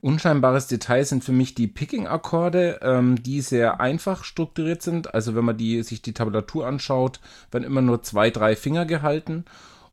Unscheinbares 0.03 0.67
Detail 0.67 1.07
sind 1.07 1.25
für 1.25 1.33
mich 1.33 1.55
die 1.55 1.69
Picking-Akkorde, 1.69 2.81
ähm, 2.83 3.23
die 3.23 3.41
sehr 3.41 3.81
einfach 3.81 4.25
strukturiert 4.25 4.83
sind. 4.83 5.15
Also 5.15 5.35
wenn 5.35 5.47
man 5.47 5.57
die, 5.57 5.83
sich 5.85 6.03
die 6.03 6.13
Tabulatur 6.13 6.67
anschaut, 6.67 7.21
werden 7.51 7.65
immer 7.65 7.81
nur 7.81 8.03
zwei, 8.03 8.29
drei 8.29 8.55
Finger 8.57 8.85
gehalten 8.85 9.47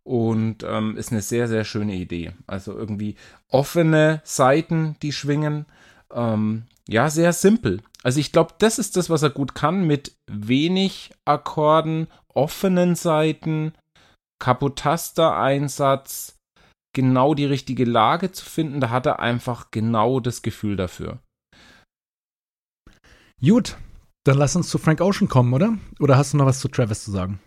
und 0.04 0.66
ähm, 0.68 0.98
ist 0.98 1.14
eine 1.14 1.22
sehr, 1.22 1.48
sehr 1.48 1.64
schöne 1.64 1.96
Idee. 1.96 2.34
Also 2.48 2.78
irgendwie 2.78 3.16
offene 3.48 4.20
Saiten, 4.26 4.98
die 5.02 5.14
schwingen. 5.14 5.68
Ähm, 6.14 6.64
ja, 6.90 7.10
sehr 7.10 7.32
simpel. 7.32 7.80
Also 8.06 8.20
ich 8.20 8.32
glaube, 8.32 8.54
das 8.60 8.78
ist 8.78 8.98
das, 8.98 9.10
was 9.10 9.24
er 9.24 9.32
gut 9.32 9.56
kann, 9.56 9.88
mit 9.88 10.16
wenig 10.30 11.12
Akkorden, 11.26 12.08
offenen 12.34 12.94
Saiten, 12.94 13.74
Kapotaster-Einsatz, 14.40 16.38
genau 16.94 17.34
die 17.34 17.46
richtige 17.46 17.84
Lage 17.84 18.32
zu 18.32 18.46
finden, 18.46 18.80
da 18.80 18.92
hat 18.92 19.08
er 19.08 19.20
einfach 19.20 19.72
genau 19.72 20.20
das 20.20 20.44
Gefühl 20.44 20.76
dafür. 20.76 21.18
Gut, 23.42 23.76
dann 24.24 24.38
lass 24.38 24.56
uns 24.56 24.70
zu 24.70 24.78
Frank 24.78 25.02
Ocean 25.02 25.28
kommen, 25.28 25.54
oder? 25.54 25.76
Oder 26.00 26.16
hast 26.16 26.34
du 26.34 26.38
noch 26.38 26.46
was 26.46 26.60
zu 26.60 26.68
Travis 26.68 27.04
zu 27.04 27.12
sagen? 27.12 27.40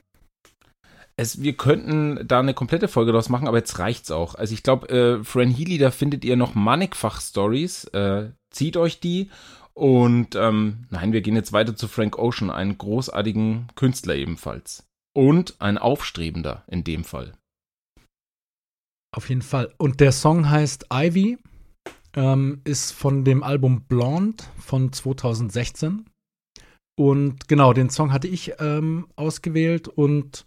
Es, 1.16 1.40
wir 1.42 1.56
könnten 1.56 2.26
da 2.26 2.40
eine 2.40 2.54
komplette 2.54 2.88
Folge 2.88 3.12
draus 3.12 3.28
machen, 3.28 3.48
aber 3.48 3.58
jetzt 3.58 3.78
reicht's 3.78 4.10
auch. 4.10 4.34
Also 4.34 4.54
ich 4.54 4.62
glaube, 4.62 4.88
äh, 4.88 5.24
Fran 5.24 5.50
Healy, 5.50 5.78
da 5.78 5.90
findet 5.90 6.24
ihr 6.24 6.36
noch 6.36 6.54
mannigfach 6.54 7.20
Stories. 7.20 7.84
Äh, 7.86 8.30
zieht 8.50 8.76
euch 8.76 9.00
die. 9.00 9.30
Und 9.78 10.34
ähm, 10.34 10.86
nein, 10.90 11.12
wir 11.12 11.20
gehen 11.20 11.36
jetzt 11.36 11.52
weiter 11.52 11.76
zu 11.76 11.86
Frank 11.86 12.18
Ocean, 12.18 12.50
einen 12.50 12.78
großartigen 12.78 13.68
Künstler 13.76 14.16
ebenfalls. 14.16 14.88
Und 15.14 15.60
ein 15.60 15.78
Aufstrebender 15.78 16.64
in 16.66 16.82
dem 16.82 17.04
Fall. 17.04 17.34
Auf 19.14 19.28
jeden 19.28 19.42
Fall. 19.42 19.72
Und 19.78 20.00
der 20.00 20.10
Song 20.10 20.50
heißt 20.50 20.86
Ivy, 20.92 21.38
ähm, 22.14 22.60
ist 22.64 22.90
von 22.90 23.24
dem 23.24 23.44
Album 23.44 23.82
Blonde 23.82 24.42
von 24.58 24.92
2016. 24.92 26.10
Und 26.98 27.46
genau, 27.46 27.72
den 27.72 27.88
Song 27.88 28.12
hatte 28.12 28.26
ich 28.26 28.54
ähm, 28.58 29.06
ausgewählt 29.14 29.86
und 29.86 30.44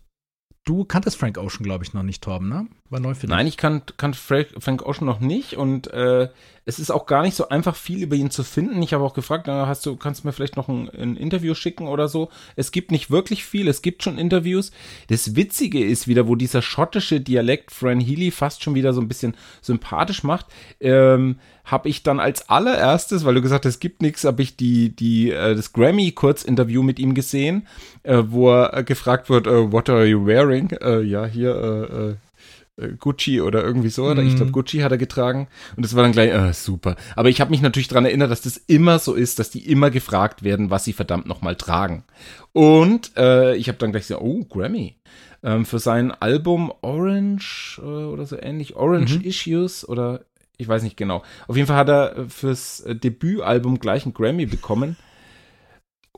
du 0.66 0.84
kanntest 0.84 1.16
Frank 1.16 1.38
Ocean, 1.38 1.64
glaube 1.64 1.86
ich, 1.86 1.94
noch 1.94 2.04
nicht, 2.04 2.22
Torben, 2.22 2.50
ne? 2.50 2.68
War 2.92 3.00
neu 3.00 3.14
für 3.14 3.22
dich. 3.22 3.30
Nein, 3.30 3.48
ich 3.48 3.56
kann, 3.56 3.84
kann 3.96 4.14
Frank, 4.14 4.86
Ocean 4.86 5.06
noch 5.06 5.22
nicht 5.22 5.54
und 5.54 5.88
äh, 5.94 6.28
es 6.66 6.78
ist 6.78 6.92
auch 6.92 7.06
gar 7.06 7.22
nicht 7.22 7.36
so 7.36 7.48
einfach, 7.48 7.76
viel 7.76 8.04
über 8.04 8.18
ihn 8.18 8.32
zu 8.32 8.44
finden. 8.44 8.82
Ich 8.84 8.94
habe 8.94 9.06
auch 9.06 9.14
gefragt, 9.14 9.48
hast 9.48 9.86
du, 9.86 9.96
kannst 9.96 10.24
du 10.24 10.28
mir 10.28 10.34
vielleicht 10.34 10.58
noch 10.58 10.68
ein, 10.68 10.90
ein 10.90 11.16
Interview 11.16 11.56
schicken 11.56 11.88
oder 11.88 12.10
so? 12.10 12.30
Es 12.58 12.72
gibt 12.72 12.92
nicht 12.92 13.10
wirklich 13.10 13.46
viel, 13.46 13.70
es 13.70 13.82
gibt 13.82 14.04
schon 14.04 14.18
Interviews. 14.18 14.72
Das 15.08 15.38
Witzige 15.38 15.84
ist 15.84 16.10
wieder, 16.10 16.28
wo 16.28 16.36
dieser 16.36 16.62
schottische 16.62 17.22
Dialekt 17.22 17.72
Fran 17.72 18.02
Healy 18.02 18.30
fast 18.30 18.62
schon 18.62 18.76
wieder 18.76 18.92
so 18.92 19.00
ein 19.00 19.08
bisschen 19.08 19.38
sympathisch 19.62 20.24
macht, 20.24 20.48
ähm, 20.82 21.40
habe 21.64 21.88
ich 21.88 22.04
dann 22.04 22.20
als 22.20 22.50
allererstes, 22.50 23.24
weil 23.24 23.36
du 23.36 23.42
gesagt 23.42 23.66
hast, 23.66 23.76
es 23.76 23.80
gibt 23.80 24.02
nichts, 24.02 24.26
habe 24.26 24.42
ich 24.42 24.58
die, 24.58 24.94
die, 24.94 25.32
äh, 25.32 25.56
das 25.56 25.72
Grammy-Kurzinterview 25.72 26.84
mit 26.84 27.00
ihm 27.00 27.14
gesehen, 27.14 27.68
äh, 28.04 28.24
wo 28.28 28.52
er 28.52 28.78
äh, 28.78 28.84
gefragt 28.84 29.30
wird, 29.30 29.48
äh, 29.48 29.72
what 29.72 29.90
are 29.90 30.06
you 30.06 30.26
wearing? 30.26 30.72
Äh, 30.82 31.02
ja, 31.04 31.26
hier, 31.26 32.18
äh, 32.20 32.31
Gucci 33.00 33.42
oder 33.42 33.64
irgendwie 33.64 33.90
so. 33.90 34.06
Oder 34.06 34.24
Ich 34.24 34.34
Mhm. 34.34 34.38
glaube, 34.38 34.52
Gucci 34.52 34.80
hat 34.80 34.92
er 34.92 34.98
getragen. 34.98 35.48
Und 35.76 35.84
das 35.86 35.96
war 35.96 36.04
dann 36.04 36.12
gleich, 36.14 36.32
äh, 36.32 36.54
super. 36.54 36.96
Aber 37.16 37.30
ich 37.30 37.42
habe 37.42 37.52
mich 37.52 37.62
natürlich 37.62 37.88
daran 37.88 38.06
erinnert, 38.06 38.32
dass 38.32 38.42
das 38.42 38.58
immer 38.58 38.98
so 39.00 39.14
ist, 39.14 39.40
dass 39.40 39.50
die 39.50 39.70
immer 39.70 39.92
gefragt 39.92 40.44
werden, 40.44 40.70
was 40.70 40.84
sie 40.86 40.94
verdammt 40.94 41.28
nochmal 41.28 41.56
tragen. 41.56 42.04
Und 42.54 43.12
äh, 43.18 43.56
ich 43.56 43.68
habe 43.68 43.78
dann 43.78 43.92
gleich 43.92 44.08
gesagt, 44.08 44.22
oh, 44.24 44.44
Grammy. 44.46 44.96
Ähm, 45.44 45.66
für 45.66 45.80
sein 45.80 46.12
Album 46.12 46.72
Orange 46.82 47.80
äh, 47.84 47.86
oder 47.86 48.26
so 48.26 48.38
ähnlich, 48.40 48.76
Orange 48.76 49.16
Mhm. 49.18 49.22
Issues 49.26 49.88
oder 49.88 50.22
ich 50.58 50.68
weiß 50.68 50.84
nicht 50.84 50.98
genau. 50.98 51.24
Auf 51.48 51.56
jeden 51.56 51.68
Fall 51.68 51.78
hat 51.78 51.90
er 51.90 52.16
äh, 52.18 52.30
fürs 52.30 52.82
äh, 52.82 52.96
Debütalbum 52.96 53.80
gleich 53.80 54.06
einen 54.06 54.14
Grammy 54.14 54.46
bekommen. 54.46 54.98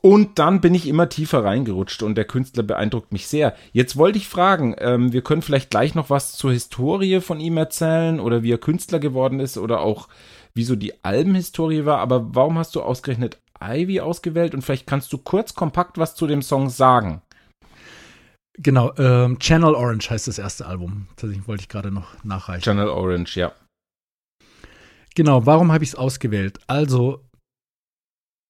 Und 0.04 0.38
dann 0.38 0.60
bin 0.60 0.74
ich 0.74 0.86
immer 0.86 1.08
tiefer 1.08 1.44
reingerutscht 1.44 2.02
und 2.02 2.14
der 2.14 2.26
Künstler 2.26 2.62
beeindruckt 2.62 3.10
mich 3.10 3.26
sehr. 3.26 3.56
Jetzt 3.72 3.96
wollte 3.96 4.18
ich 4.18 4.28
fragen, 4.28 4.76
ähm, 4.76 5.14
wir 5.14 5.22
können 5.22 5.40
vielleicht 5.40 5.70
gleich 5.70 5.94
noch 5.94 6.10
was 6.10 6.32
zur 6.32 6.52
Historie 6.52 7.22
von 7.22 7.40
ihm 7.40 7.56
erzählen 7.56 8.20
oder 8.20 8.42
wie 8.42 8.52
er 8.52 8.58
Künstler 8.58 8.98
geworden 8.98 9.40
ist 9.40 9.56
oder 9.56 9.80
auch 9.80 10.08
wie 10.52 10.64
so 10.64 10.76
die 10.76 11.02
Albenhistorie 11.02 11.86
war, 11.86 12.00
aber 12.00 12.34
warum 12.34 12.58
hast 12.58 12.74
du 12.74 12.82
ausgerechnet 12.82 13.38
Ivy 13.58 14.00
ausgewählt 14.00 14.54
und 14.54 14.60
vielleicht 14.60 14.86
kannst 14.86 15.10
du 15.10 15.16
kurz 15.16 15.54
kompakt 15.54 15.96
was 15.96 16.14
zu 16.14 16.26
dem 16.26 16.42
Song 16.42 16.68
sagen? 16.68 17.22
Genau, 18.58 18.92
ähm, 18.98 19.38
Channel 19.38 19.74
Orange 19.74 20.10
heißt 20.10 20.28
das 20.28 20.38
erste 20.38 20.66
Album. 20.66 21.08
Tatsächlich 21.16 21.48
wollte 21.48 21.62
ich 21.62 21.70
gerade 21.70 21.90
noch 21.90 22.22
nachreichen. 22.24 22.62
Channel 22.62 22.88
Orange, 22.88 23.36
ja. 23.36 23.52
Genau, 25.14 25.46
warum 25.46 25.72
habe 25.72 25.82
ich 25.82 25.90
es 25.90 25.96
ausgewählt? 25.96 26.58
Also, 26.66 27.22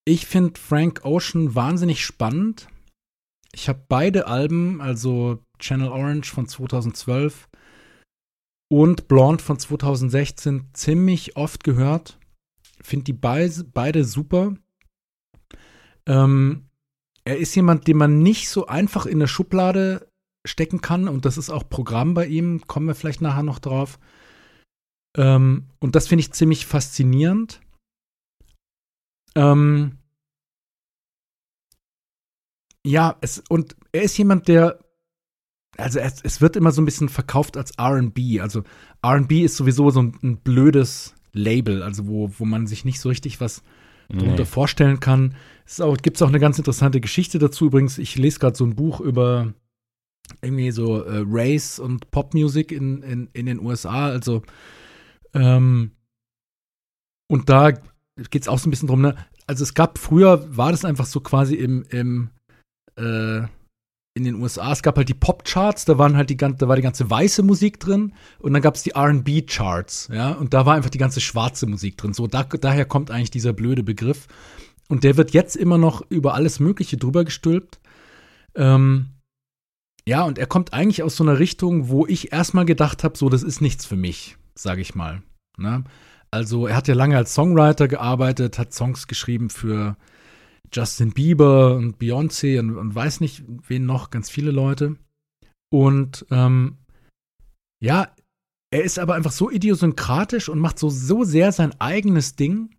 ich 0.04 0.26
finde 0.26 0.58
Frank 0.60 1.04
Ocean 1.04 1.54
wahnsinnig 1.54 2.04
spannend. 2.04 2.68
Ich 3.52 3.68
habe 3.68 3.84
beide 3.88 4.26
Alben, 4.26 4.80
also 4.80 5.38
Channel 5.58 5.88
Orange 5.88 6.30
von 6.30 6.46
2012 6.48 7.48
und 8.70 9.08
Blonde 9.08 9.42
von 9.42 9.58
2016, 9.58 10.70
ziemlich 10.72 11.36
oft 11.36 11.64
gehört. 11.64 12.18
Finde 12.80 13.04
die 13.04 13.12
beise, 13.12 13.64
beide 13.64 14.04
super. 14.04 14.54
Ähm, 16.06 16.66
er 17.24 17.38
ist 17.38 17.54
jemand, 17.54 17.86
den 17.86 17.96
man 17.96 18.18
nicht 18.18 18.50
so 18.50 18.66
einfach 18.66 19.06
in 19.06 19.18
eine 19.18 19.28
Schublade 19.28 20.08
stecken 20.46 20.82
kann 20.82 21.08
und 21.08 21.24
das 21.24 21.38
ist 21.38 21.48
auch 21.48 21.68
Programm 21.68 22.12
bei 22.12 22.26
ihm, 22.26 22.66
kommen 22.66 22.86
wir 22.86 22.94
vielleicht 22.94 23.22
nachher 23.22 23.42
noch 23.42 23.58
drauf. 23.58 23.98
Ähm, 25.16 25.68
und 25.78 25.94
das 25.94 26.08
finde 26.08 26.20
ich 26.20 26.32
ziemlich 26.32 26.66
faszinierend. 26.66 27.60
Ähm, 29.34 29.98
ja, 32.86 33.16
es, 33.20 33.42
und 33.48 33.76
er 33.92 34.02
ist 34.02 34.16
jemand, 34.18 34.48
der, 34.48 34.78
also 35.76 35.98
es, 35.98 36.20
es 36.22 36.40
wird 36.40 36.56
immer 36.56 36.70
so 36.70 36.82
ein 36.82 36.84
bisschen 36.84 37.08
verkauft 37.08 37.56
als 37.56 37.72
RB. 37.78 38.40
Also 38.40 38.62
RB 39.04 39.32
ist 39.32 39.56
sowieso 39.56 39.90
so 39.90 40.02
ein, 40.02 40.18
ein 40.22 40.36
blödes 40.38 41.14
Label, 41.32 41.82
also 41.82 42.06
wo, 42.06 42.30
wo 42.38 42.44
man 42.44 42.66
sich 42.66 42.84
nicht 42.84 43.00
so 43.00 43.08
richtig 43.08 43.40
was 43.40 43.62
darunter 44.08 44.44
vorstellen 44.46 45.00
kann. 45.00 45.34
Es 45.64 45.82
gibt 46.02 46.22
auch 46.22 46.28
eine 46.28 46.38
ganz 46.38 46.58
interessante 46.58 47.00
Geschichte 47.00 47.38
dazu. 47.38 47.66
Übrigens, 47.66 47.98
ich 47.98 48.16
lese 48.16 48.38
gerade 48.38 48.56
so 48.56 48.64
ein 48.64 48.76
Buch 48.76 49.00
über 49.00 49.54
irgendwie 50.42 50.70
so 50.70 51.02
äh, 51.02 51.24
Race 51.26 51.78
und 51.78 52.10
Popmusik 52.10 52.72
in, 52.72 53.02
in, 53.02 53.28
in 53.32 53.46
den 53.46 53.60
USA. 53.60 54.06
Also, 54.06 54.42
ähm, 55.32 55.92
und 57.28 57.48
da 57.48 57.72
geht 58.30 58.42
es 58.42 58.48
auch 58.48 58.58
so 58.58 58.68
ein 58.68 58.70
bisschen 58.70 58.88
drum, 58.88 59.00
ne? 59.00 59.16
Also 59.46 59.62
es 59.62 59.74
gab 59.74 59.98
früher, 59.98 60.56
war 60.56 60.70
das 60.70 60.84
einfach 60.84 61.06
so 61.06 61.20
quasi 61.20 61.54
im, 61.54 61.84
im 61.90 62.30
äh, 62.96 63.46
in 64.16 64.22
den 64.22 64.36
USA, 64.36 64.70
es 64.70 64.82
gab 64.82 64.96
halt 64.96 65.08
die 65.08 65.14
Pop-Charts, 65.14 65.86
da 65.86 65.98
waren 65.98 66.16
halt 66.16 66.30
die 66.30 66.36
ganze, 66.36 66.58
da 66.58 66.68
war 66.68 66.76
die 66.76 66.82
ganze 66.82 67.10
weiße 67.10 67.42
Musik 67.42 67.80
drin 67.80 68.14
und 68.38 68.52
dann 68.52 68.62
gab 68.62 68.76
es 68.76 68.84
die 68.84 68.92
RB-Charts, 68.94 70.08
ja, 70.12 70.32
und 70.32 70.54
da 70.54 70.64
war 70.66 70.76
einfach 70.76 70.90
die 70.90 70.98
ganze 70.98 71.20
schwarze 71.20 71.66
Musik 71.66 71.98
drin. 71.98 72.14
So, 72.14 72.28
da, 72.28 72.44
daher 72.44 72.84
kommt 72.84 73.10
eigentlich 73.10 73.32
dieser 73.32 73.52
blöde 73.52 73.82
Begriff. 73.82 74.28
Und 74.88 75.02
der 75.02 75.16
wird 75.16 75.32
jetzt 75.32 75.56
immer 75.56 75.78
noch 75.78 76.02
über 76.10 76.34
alles 76.34 76.60
Mögliche 76.60 76.96
drüber 76.96 77.24
gestülpt. 77.24 77.80
Ähm, 78.54 79.10
ja, 80.06 80.22
und 80.22 80.38
er 80.38 80.46
kommt 80.46 80.72
eigentlich 80.74 81.02
aus 81.02 81.16
so 81.16 81.24
einer 81.24 81.38
Richtung, 81.38 81.88
wo 81.88 82.06
ich 82.06 82.32
erstmal 82.32 82.66
gedacht 82.66 83.02
habe, 83.02 83.16
so, 83.16 83.28
das 83.28 83.42
ist 83.42 83.60
nichts 83.60 83.86
für 83.86 83.96
mich, 83.96 84.36
sage 84.54 84.82
ich 84.82 84.94
mal. 84.94 85.22
Ne? 85.56 85.84
Also, 86.34 86.66
er 86.66 86.74
hat 86.74 86.88
ja 86.88 86.94
lange 86.94 87.16
als 87.16 87.32
Songwriter 87.32 87.86
gearbeitet, 87.86 88.58
hat 88.58 88.74
Songs 88.74 89.06
geschrieben 89.06 89.50
für 89.50 89.96
Justin 90.72 91.12
Bieber 91.12 91.76
und 91.76 91.98
Beyoncé 91.98 92.58
und, 92.58 92.76
und 92.76 92.92
weiß 92.92 93.20
nicht, 93.20 93.44
wen 93.68 93.86
noch, 93.86 94.10
ganz 94.10 94.30
viele 94.30 94.50
Leute. 94.50 94.96
Und 95.70 96.26
ähm, 96.32 96.78
ja, 97.80 98.12
er 98.72 98.82
ist 98.82 98.98
aber 98.98 99.14
einfach 99.14 99.30
so 99.30 99.48
idiosynkratisch 99.48 100.48
und 100.48 100.58
macht 100.58 100.80
so, 100.80 100.88
so 100.88 101.22
sehr 101.22 101.52
sein 101.52 101.80
eigenes 101.80 102.34
Ding, 102.34 102.74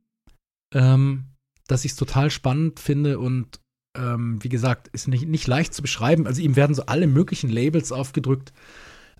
ähm, 0.73 1.27
dass 1.65 1.85
ich 1.85 1.91
es 1.91 1.97
total 1.97 2.31
spannend 2.31 2.81
finde 2.81 3.19
und 3.19 3.61
ähm, 3.97 4.43
wie 4.43 4.49
gesagt, 4.49 4.89
ist 4.89 5.07
nicht, 5.07 5.29
nicht 5.29 5.47
leicht 5.47 5.73
zu 5.73 5.81
beschreiben. 5.81 6.27
Also 6.27 6.41
ihm 6.41 6.57
werden 6.57 6.75
so 6.75 6.87
alle 6.87 7.07
möglichen 7.07 7.49
Labels 7.49 7.93
aufgedrückt. 7.93 8.51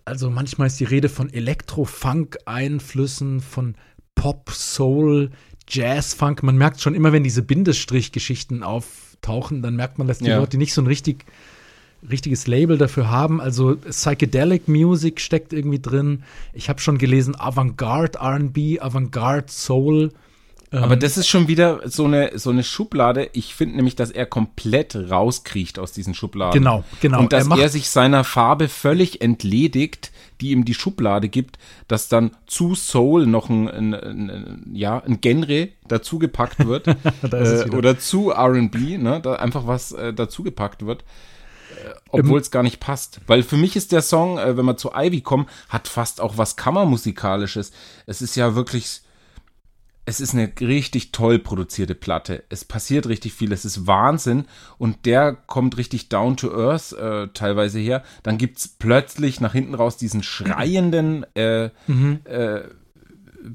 Also 0.04 0.30
manchmal 0.30 0.68
ist 0.68 0.82
die 0.82 0.84
Rede 0.84 1.08
von 1.08 1.32
Elektro-Funk-Einflüssen, 1.32 3.40
von 3.40 3.78
Pop, 4.16 4.50
Soul, 4.52 5.32
Jazz-Funk. 5.68 6.44
Man 6.44 6.58
merkt 6.58 6.82
schon 6.82 6.96
immer, 6.96 7.12
wenn 7.12 7.24
diese 7.24 7.42
Bindestrich-Geschichten 7.42 8.64
auftauchen, 8.64 9.62
dann 9.62 9.76
merkt 9.76 9.98
man, 9.98 10.08
dass 10.08 10.20
die 10.20 10.30
Ja. 10.30 10.40
Leute 10.40 10.58
nicht 10.58 10.74
so 10.74 10.82
ein 10.82 10.88
richtig, 10.88 11.26
richtiges 12.10 12.48
Label 12.48 12.78
dafür 12.78 13.10
haben. 13.10 13.42
Also 13.42 13.76
Psychedelic 13.78 14.68
Music 14.68 15.20
steckt 15.20 15.54
irgendwie 15.54 15.80
drin. 15.80 16.24
Ich 16.54 16.70
habe 16.70 16.80
schon 16.80 16.98
gelesen 16.98 17.40
Avantgarde 17.40 18.20
R&B, 18.20 18.80
Avantgarde 18.80 19.52
Soul. 19.52 20.12
Aber 20.72 20.94
Ähm, 20.94 21.00
das 21.00 21.18
ist 21.18 21.28
schon 21.28 21.48
wieder 21.48 21.88
so 21.90 22.06
eine, 22.06 22.38
so 22.38 22.50
eine 22.50 22.64
Schublade. 22.64 23.30
Ich 23.34 23.56
finde 23.56 23.76
nämlich, 23.76 23.96
dass 23.96 24.12
er 24.12 24.26
komplett 24.26 24.96
rauskriecht 24.96 25.80
aus 25.80 25.92
diesen 25.92 26.14
Schubladen. 26.14 26.60
Genau, 26.60 26.84
genau. 27.02 27.20
Und 27.20 27.34
dass 27.34 27.48
Er 27.48 27.58
er, 27.58 27.70
sich 27.70 27.90
seiner 27.90 28.24
Farbe 28.24 28.68
völlig 28.68 29.22
entledigt, 29.22 30.12
die 30.42 30.52
ihm 30.52 30.66
die 30.66 30.74
Schublade 30.74 31.30
gibt, 31.30 31.58
dass 31.88 32.10
dann 32.10 32.32
zu 32.48 32.76
Soul 32.76 33.26
noch 33.26 33.50
ein, 33.50 33.70
ein, 33.70 33.94
ein, 33.94 34.72
ja, 34.74 35.02
ein 35.06 35.22
Genre 35.22 35.70
dazugepackt 35.88 36.66
wird. 36.66 36.88
Äh, 37.32 37.70
oder 37.72 37.98
zu 37.98 38.32
RB, 38.32 38.98
ne, 38.98 39.20
da 39.22 39.34
einfach 39.34 39.68
was 39.68 39.92
äh, 39.92 40.14
dazugepackt 40.14 40.86
wird. 40.86 41.04
Äh, 41.72 41.94
Obwohl 42.10 42.40
es 42.40 42.52
gar 42.52 42.64
nicht 42.64 42.80
passt. 42.80 43.20
Weil 43.28 43.44
für 43.44 43.58
mich 43.58 43.76
ist 43.76 43.92
der 43.92 44.02
Song, 44.02 44.38
äh, 44.38 44.56
wenn 44.58 44.66
wir 44.66 44.78
zu 44.78 44.92
Ivy 44.96 45.22
kommen, 45.22 45.48
hat 45.70 45.88
fast 45.88 46.22
auch 46.22 46.38
was 46.38 46.56
Kammermusikalisches. 46.56 47.72
Es 48.06 48.22
ist 48.22 48.36
ja 48.36 48.56
wirklich 48.56 49.02
es 50.06 50.20
ist 50.22 50.34
eine 50.34 50.52
richtig 50.62 51.12
toll 51.12 51.40
produzierte 51.40 51.96
Platte. 51.96 52.44
Es 52.50 52.64
passiert 52.64 53.08
richtig 53.08 53.34
viel, 53.34 53.52
es 53.52 53.66
ist 53.66 53.88
Wahnsinn 53.88 54.46
und 54.78 55.06
der 55.06 55.34
kommt 55.34 55.78
richtig 55.78 56.10
down 56.10 56.38
to 56.38 56.52
earth 56.56 56.94
äh, 56.94 57.28
teilweise 57.34 57.80
her. 57.80 58.04
Dann 58.24 58.38
gibt's 58.38 58.68
plötzlich 58.68 59.42
nach 59.42 59.54
hinten 59.54 59.74
raus 59.74 59.98
diesen 59.98 60.22
schreienden 60.22 61.26
äh, 61.36 61.66
äh, 61.66 62.70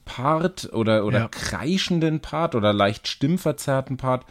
Part 0.04 0.70
oder, 0.72 1.04
oder 1.04 1.18
Ja. 1.20 1.28
kreischenden 1.28 2.20
Part 2.20 2.54
oder 2.54 2.72
leicht 2.72 3.08
stimmverzerrten 3.08 3.96
Part. 3.96 4.24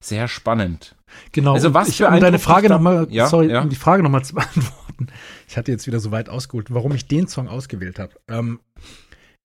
Sehr 0.00 0.28
spannend. 0.28 0.94
Genau. 1.32 1.54
Also 1.54 1.72
was 1.74 1.88
ich, 1.88 1.96
für 1.98 2.06
um 2.08 2.14
ein 2.14 2.20
deine 2.20 2.38
Frage 2.38 2.68
nochmal, 2.68 3.06
Ja, 3.10 3.26
sorry, 3.28 3.50
ja. 3.50 3.62
um 3.62 3.68
die 3.70 3.76
Frage 3.76 4.02
nochmal 4.02 4.24
zu 4.24 4.34
beantworten. 4.34 5.08
Ich 5.48 5.56
hatte 5.56 5.70
jetzt 5.72 5.86
wieder 5.86 6.00
so 6.00 6.10
weit 6.10 6.28
ausgeholt, 6.28 6.72
warum 6.74 6.92
ich 6.94 7.06
den 7.08 7.26
Song 7.28 7.48
ausgewählt 7.48 7.98
habe. 7.98 8.12
Ähm, 8.28 8.60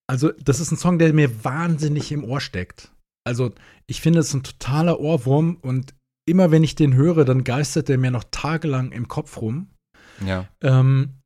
also, 0.10 0.32
das 0.44 0.60
ist 0.60 0.72
ein 0.72 0.78
Song, 0.78 0.98
der 0.98 1.14
mir 1.14 1.44
wahnsinnig 1.46 2.12
im 2.12 2.24
Ohr 2.24 2.42
steckt. 2.42 2.92
Also, 3.28 3.54
ich 3.86 4.02
finde, 4.02 4.22
es 4.22 4.34
ein 4.34 4.42
totaler 4.42 5.00
Ohrwurm 5.00 5.58
und 5.62 5.94
immer 6.26 6.50
wenn 6.50 6.64
ich 6.64 6.74
den 6.74 6.96
höre, 6.96 7.26
dann 7.26 7.44
geistert 7.44 7.90
der 7.90 8.00
mir 8.00 8.10
noch 8.10 8.24
tagelang 8.32 8.92
im 8.92 9.08
Kopf 9.08 9.40
rum. 9.40 9.68
Ja. 10.26 10.48
Ähm, 10.62 11.20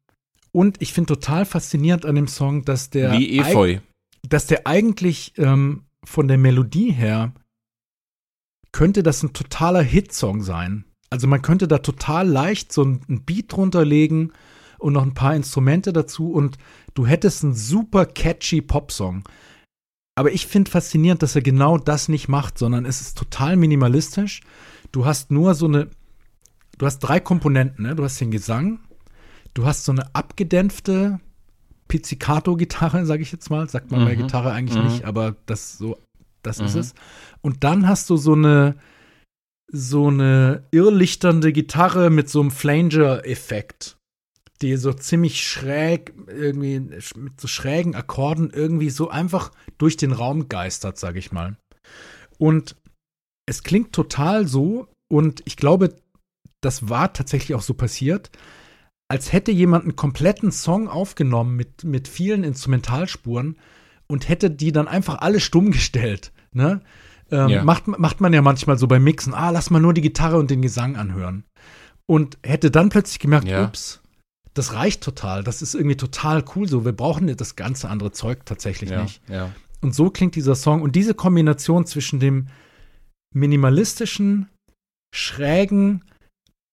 und 0.52 0.82
ich 0.82 0.92
finde 0.92 1.16
total 1.16 1.46
faszinierend 1.46 2.06
an 2.06 2.16
dem 2.16 2.28
Song, 2.28 2.66
dass 2.66 2.90
der 2.90 3.14
Wie 3.14 3.40
Efeu. 3.40 3.80
dass 4.28 4.48
der 4.48 4.68
eigentlich 4.68 5.32
ähm, 5.38 5.84
von 6.04 6.28
der 6.28 6.38
Melodie 6.38 6.92
her 6.92 7.32
könnte 8.74 9.02
das 9.02 9.24
ein 9.24 9.32
totaler 9.32 9.82
Hitsong 9.82 10.44
sein. 10.44 10.84
Also 11.10 11.28
man 11.28 11.42
könnte 11.42 11.70
da 11.70 11.78
total 11.78 12.28
leicht 12.28 12.74
so 12.74 12.84
ein, 12.84 13.02
ein 13.08 13.24
Beat 13.24 13.54
drunter 13.54 13.86
legen 13.86 14.34
und 14.84 14.94
noch 14.94 15.04
ein 15.04 15.14
paar 15.14 15.36
Instrumente 15.36 15.94
dazu 15.94 16.32
und 16.32 16.58
du 16.94 17.08
hättest 17.08 17.44
einen 17.44 17.54
super 17.54 18.06
catchy 18.06 18.62
Popsong. 18.62 19.24
Aber 20.16 20.32
ich 20.32 20.46
finde 20.46 20.70
faszinierend, 20.70 21.24
dass 21.24 21.36
er 21.36 21.42
genau 21.42 21.78
das 21.78 22.08
nicht 22.08 22.28
macht, 22.28 22.58
sondern 22.58 22.86
es 22.86 23.02
ist 23.02 23.18
total 23.18 23.56
minimalistisch. 23.56 24.42
Du 24.92 25.06
hast 25.06 25.32
nur 25.32 25.56
so 25.56 25.66
eine, 25.66 25.90
du 26.78 26.86
hast 26.86 27.00
drei 27.00 27.20
Komponenten, 27.20 27.86
ne? 27.86 27.96
Du 27.96 28.04
hast 28.04 28.22
den 28.22 28.30
Gesang, 28.30 28.80
du 29.56 29.66
hast 29.66 29.86
so 29.86 29.92
eine 29.92 30.14
abgedämpfte 30.14 31.20
Pizzicato-Gitarre, 31.88 33.06
sage 33.06 33.24
ich 33.24 33.32
jetzt 33.32 33.50
mal. 33.50 33.68
Sagt 33.70 33.92
man 33.92 34.06
bei 34.06 34.14
Mhm. 34.16 34.20
Gitarre 34.20 34.52
eigentlich 34.52 34.78
Mhm. 34.78 34.84
nicht, 34.86 35.06
aber 35.06 35.36
das 35.46 35.78
so, 35.78 35.98
das 36.44 36.60
ist 36.60 36.74
Mhm. 36.76 36.80
es. 36.80 36.94
Und 37.42 37.64
dann 37.64 37.88
hast 37.88 38.10
du 38.10 38.18
so 38.18 38.34
eine 38.34 38.76
so 39.76 40.08
eine 40.10 40.64
irrlichternde 40.70 41.52
Gitarre 41.52 42.12
mit 42.12 42.30
so 42.30 42.42
einem 42.42 42.52
Flanger-Effekt, 42.52 43.98
die 44.62 44.76
so 44.78 44.94
ziemlich 44.94 45.46
schräg 45.46 46.14
irgendwie 46.28 46.80
mit 46.80 47.40
so 47.42 47.48
schrägen 47.48 47.96
Akkorden 47.96 48.50
irgendwie 48.52 48.90
so 48.90 49.10
einfach 49.10 49.52
durch 49.78 49.98
den 49.98 50.12
Raum 50.12 50.48
geistert, 50.48 50.98
sage 50.98 51.20
ich 51.20 51.32
mal. 51.32 51.58
Und 52.38 52.76
es 53.46 53.64
klingt 53.64 53.94
total 53.94 54.48
so 54.48 54.88
und 55.12 55.42
ich 55.46 55.58
glaube, 55.58 55.96
das 56.62 56.88
war 56.90 57.12
tatsächlich 57.14 57.56
auch 57.56 57.62
so 57.62 57.74
passiert, 57.74 58.32
als 59.12 59.34
hätte 59.34 59.52
jemand 59.52 59.84
einen 59.84 59.96
kompletten 59.96 60.52
Song 60.52 60.88
aufgenommen 60.88 61.56
mit, 61.56 61.84
mit 61.84 62.08
vielen 62.08 62.44
Instrumentalspuren 62.44 63.58
und 64.08 64.30
hätte 64.30 64.50
die 64.50 64.72
dann 64.72 64.88
einfach 64.88 65.20
alle 65.20 65.40
stumm 65.40 65.72
gestellt. 65.72 66.32
Ne? 66.54 66.82
Ähm, 67.32 67.50
Ja. 67.50 67.64
macht, 67.64 67.88
macht 67.88 68.22
man 68.22 68.32
ja 68.34 68.42
manchmal 68.42 68.78
so 68.78 68.88
beim 68.88 69.04
Mixen, 69.04 69.34
ah, 69.34 69.50
lass 69.50 69.70
mal 69.70 69.80
nur 69.82 69.94
die 69.94 70.02
Gitarre 70.02 70.38
und 70.38 70.50
den 70.50 70.62
Gesang 70.62 70.96
anhören. 70.96 71.44
Und 72.06 72.38
hätte 72.44 72.72
dann 72.72 72.90
plötzlich 72.90 73.20
gemerkt, 73.20 73.48
Ja. 73.48 73.66
ups, 73.66 74.02
das 74.54 74.74
reicht 74.74 75.02
total, 75.02 75.44
das 75.44 75.62
ist 75.62 75.74
irgendwie 75.76 75.98
total 75.98 76.44
cool 76.56 76.68
so, 76.68 76.86
wir 76.86 76.92
brauchen 76.92 77.36
das 77.36 77.56
ganze 77.56 77.90
andere 77.90 78.12
Zeug 78.12 78.46
tatsächlich 78.46 78.90
Ja, 78.92 79.04
nicht. 79.04 79.22
ja. 79.28 79.52
Und 79.82 79.94
so 79.94 80.10
klingt 80.10 80.36
dieser 80.36 80.56
Song. 80.56 80.82
Und 80.82 80.96
diese 80.96 81.14
Kombination 81.14 81.86
zwischen 81.86 82.20
dem 82.20 82.48
minimalistischen, 83.34 84.48
schrägen, 85.14 86.04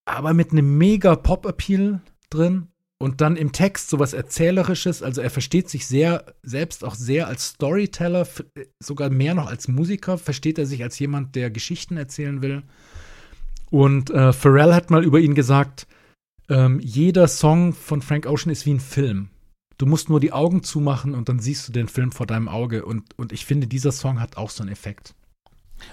aber 0.09 0.35
mit 0.35 0.53
einem 0.53 0.79
mega 0.79 1.17
Pop-Appeal 1.17 2.01
drin 2.31 2.69
und 3.03 3.21
dann 3.21 3.37
im 3.37 3.53
Text 3.53 3.91
sowas 3.91 4.13
Erzählerisches. 4.13 5.03
Also 5.03 5.21
er 5.23 5.31
versteht 5.31 5.69
sich 5.69 5.87
sehr, 5.87 6.25
selbst 6.43 6.85
auch 6.85 6.95
sehr 6.95 7.27
als 7.29 7.49
Storyteller, 7.49 8.23
f- 8.23 8.45
sogar 8.83 9.11
mehr 9.11 9.35
noch 9.35 9.49
als 9.49 9.69
Musiker, 9.69 10.19
versteht 10.19 10.59
er 10.59 10.67
sich 10.67 10.83
als 10.83 10.99
jemand, 10.99 11.35
der 11.35 11.51
Geschichten 11.51 11.97
erzählen 11.97 12.43
will. 12.43 12.63
Und 13.71 14.11
äh, 14.11 14.33
Pharrell 14.33 14.75
hat 14.75 14.91
mal 14.91 15.05
über 15.05 15.19
ihn 15.21 15.35
gesagt, 15.35 15.87
ähm, 16.51 16.81
jeder 16.83 17.27
Song 17.29 17.73
von 17.73 18.03
Frank 18.03 18.27
Ocean 18.27 18.51
ist 18.53 18.67
wie 18.67 18.75
ein 18.75 18.81
Film. 18.81 19.31
Du 19.79 19.87
musst 19.87 20.11
nur 20.11 20.21
die 20.21 20.33
Augen 20.33 20.63
zumachen 20.63 21.15
und 21.15 21.31
dann 21.31 21.39
siehst 21.39 21.67
du 21.67 21.73
den 21.73 21.89
Film 21.89 22.13
vor 22.13 22.27
deinem 22.27 22.49
Auge. 22.49 22.85
Und, 22.85 23.05
und 23.17 23.33
ich 23.33 23.47
finde, 23.47 23.67
dieser 23.67 23.93
Song 23.93 24.21
hat 24.21 24.37
auch 24.37 24.51
so 24.51 24.63
einen 24.63 24.71
Effekt. 24.73 25.15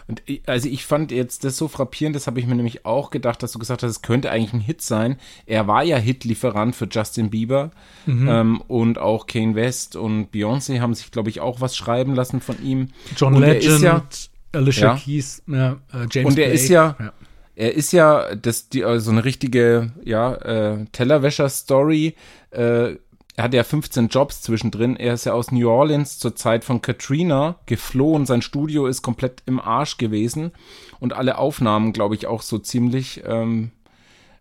Und 0.09 0.21
ich, 0.25 0.41
also 0.49 0.67
ich 0.67 0.85
fand 0.85 1.11
jetzt 1.13 1.45
das 1.45 1.55
so 1.55 1.69
frappierend, 1.69 2.13
das 2.13 2.27
habe 2.27 2.41
ich 2.41 2.45
mir 2.47 2.55
nämlich 2.55 2.85
auch 2.85 3.09
gedacht, 3.09 3.41
dass 3.41 3.53
du 3.53 3.59
gesagt 3.59 3.83
hast, 3.83 3.91
es 3.91 4.01
könnte 4.01 4.29
eigentlich 4.29 4.51
ein 4.51 4.59
Hit 4.59 4.81
sein. 4.81 5.15
Er 5.45 5.67
war 5.67 5.81
ja 5.83 5.95
Hitlieferant 5.95 6.75
für 6.75 6.89
Justin 6.91 7.29
Bieber 7.29 7.71
Mhm. 8.05 8.27
ähm, 8.27 8.61
und 8.67 8.97
auch 8.97 9.27
Kane 9.27 9.55
West 9.55 9.95
und 9.95 10.31
Beyoncé 10.33 10.81
haben 10.81 10.93
sich, 10.93 11.09
glaube 11.11 11.29
ich, 11.29 11.39
auch 11.39 11.61
was 11.61 11.77
schreiben 11.77 12.15
lassen 12.15 12.41
von 12.41 12.61
ihm. 12.61 12.89
John 13.15 13.35
und 13.35 13.43
er 13.43 13.53
Legend, 13.53 13.73
ist 13.75 13.81
ja- 13.81 14.03
Alicia 14.51 14.87
Ja. 14.87 14.95
Keys, 14.97 15.43
ja, 15.47 15.71
äh, 15.93 16.07
James 16.11 16.15
Und 16.15 16.19
er 16.39 16.47
Blake. 16.47 16.51
ist 16.51 16.67
ja- 16.67 16.95
ja. 16.99 17.13
Er 17.57 17.73
ist 17.73 17.91
ja 17.91 18.35
das, 18.35 18.69
die, 18.69 18.81
äh, 18.81 18.99
so 18.99 19.09
eine 19.09 19.25
richtige 19.25 19.91
ja, 20.05 20.35
äh, 20.35 20.85
Tellerwäscher-Story. 20.91 22.13
Äh, 22.51 22.97
er 23.35 23.43
hatte 23.43 23.57
ja 23.57 23.63
15 23.63 24.09
Jobs 24.09 24.43
zwischendrin. 24.43 24.95
Er 24.95 25.15
ist 25.15 25.25
ja 25.25 25.33
aus 25.33 25.51
New 25.51 25.67
Orleans 25.67 26.19
zur 26.19 26.35
Zeit 26.35 26.63
von 26.63 26.83
Katrina 26.83 27.55
geflohen. 27.65 28.27
Sein 28.27 28.43
Studio 28.43 28.85
ist 28.85 29.01
komplett 29.01 29.41
im 29.47 29.59
Arsch 29.59 29.97
gewesen. 29.97 30.51
Und 30.99 31.13
alle 31.13 31.39
Aufnahmen, 31.39 31.93
glaube 31.93 32.13
ich, 32.13 32.27
auch 32.27 32.43
so 32.43 32.59
ziemlich 32.59 33.23
ähm, 33.25 33.71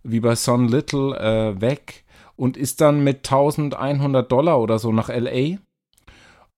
wie 0.03 0.21
bei 0.21 0.35
Son 0.35 0.69
Little 0.69 1.17
äh, 1.19 1.59
weg. 1.59 2.05
und 2.37 2.59
ist 2.59 2.83
dann 2.83 3.03
mit 3.03 3.25
1100 3.31 4.31
Dollar 4.31 4.61
oder 4.61 4.79
so 4.79 4.93
nach 4.93 5.09
LA 5.09 5.57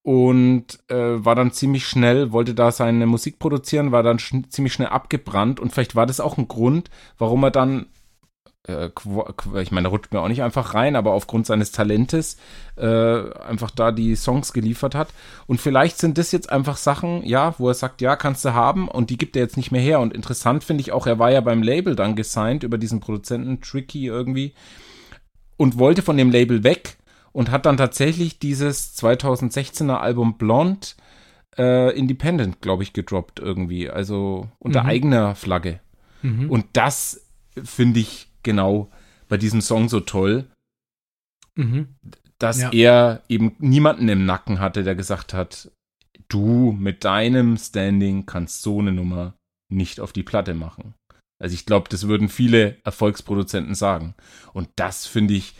und 0.03 0.79
äh, 0.87 1.23
war 1.25 1.35
dann 1.35 1.51
ziemlich 1.51 1.87
schnell, 1.87 2.31
wollte 2.31 2.53
da 2.53 2.71
seine 2.71 3.05
Musik 3.05 3.39
produzieren, 3.39 3.91
war 3.91 4.03
dann 4.03 4.19
schn 4.19 4.49
ziemlich 4.49 4.73
schnell 4.73 4.89
abgebrannt 4.89 5.59
und 5.59 5.71
vielleicht 5.71 5.95
war 5.95 6.05
das 6.05 6.19
auch 6.19 6.37
ein 6.37 6.47
Grund, 6.47 6.89
warum 7.17 7.43
er 7.43 7.51
dann 7.51 7.87
äh, 8.67 8.89
ich 9.61 9.71
meine, 9.71 9.87
er 9.87 9.91
rutscht 9.91 10.13
mir 10.13 10.21
auch 10.21 10.27
nicht 10.27 10.43
einfach 10.43 10.73
rein, 10.73 10.95
aber 10.95 11.13
aufgrund 11.13 11.45
seines 11.45 11.71
Talentes 11.71 12.37
äh, 12.75 12.85
einfach 12.85 13.71
da 13.71 13.91
die 13.91 14.15
Songs 14.15 14.53
geliefert 14.53 14.95
hat. 14.95 15.09
Und 15.47 15.59
vielleicht 15.61 15.97
sind 15.97 16.17
das 16.17 16.31
jetzt 16.31 16.51
einfach 16.51 16.77
Sachen, 16.77 17.25
ja, 17.25 17.55
wo 17.57 17.69
er 17.69 17.73
sagt, 17.73 18.01
ja, 18.01 18.15
kannst 18.15 18.45
du 18.45 18.53
haben 18.53 18.87
und 18.87 19.09
die 19.09 19.17
gibt 19.17 19.35
er 19.35 19.41
jetzt 19.43 19.57
nicht 19.57 19.71
mehr 19.71 19.81
her. 19.81 19.99
Und 19.99 20.13
interessant 20.13 20.63
finde 20.63 20.81
ich 20.81 20.91
auch, 20.91 21.07
er 21.07 21.19
war 21.19 21.31
ja 21.31 21.41
beim 21.41 21.63
Label 21.63 21.95
dann 21.95 22.15
gesigned 22.15 22.63
über 22.63 22.77
diesen 22.77 22.99
Produzenten 22.99 23.61
Tricky 23.61 24.05
irgendwie 24.05 24.53
und 25.57 25.77
wollte 25.77 26.01
von 26.01 26.17
dem 26.17 26.31
Label 26.31 26.63
weg 26.63 26.97
und 27.31 27.51
hat 27.51 27.65
dann 27.65 27.77
tatsächlich 27.77 28.39
dieses 28.39 28.97
2016er 28.97 29.97
Album 29.99 30.37
Blonde 30.37 30.87
äh, 31.57 31.95
Independent, 31.97 32.61
glaube 32.61 32.83
ich, 32.83 32.93
gedroppt 32.93 33.39
irgendwie. 33.39 33.89
Also 33.89 34.47
unter 34.59 34.83
Mhm. 34.83 34.89
eigener 34.89 35.35
Flagge. 35.35 35.79
Mhm. 36.21 36.49
Und 36.49 36.65
das 36.73 37.25
finde 37.63 37.99
ich 37.99 38.29
genau 38.43 38.89
bei 39.27 39.37
diesem 39.37 39.61
Song 39.61 39.89
so 39.89 39.99
toll, 39.99 40.45
Mhm. 41.55 41.87
dass 42.37 42.61
Ja. 42.61 42.71
er 42.71 43.23
eben 43.27 43.55
niemanden 43.59 44.07
im 44.09 44.25
Nacken 44.25 44.59
hatte, 44.59 44.83
der 44.83 44.95
gesagt 44.95 45.33
hat, 45.33 45.71
du 46.29 46.71
mit 46.71 47.03
deinem 47.03 47.57
Standing 47.57 48.25
kannst 48.25 48.61
so 48.61 48.79
eine 48.79 48.91
Nummer 48.93 49.33
nicht 49.71 49.99
auf 49.99 50.13
die 50.13 50.23
Platte 50.23 50.53
machen. 50.53 50.93
Also 51.41 51.53
ich 51.53 51.65
glaube, 51.65 51.89
das 51.89 52.07
würden 52.07 52.29
viele 52.29 52.77
Erfolgsproduzenten 52.83 53.75
sagen. 53.75 54.13
Und 54.53 54.69
das 54.75 55.05
finde 55.05 55.33
ich 55.33 55.55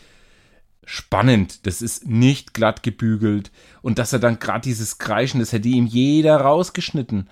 spannend. 0.84 1.66
Das 1.66 1.82
ist 1.82 2.06
nicht 2.08 2.54
glatt 2.54 2.82
gebügelt. 2.82 3.50
Und 3.82 3.98
dass 3.98 4.12
er 4.12 4.18
dann 4.18 4.38
gerade 4.38 4.62
dieses 4.62 4.98
Kreischen, 4.98 5.40
das 5.40 5.52
hätte 5.52 5.68
ihm 5.68 5.86
jeder 5.86 6.36
rausgeschnitten. 6.40 7.28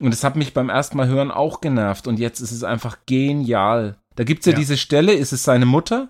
Und 0.00 0.10
das 0.10 0.24
hat 0.24 0.36
mich 0.36 0.52
beim 0.54 0.68
ersten 0.68 0.96
Mal 0.96 1.08
hören 1.08 1.30
auch 1.30 1.60
genervt. 1.60 2.06
Und 2.06 2.18
jetzt 2.18 2.40
ist 2.40 2.50
es 2.52 2.64
einfach 2.64 2.98
genial. 3.06 3.96
Da 4.16 4.24
gibt 4.24 4.40
es 4.40 4.46
ja, 4.46 4.52
Ja. 4.52 4.58
diese 4.58 4.76
Stelle, 4.76 5.12
ist 5.12 5.32
es 5.32 5.44
seine 5.44 5.66
Mutter? 5.66 6.08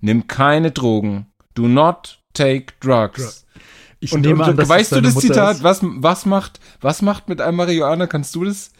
Nimm 0.00 0.26
keine 0.26 0.70
Drogen. 0.70 1.26
Do 1.54 1.68
not 1.68 2.18
take 2.32 2.72
drugs. 2.80 3.46
Ich 4.00 4.12
Und, 4.12 4.22
nehme 4.22 4.42
und 4.42 4.50
an, 4.50 4.56
dass 4.56 4.68
weißt 4.68 4.92
du 4.92 5.00
das 5.02 5.14
Mutter 5.14 5.26
Zitat? 5.26 5.56
ist. 5.58 5.62
Was, 5.62 5.80
was, 5.82 6.24
macht, 6.26 6.58
was 6.80 7.02
macht 7.02 7.28
mit 7.28 7.40
einem 7.40 7.56
Marihuana? 7.58 8.06
Kannst 8.06 8.34
du 8.34 8.44
das? 8.44 8.72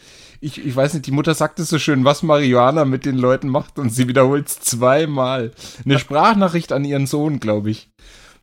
Ich, 0.43 0.65
ich 0.65 0.75
weiß 0.75 0.95
nicht, 0.95 1.05
die 1.05 1.11
Mutter 1.11 1.35
sagt 1.35 1.59
es 1.59 1.69
so 1.69 1.77
schön, 1.77 2.03
was 2.03 2.23
Marihuana 2.23 2.83
mit 2.83 3.05
den 3.05 3.15
Leuten 3.15 3.47
macht 3.47 3.77
und 3.77 3.93
sie 3.93 4.07
wiederholt 4.07 4.47
es 4.47 4.59
zweimal. 4.59 5.51
Eine 5.85 5.99
Sprachnachricht 5.99 6.71
an 6.73 6.83
ihren 6.83 7.05
Sohn, 7.05 7.39
glaube 7.39 7.69
ich. 7.69 7.91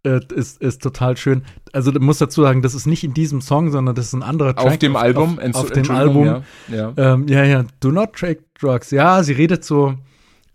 Äh, 0.04 0.20
ist, 0.32 0.62
ist 0.62 0.80
total 0.80 1.16
schön. 1.16 1.44
Also, 1.72 1.90
du 1.90 1.98
musst 1.98 2.20
dazu 2.20 2.42
sagen, 2.42 2.62
das 2.62 2.74
ist 2.74 2.86
nicht 2.86 3.02
in 3.02 3.14
diesem 3.14 3.40
Song, 3.40 3.72
sondern 3.72 3.96
das 3.96 4.06
ist 4.06 4.12
ein 4.12 4.22
anderer 4.22 4.54
Track. 4.54 4.66
Auf 4.66 4.78
dem 4.78 4.94
Album. 4.94 5.40
Auf, 5.40 5.56
auf 5.56 5.70
dem 5.72 5.90
Album. 5.90 6.24
Ja, 6.24 6.42
ja. 6.68 6.92
Ähm, 6.96 7.26
ja, 7.26 7.42
ja, 7.44 7.64
do 7.80 7.90
not 7.90 8.14
take 8.14 8.44
drugs. 8.60 8.92
Ja, 8.92 9.24
sie 9.24 9.32
redet 9.32 9.64
so, 9.64 9.96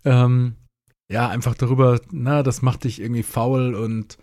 ähm, 0.06 0.54
ja, 1.10 1.28
einfach 1.28 1.54
darüber, 1.54 2.00
na, 2.10 2.42
das 2.42 2.62
macht 2.62 2.84
dich 2.84 3.02
irgendwie 3.02 3.22
faul 3.22 3.74
und, 3.74 4.16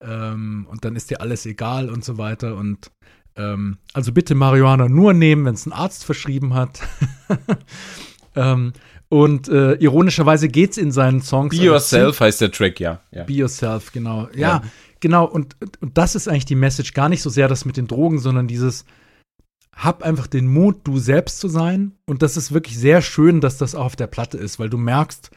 ähm, 0.00 0.66
und 0.70 0.86
dann 0.86 0.96
ist 0.96 1.10
dir 1.10 1.20
alles 1.20 1.44
egal 1.44 1.90
und 1.90 2.02
so 2.02 2.16
weiter. 2.16 2.56
Und 2.56 2.90
ähm, 3.36 3.78
also 3.92 4.12
bitte 4.12 4.34
Marihuana 4.34 4.88
nur 4.88 5.12
nehmen, 5.12 5.44
wenn 5.44 5.54
es 5.54 5.66
ein 5.66 5.72
Arzt 5.72 6.04
verschrieben 6.04 6.54
hat. 6.54 6.80
ähm, 8.36 8.72
und 9.08 9.48
äh, 9.48 9.74
ironischerweise 9.74 10.48
geht's 10.48 10.76
in 10.76 10.90
seinen 10.92 11.20
Songs. 11.20 11.56
Be 11.56 11.64
Yourself 11.64 12.20
heißt 12.20 12.40
der 12.40 12.50
Track, 12.50 12.80
ja. 12.80 13.00
ja. 13.10 13.24
Be 13.24 13.34
yourself, 13.34 13.92
genau. 13.92 14.28
Ja, 14.34 14.38
Ja. 14.56 14.62
genau. 15.00 15.24
Und, 15.26 15.56
und 15.80 15.96
das 15.96 16.14
ist 16.14 16.28
eigentlich 16.28 16.46
die 16.46 16.54
Message. 16.54 16.94
Gar 16.94 17.08
nicht 17.08 17.22
so 17.22 17.30
sehr 17.30 17.48
das 17.48 17.64
mit 17.64 17.76
den 17.76 17.86
Drogen, 17.86 18.18
sondern 18.18 18.48
dieses, 18.48 18.84
hab 19.74 20.02
einfach 20.02 20.26
den 20.26 20.46
Mut, 20.46 20.80
du 20.84 20.98
selbst 20.98 21.38
zu 21.38 21.48
sein. 21.48 21.92
Und 22.06 22.22
das 22.22 22.36
ist 22.36 22.52
wirklich 22.52 22.78
sehr 22.78 23.02
schön, 23.02 23.40
dass 23.40 23.56
das 23.58 23.74
auch 23.74 23.84
auf 23.84 23.96
der 23.96 24.06
Platte 24.06 24.38
ist, 24.38 24.58
weil 24.58 24.70
du 24.70 24.78
merkst, 24.78 25.30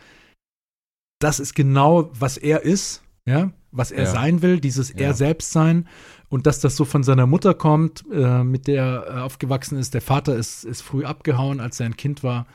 das 1.20 1.39
ist 1.39 1.56
genau, 1.56 2.10
was 2.14 2.38
er 2.38 2.64
ist, 2.64 3.04
ja, 3.26 3.52
was 3.72 3.91
er 3.91 4.03
Ja. 4.05 4.11
sein 4.11 4.41
will, 4.41 4.59
dieses 4.59 4.89
Ja. 4.89 4.95
er 4.99 5.13
selbst 5.13 5.51
sein. 5.51 5.88
Und 6.30 6.45
dass 6.45 6.59
das 6.59 6.76
so 6.76 6.84
von 6.86 7.03
seiner 7.03 7.26
Mutter 7.26 7.53
kommt, 7.53 8.03
äh, 8.11 8.43
mit 8.43 8.68
der 8.68 8.84
er 9.07 9.24
aufgewachsen 9.24 9.78
ist. 9.78 9.93
Der 9.93 10.01
Vater 10.01 10.36
ist, 10.36 10.63
ist 10.65 10.82
früh 10.82 11.05
abgehauen, 11.05 11.59
als 11.59 11.80
er 11.80 11.86
ein 11.86 11.95
Kind 11.97 12.24
war. 12.24 12.47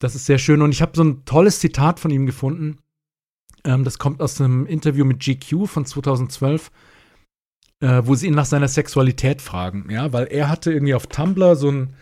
Das 0.00 0.14
ist 0.14 0.26
sehr 0.26 0.38
schön. 0.38 0.62
Und 0.62 0.70
ich 0.70 0.80
habe 0.80 0.92
so 0.94 1.02
ein 1.04 1.24
tolles 1.24 1.60
Zitat 1.60 2.00
von 2.00 2.10
ihm 2.10 2.24
gefunden. 2.24 2.78
Ähm, 3.64 3.84
das 3.84 3.98
kommt 3.98 4.22
aus 4.22 4.40
einem 4.40 4.64
Interview 4.66 5.04
mit 5.04 5.20
GQ 5.20 5.66
von 5.66 5.84
2012, 5.84 6.70
äh, 7.80 8.02
wo 8.04 8.14
sie 8.14 8.28
ihn 8.28 8.34
nach 8.34 8.44
seiner 8.46 8.68
Sexualität 8.68 9.42
fragen. 9.42 9.90
Ja, 9.90 10.12
weil 10.12 10.26
er 10.26 10.48
hatte 10.48 10.72
irgendwie 10.72 10.94
auf 10.94 11.08
Tumblr 11.08 11.56
so 11.56 11.70
ein, 11.70 11.94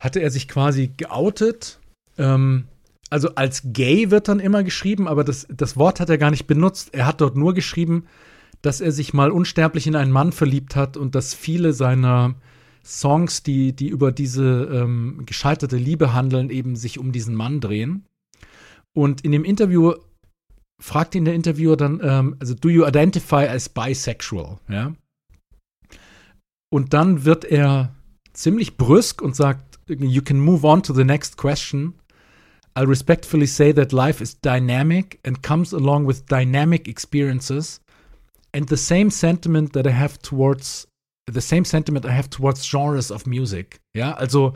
hatte 0.00 0.20
er 0.20 0.30
sich 0.30 0.48
quasi 0.48 0.92
geoutet. 0.96 1.80
Ähm, 2.16 2.66
also 3.10 3.34
als 3.34 3.62
gay 3.64 4.10
wird 4.10 4.28
dann 4.28 4.40
immer 4.40 4.62
geschrieben, 4.62 5.08
aber 5.08 5.24
das, 5.24 5.46
das 5.50 5.76
Wort 5.76 6.00
hat 6.00 6.10
er 6.10 6.18
gar 6.18 6.30
nicht 6.30 6.46
benutzt. 6.46 6.90
Er 6.92 7.06
hat 7.06 7.20
dort 7.20 7.36
nur 7.36 7.54
geschrieben, 7.54 8.04
dass 8.62 8.80
er 8.80 8.92
sich 8.92 9.14
mal 9.14 9.30
unsterblich 9.30 9.86
in 9.86 9.96
einen 9.96 10.12
Mann 10.12 10.32
verliebt 10.32 10.76
hat 10.76 10.96
und 10.96 11.14
dass 11.14 11.34
viele 11.34 11.72
seiner 11.72 12.34
Songs, 12.84 13.42
die, 13.42 13.74
die 13.74 13.88
über 13.88 14.12
diese 14.12 14.68
ähm, 14.72 15.22
gescheiterte 15.26 15.76
Liebe 15.76 16.12
handeln, 16.12 16.50
eben 16.50 16.76
sich 16.76 16.98
um 16.98 17.12
diesen 17.12 17.34
Mann 17.34 17.60
drehen. 17.60 18.04
Und 18.94 19.20
in 19.22 19.32
dem 19.32 19.44
Interview 19.44 19.94
fragt 20.80 21.14
ihn 21.14 21.24
der 21.24 21.34
Interviewer 21.34 21.76
dann, 21.76 22.00
ähm, 22.02 22.36
also 22.40 22.54
do 22.54 22.68
you 22.68 22.86
identify 22.86 23.46
as 23.46 23.68
bisexual? 23.68 24.58
Ja. 24.68 24.94
Und 26.70 26.94
dann 26.94 27.24
wird 27.24 27.44
er 27.44 27.94
ziemlich 28.32 28.76
brüsk 28.76 29.22
und 29.22 29.34
sagt, 29.34 29.78
you 29.88 30.22
can 30.22 30.40
move 30.40 30.66
on 30.66 30.82
to 30.82 30.92
the 30.92 31.04
next 31.04 31.36
question. 31.36 31.94
I'll 32.78 32.86
respectfully 32.86 33.46
say 33.46 33.72
that 33.72 33.92
life 33.92 34.20
is 34.20 34.34
dynamic 34.40 35.18
and 35.24 35.42
comes 35.42 35.72
along 35.72 36.06
with 36.06 36.26
dynamic 36.26 36.86
experiences 36.86 37.80
and 38.54 38.68
the 38.68 38.76
same 38.76 39.10
sentiment 39.10 39.72
that 39.72 39.84
I 39.84 39.90
have 39.90 40.20
towards 40.20 40.86
the 41.26 41.40
same 41.40 41.64
sentiment 41.64 42.06
I 42.06 42.12
have 42.12 42.30
towards 42.30 42.64
genres 42.64 43.10
of 43.10 43.26
music. 43.26 43.80
Ja, 43.96 44.14
also 44.14 44.54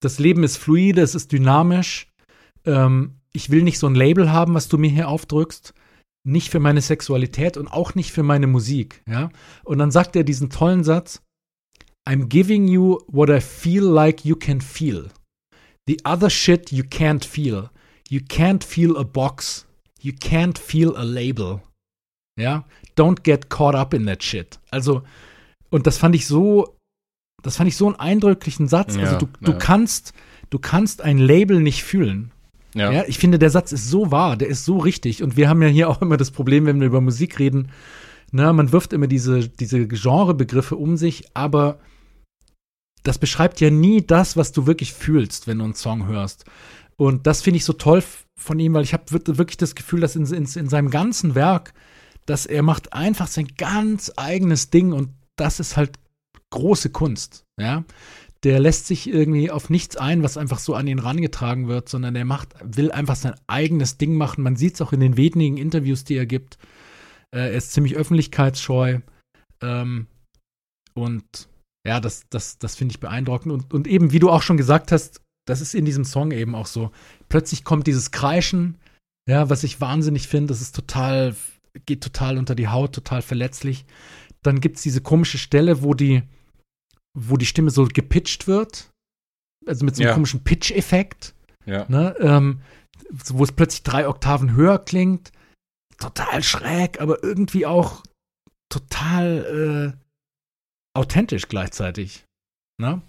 das 0.00 0.18
Leben 0.18 0.42
ist 0.42 0.56
fluide, 0.56 1.00
es 1.02 1.14
ist 1.14 1.30
dynamisch. 1.30 2.08
Ähm, 2.64 3.20
ich 3.32 3.50
will 3.50 3.62
nicht 3.62 3.78
so 3.78 3.86
ein 3.86 3.94
Label 3.94 4.32
haben, 4.32 4.54
was 4.54 4.66
du 4.66 4.76
mir 4.76 4.90
hier 4.90 5.08
aufdrückst. 5.08 5.72
Nicht 6.24 6.50
für 6.50 6.58
meine 6.58 6.80
Sexualität 6.80 7.56
und 7.56 7.68
auch 7.68 7.94
nicht 7.94 8.10
für 8.10 8.24
meine 8.24 8.48
Musik. 8.48 9.04
Ja, 9.08 9.30
und 9.62 9.78
dann 9.78 9.92
sagt 9.92 10.16
er 10.16 10.24
diesen 10.24 10.50
tollen 10.50 10.82
Satz: 10.82 11.22
I'm 12.08 12.26
giving 12.26 12.66
you 12.66 12.98
what 13.06 13.30
I 13.30 13.40
feel 13.40 13.84
like 13.84 14.24
you 14.24 14.34
can 14.34 14.60
feel. 14.60 15.10
The 15.86 15.98
other 16.04 16.30
shit 16.30 16.72
you 16.72 16.84
can't 16.84 17.24
feel. 17.24 17.70
You 18.08 18.20
can't 18.20 18.64
feel 18.64 18.96
a 18.96 19.04
box. 19.04 19.66
You 20.00 20.12
can't 20.12 20.58
feel 20.58 20.96
a 20.96 21.04
label. 21.04 21.62
Ja, 22.38 22.64
don't 22.96 23.22
get 23.24 23.48
caught 23.48 23.74
up 23.74 23.94
in 23.94 24.06
that 24.06 24.22
shit. 24.22 24.58
Also, 24.70 25.02
und 25.70 25.86
das 25.86 25.98
fand 25.98 26.14
ich 26.14 26.26
so, 26.26 26.76
das 27.42 27.56
fand 27.56 27.68
ich 27.68 27.76
so 27.76 27.86
einen 27.86 27.96
eindrücklichen 27.96 28.68
Satz. 28.68 28.96
Ja, 28.96 29.02
also 29.02 29.18
du, 29.18 29.26
du 29.40 29.52
ja. 29.52 29.58
kannst, 29.58 30.12
du 30.50 30.58
kannst 30.58 31.02
ein 31.02 31.18
Label 31.18 31.60
nicht 31.60 31.82
fühlen. 31.82 32.32
Ja. 32.74 32.92
Ja. 32.92 33.04
ich 33.06 33.18
finde, 33.18 33.38
der 33.38 33.48
Satz 33.48 33.72
ist 33.72 33.88
so 33.88 34.10
wahr, 34.10 34.36
der 34.36 34.48
ist 34.48 34.66
so 34.66 34.76
richtig. 34.78 35.22
Und 35.22 35.36
wir 35.36 35.48
haben 35.48 35.62
ja 35.62 35.68
hier 35.68 35.88
auch 35.88 36.02
immer 36.02 36.18
das 36.18 36.30
Problem, 36.30 36.66
wenn 36.66 36.78
wir 36.78 36.86
über 36.86 37.00
Musik 37.00 37.38
reden, 37.38 37.70
na, 38.32 38.52
man 38.52 38.70
wirft 38.70 38.92
immer 38.92 39.06
diese, 39.06 39.48
diese 39.48 39.86
Genrebegriffe 39.86 40.76
um 40.76 40.96
sich, 40.96 41.24
aber 41.32 41.78
das 43.06 43.18
beschreibt 43.18 43.60
ja 43.60 43.70
nie 43.70 44.04
das, 44.04 44.36
was 44.36 44.52
du 44.52 44.66
wirklich 44.66 44.92
fühlst, 44.92 45.46
wenn 45.46 45.58
du 45.58 45.64
einen 45.64 45.74
Song 45.74 46.06
hörst. 46.06 46.44
Und 46.96 47.26
das 47.26 47.42
finde 47.42 47.58
ich 47.58 47.64
so 47.64 47.72
toll 47.72 48.02
von 48.36 48.58
ihm, 48.58 48.74
weil 48.74 48.82
ich 48.82 48.92
habe 48.92 49.04
wirklich 49.10 49.56
das 49.56 49.74
Gefühl, 49.74 50.00
dass 50.00 50.16
in, 50.16 50.26
in, 50.26 50.44
in 50.44 50.68
seinem 50.68 50.90
ganzen 50.90 51.34
Werk, 51.34 51.72
dass 52.24 52.46
er 52.46 52.62
macht 52.62 52.92
einfach 52.92 53.28
sein 53.28 53.48
ganz 53.56 54.12
eigenes 54.16 54.70
Ding 54.70 54.92
und 54.92 55.10
das 55.36 55.60
ist 55.60 55.76
halt 55.76 55.98
große 56.50 56.90
Kunst, 56.90 57.44
ja. 57.60 57.84
Der 58.44 58.60
lässt 58.60 58.86
sich 58.86 59.08
irgendwie 59.08 59.50
auf 59.50 59.70
nichts 59.70 59.96
ein, 59.96 60.22
was 60.22 60.36
einfach 60.36 60.58
so 60.58 60.74
an 60.74 60.86
ihn 60.86 60.98
rangetragen 60.98 61.68
wird, 61.68 61.88
sondern 61.88 62.14
er 62.14 62.24
macht, 62.24 62.54
will 62.62 62.92
einfach 62.92 63.16
sein 63.16 63.34
eigenes 63.46 63.98
Ding 63.98 64.14
machen. 64.14 64.44
Man 64.44 64.56
sieht 64.56 64.74
es 64.74 64.82
auch 64.82 64.92
in 64.92 65.00
den 65.00 65.16
wenigen 65.16 65.56
Interviews, 65.56 66.04
die 66.04 66.16
er 66.16 66.26
gibt. 66.26 66.58
Äh, 67.34 67.38
er 67.38 67.52
ist 67.52 67.72
ziemlich 67.72 67.96
öffentlichkeitsscheu. 67.96 69.00
Ähm, 69.62 70.06
und 70.94 71.48
ja, 71.86 72.00
das, 72.00 72.24
das, 72.30 72.58
das 72.58 72.74
finde 72.74 72.92
ich 72.92 73.00
beeindruckend. 73.00 73.52
Und, 73.52 73.72
und 73.74 73.86
eben, 73.86 74.12
wie 74.12 74.18
du 74.18 74.30
auch 74.30 74.42
schon 74.42 74.56
gesagt 74.56 74.92
hast, 74.92 75.20
das 75.46 75.60
ist 75.60 75.74
in 75.74 75.84
diesem 75.84 76.04
Song 76.04 76.32
eben 76.32 76.54
auch 76.54 76.66
so. 76.66 76.90
Plötzlich 77.28 77.62
kommt 77.64 77.86
dieses 77.86 78.10
Kreischen, 78.10 78.78
ja, 79.28 79.48
was 79.48 79.62
ich 79.64 79.80
wahnsinnig 79.80 80.26
finde. 80.28 80.48
Das 80.48 80.60
ist 80.60 80.74
total, 80.74 81.36
geht 81.86 82.02
total 82.02 82.38
unter 82.38 82.54
die 82.54 82.68
Haut, 82.68 82.94
total 82.94 83.22
verletzlich. 83.22 83.84
Dann 84.42 84.60
gibt 84.60 84.76
es 84.76 84.82
diese 84.82 85.00
komische 85.00 85.38
Stelle, 85.38 85.82
wo 85.82 85.94
die, 85.94 86.22
wo 87.16 87.36
die 87.36 87.46
Stimme 87.46 87.70
so 87.70 87.86
gepitcht 87.86 88.46
wird. 88.48 88.90
Also 89.66 89.84
mit 89.84 89.96
so 89.96 90.02
einem 90.02 90.08
Ja. 90.08 90.14
komischen 90.14 90.42
Pitch-Effekt 90.44 91.34
Ja. 91.64 91.86
ne, 91.88 92.14
ähm, 92.20 92.60
wo 93.26 93.44
es 93.44 93.52
plötzlich 93.52 93.82
drei 93.84 94.08
Oktaven 94.08 94.54
höher 94.54 94.78
klingt. 94.78 95.30
total 95.98 96.42
schräg, 96.42 97.00
aber 97.00 97.22
irgendwie 97.24 97.64
auch 97.64 98.02
total 98.68 99.94
äh, 99.96 100.05
authentisch 100.96 101.48
gleichzeitig. 101.48 102.24
Ne? 102.80 103.00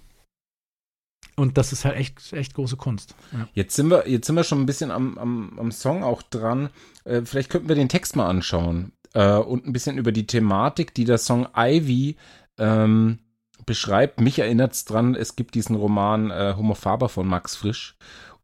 Und 1.35 1.57
das 1.57 1.71
ist 1.71 1.85
halt 1.85 1.97
echt, 1.97 2.33
echt 2.33 2.55
große 2.55 2.77
Kunst. 2.77 3.13
Ja. 3.31 3.47
Jetzt 3.53 3.75
sind 3.75 3.89
wir, 3.89 4.07
jetzt 4.09 4.25
sind 4.27 4.35
wir 4.35 4.43
schon 4.43 4.61
ein 4.61 4.65
bisschen 4.65 4.89
am, 4.91 5.17
am, 5.17 5.59
am 5.59 5.71
Song 5.71 6.03
auch 6.03 6.21
dran. 6.23 6.69
Äh, 7.03 7.21
vielleicht 7.23 7.49
könnten 7.49 7.67
wir 7.69 7.75
den 7.75 7.89
Text 7.89 8.15
mal 8.15 8.27
anschauen 8.27 8.91
äh, 9.13 9.35
und 9.37 9.67
ein 9.67 9.73
bisschen 9.73 9.97
über 9.97 10.11
die 10.11 10.25
Thematik, 10.25 10.93
die 10.95 11.05
der 11.05 11.19
Song 11.19 11.47
Ivy 11.55 12.15
ähm, 12.57 13.19
beschreibt. 13.65 14.19
Mich 14.19 14.39
erinnert 14.39 14.73
es 14.73 14.85
dran, 14.85 15.13
es 15.13 15.35
gibt 15.35 15.53
diesen 15.53 15.75
Roman 15.75 16.31
äh, 16.31 16.55
Homo 16.57 16.73
Faber 16.73 17.07
von 17.09 17.27
Max 17.27 17.55
Frisch 17.55 17.95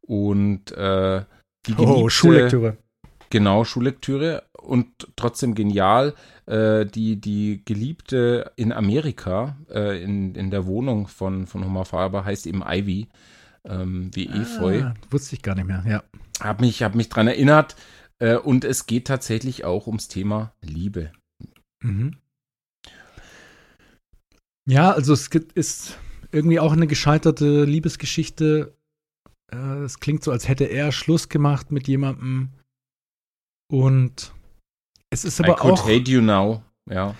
und 0.01 0.71
äh, 0.73 1.23
die 1.65 1.73
Oh, 1.73 1.85
geliebte- 1.85 2.09
Schullektüre. 2.11 2.77
Genau, 3.31 3.63
Schullektüre 3.63 4.43
und 4.63 4.87
trotzdem 5.15 5.55
genial. 5.55 6.13
Äh, 6.45 6.85
die, 6.85 7.19
die 7.19 7.61
Geliebte 7.65 8.51
in 8.55 8.71
Amerika, 8.71 9.57
äh, 9.69 10.01
in, 10.03 10.35
in 10.35 10.51
der 10.51 10.65
Wohnung 10.65 11.07
von, 11.07 11.47
von 11.47 11.63
Homer 11.63 11.85
Faber, 11.85 12.25
heißt 12.25 12.47
eben 12.47 12.63
Ivy, 12.65 13.07
ähm, 13.65 14.11
wie 14.13 14.27
Efeu. 14.27 14.83
Ah, 14.83 14.93
wusste 15.09 15.35
ich 15.35 15.41
gar 15.41 15.55
nicht 15.55 15.67
mehr, 15.67 15.83
ja. 15.87 16.03
Hab 16.39 16.61
mich, 16.61 16.83
hab 16.83 16.95
mich 16.95 17.09
dran 17.09 17.27
erinnert. 17.27 17.75
Äh, 18.19 18.37
und 18.37 18.65
es 18.65 18.85
geht 18.85 19.07
tatsächlich 19.07 19.65
auch 19.65 19.87
ums 19.87 20.07
Thema 20.07 20.53
Liebe. 20.61 21.11
Mhm. 21.83 22.17
Ja, 24.65 24.91
also 24.91 25.13
es 25.13 25.29
gibt, 25.29 25.53
ist 25.53 25.97
irgendwie 26.31 26.59
auch 26.59 26.71
eine 26.71 26.87
gescheiterte 26.87 27.65
Liebesgeschichte. 27.65 28.75
Äh, 29.51 29.83
es 29.83 29.99
klingt 29.99 30.23
so, 30.23 30.31
als 30.31 30.47
hätte 30.47 30.65
er 30.65 30.91
Schluss 30.91 31.29
gemacht 31.29 31.71
mit 31.71 31.87
jemandem. 31.87 32.49
Und 33.71 34.33
es 35.13 35.23
ist 35.25 35.39
I 35.39 35.43
aber 35.43 35.55
could 35.55 35.73
auch. 35.73 35.83
hate 35.87 36.09
you 36.11 36.21
now. 36.21 36.61
Ja. 36.89 37.15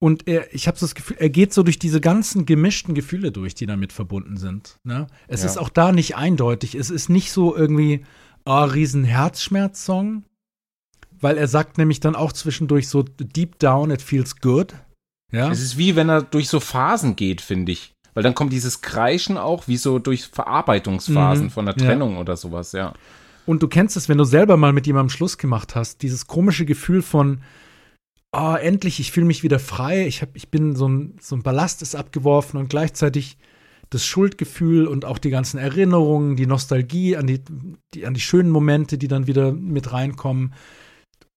Und 0.00 0.28
er, 0.28 0.54
ich 0.54 0.68
habe 0.68 0.78
so 0.78 0.86
das 0.86 0.94
Gefühl, 0.94 1.16
er 1.18 1.28
geht 1.30 1.52
so 1.52 1.62
durch 1.64 1.78
diese 1.78 2.00
ganzen 2.00 2.46
gemischten 2.46 2.94
Gefühle 2.94 3.32
durch, 3.32 3.54
die 3.56 3.66
damit 3.66 3.92
verbunden 3.92 4.36
sind. 4.36 4.78
Ne? 4.84 5.08
Es 5.26 5.40
Ja. 5.42 5.46
ist 5.46 5.56
auch 5.58 5.68
da 5.70 5.90
nicht 5.90 6.14
eindeutig. 6.16 6.76
Es 6.76 6.88
ist 6.90 7.08
nicht 7.08 7.32
so 7.32 7.56
irgendwie, 7.56 8.04
ah, 8.44 8.62
riesen 8.64 9.02
Herzschmerz-Song, 9.04 10.24
weil 11.20 11.36
er 11.36 11.48
sagt 11.48 11.78
nämlich 11.78 11.98
dann 11.98 12.14
auch 12.14 12.32
zwischendurch 12.32 12.88
so, 12.88 13.02
deep 13.02 13.58
down, 13.58 13.90
it 13.90 14.02
feels 14.02 14.36
good. 14.40 14.74
Ja. 15.32 15.50
Es 15.50 15.60
ist 15.60 15.76
wie 15.78 15.96
wenn 15.96 16.08
er 16.08 16.22
durch 16.22 16.48
so 16.48 16.60
Phasen 16.60 17.16
geht, 17.16 17.40
finde 17.40 17.72
ich. 17.72 17.92
Weil 18.14 18.22
dann 18.22 18.34
kommt 18.34 18.52
dieses 18.52 18.80
Kreischen 18.80 19.36
auch 19.36 19.68
wie 19.68 19.76
so 19.76 19.98
durch 19.98 20.26
Verarbeitungsphasen 20.26 21.46
Mhm, 21.46 21.50
von 21.50 21.66
der 21.66 21.76
ja. 21.76 21.84
Trennung 21.86 22.16
oder 22.18 22.36
sowas, 22.36 22.72
ja. 22.72 22.94
Und 23.48 23.62
du 23.62 23.68
kennst 23.68 23.96
es, 23.96 24.10
wenn 24.10 24.18
du 24.18 24.24
selber 24.24 24.58
mal 24.58 24.74
mit 24.74 24.86
jemandem 24.86 25.08
Schluss 25.08 25.38
gemacht 25.38 25.74
hast, 25.74 26.02
dieses 26.02 26.26
komische 26.26 26.66
Gefühl 26.66 27.00
von, 27.00 27.40
ah, 28.30 28.56
endlich, 28.56 29.00
ich 29.00 29.10
fühle 29.10 29.24
mich 29.24 29.42
wieder 29.42 29.58
frei, 29.58 30.06
ich, 30.06 30.20
hab, 30.20 30.36
ich 30.36 30.50
bin 30.50 30.76
so 30.76 30.86
ein, 30.86 31.16
so 31.18 31.34
ein 31.34 31.42
Ballast 31.42 31.80
ist 31.80 31.94
abgeworfen 31.94 32.60
und 32.60 32.68
gleichzeitig 32.68 33.38
das 33.88 34.04
Schuldgefühl 34.04 34.86
und 34.86 35.06
auch 35.06 35.16
die 35.16 35.30
ganzen 35.30 35.56
Erinnerungen, 35.56 36.36
die 36.36 36.44
Nostalgie 36.44 37.16
an 37.16 37.26
die, 37.26 37.40
die, 37.94 38.04
an 38.04 38.12
die 38.12 38.20
schönen 38.20 38.50
Momente, 38.50 38.98
die 38.98 39.08
dann 39.08 39.26
wieder 39.26 39.50
mit 39.52 39.94
reinkommen, 39.94 40.52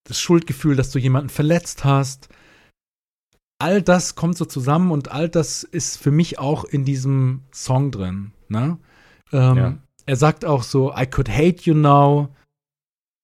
das 0.03 0.19
Schuldgefühl, 0.19 0.75
dass 0.75 0.91
du 0.91 0.99
jemanden 0.99 1.29
verletzt 1.29 1.85
hast. 1.85 2.27
All 3.57 3.81
das 3.81 4.15
kommt 4.15 4.37
so 4.37 4.43
zusammen 4.43 4.91
und 4.91 5.11
all 5.13 5.29
das 5.29 5.63
ist 5.63 5.95
für 5.95 6.11
mich 6.11 6.39
auch 6.39 6.65
in 6.65 6.83
diesem 6.83 7.43
Song 7.53 7.89
drin. 7.89 8.33
Ne? 8.49 8.79
Ähm, 9.31 9.55
Ja. 9.55 9.77
Er 10.05 10.15
sagt 10.15 10.45
auch 10.45 10.63
so, 10.63 10.93
I 10.95 11.05
could 11.05 11.29
hate 11.29 11.63
you 11.63 11.73
now 11.73 12.29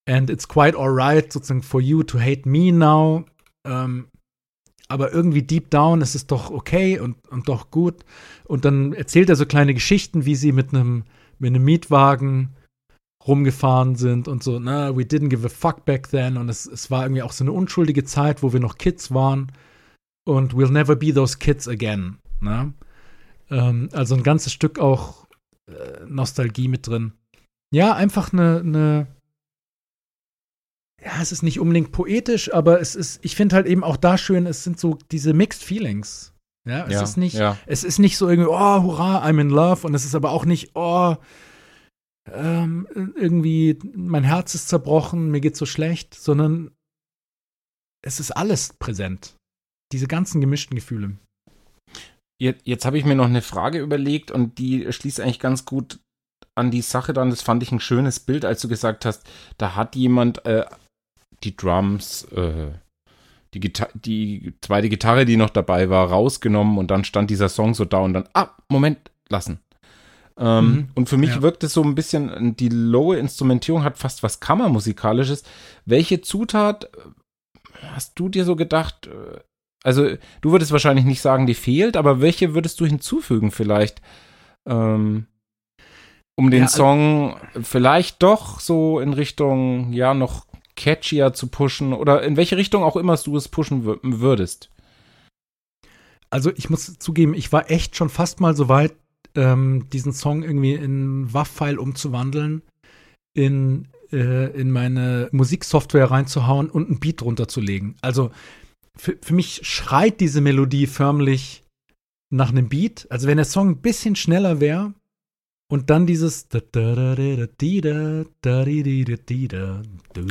and 0.07 0.29
it's 0.29 0.47
quite 0.47 0.77
alright, 0.77 1.31
sozusagen 1.31 1.63
for 1.63 1.81
you 1.81 2.03
to 2.03 2.19
hate 2.19 2.47
me 2.47 2.71
now. 2.71 3.25
Ähm, 3.65 4.07
aber 4.87 5.11
irgendwie 5.11 5.41
deep 5.41 5.69
down 5.69 6.01
ist 6.01 6.15
es 6.15 6.27
doch 6.27 6.49
okay 6.49 6.99
und, 6.99 7.27
und 7.27 7.49
doch 7.49 7.71
gut. 7.71 8.05
Und 8.45 8.63
dann 8.63 8.93
erzählt 8.93 9.29
er 9.29 9.35
so 9.35 9.45
kleine 9.45 9.73
Geschichten, 9.73 10.25
wie 10.25 10.35
sie 10.35 10.53
mit 10.53 10.73
einem 10.73 11.03
mit 11.39 11.49
einem 11.49 11.63
Mietwagen 11.63 12.55
rumgefahren 13.27 13.95
sind 13.95 14.27
und 14.27 14.41
so, 14.41 14.57
na, 14.59 14.95
we 14.95 15.03
didn't 15.03 15.27
give 15.29 15.45
a 15.45 15.49
fuck 15.49 15.85
back 15.85 16.09
then. 16.09 16.37
Und 16.37 16.49
es, 16.49 16.65
es 16.65 16.89
war 16.89 17.03
irgendwie 17.03 17.21
auch 17.21 17.33
so 17.33 17.43
eine 17.43 17.51
unschuldige 17.51 18.05
Zeit, 18.05 18.41
wo 18.41 18.53
wir 18.53 18.59
noch 18.59 18.77
Kids 18.77 19.13
waren. 19.13 19.51
Und 20.25 20.53
we'll 20.53 20.71
never 20.71 20.95
be 20.95 21.13
those 21.13 21.37
kids 21.37 21.67
again. 21.67 22.17
Ne? 22.39 22.73
Ähm, 23.49 23.89
also 23.93 24.15
ein 24.15 24.23
ganzes 24.23 24.53
Stück 24.53 24.79
auch 24.79 25.26
äh, 25.67 26.05
Nostalgie 26.05 26.67
mit 26.67 26.87
drin. 26.87 27.13
Ja, 27.73 27.93
einfach 27.93 28.33
eine, 28.33 28.59
eine 28.59 29.07
ja, 31.03 31.21
es 31.21 31.31
ist 31.31 31.43
nicht 31.43 31.59
unbedingt 31.59 31.91
poetisch, 31.91 32.53
aber 32.53 32.81
es 32.81 32.95
ist, 32.95 33.23
ich 33.23 33.35
finde 33.35 33.55
halt 33.55 33.67
eben 33.67 33.83
auch 33.83 33.97
da 33.97 34.17
schön, 34.17 34.45
es 34.45 34.63
sind 34.63 34.79
so 34.79 34.97
diese 35.11 35.33
Mixed 35.33 35.63
Feelings. 35.63 36.33
Ja, 36.67 36.85
es 36.85 36.93
ja, 36.93 37.01
ist 37.01 37.17
nicht, 37.17 37.35
ja. 37.35 37.57
es 37.65 37.83
ist 37.83 37.97
nicht 37.99 38.17
so 38.17 38.27
irgendwie, 38.27 38.49
oh, 38.49 38.83
hurra, 38.83 39.23
I'm 39.25 39.39
in 39.39 39.49
love. 39.49 39.87
Und 39.87 39.93
es 39.93 40.03
ist 40.03 40.15
aber 40.15 40.31
auch 40.31 40.43
nicht, 40.43 40.71
oh, 40.75 41.15
ähm, 42.29 42.87
irgendwie, 43.15 43.79
mein 43.95 44.25
Herz 44.25 44.53
ist 44.53 44.67
zerbrochen, 44.67 45.31
mir 45.31 45.39
geht's 45.39 45.59
so 45.59 45.65
schlecht, 45.65 46.13
sondern 46.13 46.71
es 48.03 48.19
ist 48.19 48.31
alles 48.31 48.73
präsent. 48.73 49.37
Diese 49.93 50.07
ganzen 50.07 50.41
gemischten 50.41 50.75
Gefühle. 50.75 51.17
Jetzt, 52.39 52.67
jetzt 52.67 52.85
habe 52.85 52.97
ich 52.97 53.05
mir 53.05 53.15
noch 53.15 53.25
eine 53.25 53.41
Frage 53.41 53.79
überlegt 53.79 54.31
und 54.31 54.57
die 54.59 54.91
schließt 54.91 55.19
eigentlich 55.19 55.39
ganz 55.39 55.65
gut 55.65 55.99
an 56.55 56.71
die 56.71 56.81
Sache 56.81 57.13
dann. 57.13 57.29
Das 57.29 57.41
fand 57.41 57.63
ich 57.63 57.71
ein 57.71 57.79
schönes 57.79 58.19
Bild, 58.19 58.45
als 58.45 58.61
du 58.61 58.67
gesagt 58.67 59.05
hast, 59.05 59.23
da 59.57 59.75
hat 59.75 59.95
jemand 59.95 60.45
äh, 60.45 60.65
die 61.43 61.55
Drums, 61.55 62.23
äh, 62.25 62.71
die, 63.53 63.59
Gita 63.59 63.89
die 63.93 64.53
zweite 64.61 64.89
Gitarre, 64.89 65.25
die 65.25 65.37
noch 65.37 65.49
dabei 65.49 65.89
war, 65.89 66.09
rausgenommen 66.09 66.77
und 66.77 66.91
dann 66.91 67.03
stand 67.03 67.29
dieser 67.29 67.49
Song 67.49 67.73
so 67.73 67.85
da 67.85 67.99
und 67.99 68.13
dann, 68.13 68.27
ah, 68.33 68.49
Moment, 68.69 69.11
lassen. 69.29 69.59
Ähm, 70.37 70.65
Mhm. 70.71 70.87
Und 70.95 71.09
für 71.09 71.17
mich 71.17 71.31
Ja. 71.31 71.41
wirkt 71.41 71.63
es 71.63 71.73
so 71.73 71.81
ein 71.83 71.95
bisschen, 71.95 72.55
die 72.55 72.69
lowe 72.69 73.17
Instrumentierung 73.17 73.83
hat 73.83 73.97
fast 73.97 74.21
was 74.21 74.39
Kammermusikalisches. 74.39 75.43
Welche 75.85 76.21
Zutat 76.21 76.85
äh, 76.85 77.85
hast 77.93 78.19
du 78.19 78.29
dir 78.29 78.45
so 78.45 78.55
gedacht, 78.55 79.07
äh, 79.07 79.39
also 79.87 80.09
du 80.41 80.51
würdest 80.51 80.71
wahrscheinlich 80.73 81.05
nicht 81.05 81.21
sagen, 81.21 81.47
die 81.47 81.53
fehlt, 81.53 81.95
aber 81.95 82.19
welche 82.21 82.53
würdest 82.53 82.79
du 82.81 82.85
hinzufügen 82.85 83.51
vielleicht? 83.51 84.01
Ähm, 84.67 85.25
um 86.37 86.51
den 86.51 86.59
Ja, 86.59 86.65
also- 86.65 86.77
Song 86.77 87.37
vielleicht 87.63 88.21
doch 88.21 88.59
so 88.59 88.99
in 88.99 89.13
Richtung, 89.13 89.93
ja, 89.93 90.13
noch 90.13 90.45
catchier 90.75 91.33
zu 91.33 91.47
pushen 91.47 91.93
oder 91.93 92.21
in 92.21 92.35
welche 92.37 92.57
Richtung 92.57 92.83
auch 92.83 92.97
immer 92.97 93.15
du 93.17 93.35
es 93.37 93.47
pushen 93.47 93.85
wür- 93.87 93.99
würdest. 94.03 94.69
Also 96.29 96.51
ich 96.55 96.69
muss 96.69 96.99
zugeben, 96.99 97.33
ich 97.33 97.51
war 97.53 97.71
echt 97.71 97.95
schon 97.95 98.09
fast 98.09 98.41
mal 98.41 98.55
so 98.55 98.67
weit, 98.69 98.93
ähm, 99.35 99.87
diesen 99.93 100.11
Song 100.13 100.43
irgendwie 100.43 100.73
in 100.73 101.33
WAV-File 101.33 101.79
umzuwandeln, 101.79 102.61
in, 103.33 103.87
äh, 104.11 104.51
in 104.59 104.69
meine 104.71 105.29
Musiksoftware 105.31 106.11
reinzuhauen 106.11 106.69
und 106.69 106.87
einen 106.89 106.99
Beat 106.99 107.21
runterzulegen. 107.21 107.95
Also 108.01 108.31
für, 108.97 109.17
für 109.21 109.33
mich 109.33 109.61
schreit 109.63 110.19
diese 110.19 110.41
Melodie 110.41 110.87
förmlich 110.87 111.63
nach 112.29 112.49
einem 112.49 112.69
Beat. 112.69 113.07
Also 113.09 113.27
wenn 113.27 113.37
der 113.37 113.45
Song 113.45 113.69
ein 113.69 113.81
bisschen 113.81 114.15
schneller 114.15 114.59
wäre 114.59 114.93
und 115.69 115.89
dann 115.89 116.05
dieses 116.05 116.47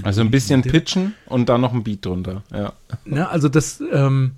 Also 0.03 0.21
ein 0.21 0.31
bisschen 0.31 0.63
pitchen 0.63 1.15
und 1.27 1.49
dann 1.49 1.61
noch 1.61 1.73
ein 1.73 1.85
Beat 1.85 2.05
drunter. 2.05 2.43
Ja. 2.53 2.73
Ne, 3.05 3.29
also 3.29 3.49
das, 3.49 3.83
ähm, 3.93 4.33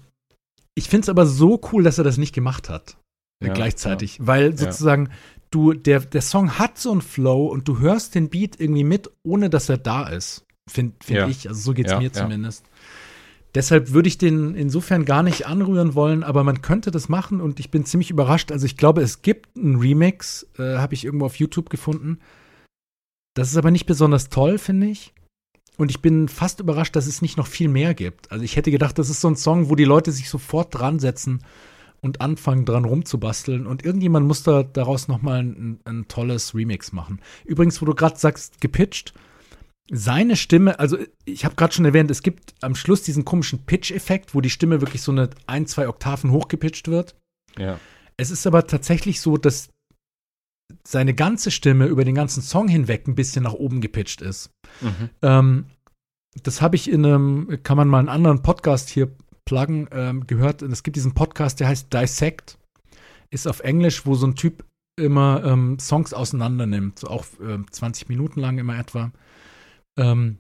ich 0.75 0.89
finde 0.89 1.05
es 1.07 1.09
aber 1.09 1.27
so 1.27 1.61
cool, 1.73 1.83
dass 1.83 1.99
er 1.99 2.05
das 2.05 2.19
nicht 2.19 2.35
gemacht 2.35 2.69
hat. 2.69 2.97
Ja, 3.45 3.53
gleichzeitig. 3.53 4.19
Weil 4.21 4.57
sozusagen 4.59 5.11
du, 5.51 5.73
der, 5.73 6.01
der 6.01 6.23
Song 6.23 6.59
hat 6.59 6.79
so 6.79 6.91
einen 6.91 7.03
Flow 7.03 7.47
und 7.47 7.69
du 7.69 7.79
hörst 7.79 8.15
den 8.15 8.29
Beat 8.29 8.61
irgendwie 8.61 8.85
mit, 8.85 9.11
ohne 9.23 9.51
dass 9.51 9.69
er 9.69 9.79
da 9.79 10.09
ist. 10.09 10.45
Finde 10.69 10.95
find 11.03 11.19
Ja. 11.19 11.29
ich. 11.29 11.49
Also 11.49 11.61
so 11.61 11.73
geht 11.73 11.87
es 11.87 11.93
Ja, 11.93 11.99
mir 11.99 12.07
ja. 12.07 12.13
zumindest. 12.13 12.65
Deshalb 13.59 13.93
würde 13.93 14.07
ich 14.07 14.19
den 14.19 14.55
insofern 14.55 15.05
gar 15.05 15.25
nicht 15.25 15.49
anrühren 15.49 15.97
wollen, 15.97 16.23
aber 16.23 16.45
man 16.45 16.63
könnte 16.63 16.93
das 16.93 17.09
machen 17.09 17.41
und 17.41 17.59
ich 17.59 17.73
bin 17.73 17.85
ziemlich 17.85 18.09
überrascht. 18.09 18.53
Also 18.53 18.67
ich 18.67 18.77
glaube, 18.77 19.03
es 19.03 19.21
gibt 19.21 19.57
einen 19.57 19.81
Remix, 19.81 20.47
äh, 20.61 20.77
habe 20.77 20.95
ich 20.95 21.05
irgendwo 21.05 21.27
auf 21.27 21.41
YouTube 21.41 21.69
gefunden. 21.69 22.21
Das 23.35 23.51
ist 23.51 23.57
aber 23.57 23.73
nicht 23.73 23.87
besonders 23.87 24.29
toll, 24.29 24.59
finde 24.59 24.87
ich. 24.87 25.13
Und 25.77 25.91
ich 25.91 26.01
bin 26.01 26.29
fast 26.29 26.61
überrascht, 26.61 26.95
dass 26.95 27.09
es 27.09 27.21
nicht 27.21 27.37
noch 27.37 27.49
viel 27.49 27.67
mehr 27.67 27.95
gibt. 27.95 28.31
Also 28.31 28.45
ich 28.45 28.55
hätte 28.55 28.71
gedacht, 28.71 28.97
das 28.97 29.11
ist 29.11 29.21
so 29.21 29.27
ein 29.27 29.35
Song, 29.35 29.69
wo 29.69 29.75
die 29.75 29.83
Leute 29.83 30.13
sich 30.13 30.31
sofort 30.31 30.79
dran 30.79 31.01
setzen 31.01 31.41
und 32.01 32.21
anfangen 32.21 32.65
dran 32.65 32.85
rumzubasteln. 32.85 33.67
Und 33.67 33.85
irgendjemand 33.85 34.25
muss 34.25 34.45
da 34.45 34.63
daraus 34.63 35.09
noch 35.09 35.21
mal 35.21 35.43
ein, 35.43 35.81
ein 35.85 36.07
tolles 36.07 36.55
Remix 36.55 36.93
machen. 36.93 37.19
Übrigens, 37.45 37.83
wo 37.83 37.87
du 37.87 37.97
gerade 37.97 38.21
sagst, 38.21 38.61
gepitcht, 38.61 39.15
seine 39.91 40.37
Stimme, 40.37 40.79
also 40.79 40.99
ich 41.25 41.45
habe 41.45 41.55
gerade 41.55 41.73
schon 41.73 41.85
erwähnt, 41.85 42.11
es 42.11 42.23
gibt 42.23 42.55
am 42.61 42.75
Schluss 42.75 43.03
diesen 43.03 43.25
komischen 43.25 43.65
Pitch-Effekt, 43.65 44.35
wo 44.35 44.41
die 44.41 44.51
Stimme 44.51 44.81
wirklich 44.81 45.03
so 45.03 45.13
eine 45.13 45.31
ein, 45.47 45.67
zwei 45.67 45.89
Oktaven 45.89 46.31
hochgepitcht 46.31 46.89
wird. 46.89 47.17
Ja. 47.57 47.81
Es 48.17 48.31
ist 48.31 48.47
aber 48.47 48.67
tatsächlich 48.67 49.21
so, 49.21 49.37
dass 49.37 49.71
seine 50.87 51.15
ganze 51.15 51.51
Stimme 51.51 51.87
über 51.87 52.05
den 52.05 52.15
ganzen 52.15 52.43
Song 52.43 52.69
hinweg 52.69 53.09
ein 53.09 53.15
bisschen 53.15 53.45
nach 53.45 53.55
oben 53.55 53.81
gepitcht 53.81 54.21
ist. 54.21 54.51
Mhm. 54.81 55.11
Ähm, 55.23 55.65
das 56.43 56.61
habe 56.61 56.77
ich 56.77 56.91
in 56.91 57.05
einem, 57.05 57.61
kann 57.63 57.77
man 57.77 57.89
mal 57.89 58.01
einen 58.01 58.09
anderen 58.09 58.43
Podcast 58.43 58.91
hier 58.91 59.11
pluggen, 59.47 59.89
ähm, 59.93 60.27
gehört. 60.27 60.63
Und 60.63 60.73
es 60.73 60.83
gibt 60.83 60.97
diesen 60.97 61.15
Podcast, 61.15 61.61
der 61.61 61.69
heißt 61.69 61.93
Dissect. 61.93 62.59
Ist 63.31 63.49
auf 63.49 63.61
Englisch, 63.61 64.05
wo 64.05 64.15
so 64.15 64.27
ein 64.27 64.35
Typ 64.35 64.65
immer 64.99 65.43
ähm, 65.45 65.79
Songs 65.79 66.13
auseinander 66.13 66.67
nimmt, 66.67 66.99
so 66.99 67.09
auch 67.09 67.25
ähm, 67.41 67.67
20 67.71 68.09
Minuten 68.09 68.41
lang 68.41 68.59
immer 68.59 68.79
etwa. 68.79 69.13
Ähm, 69.99 70.39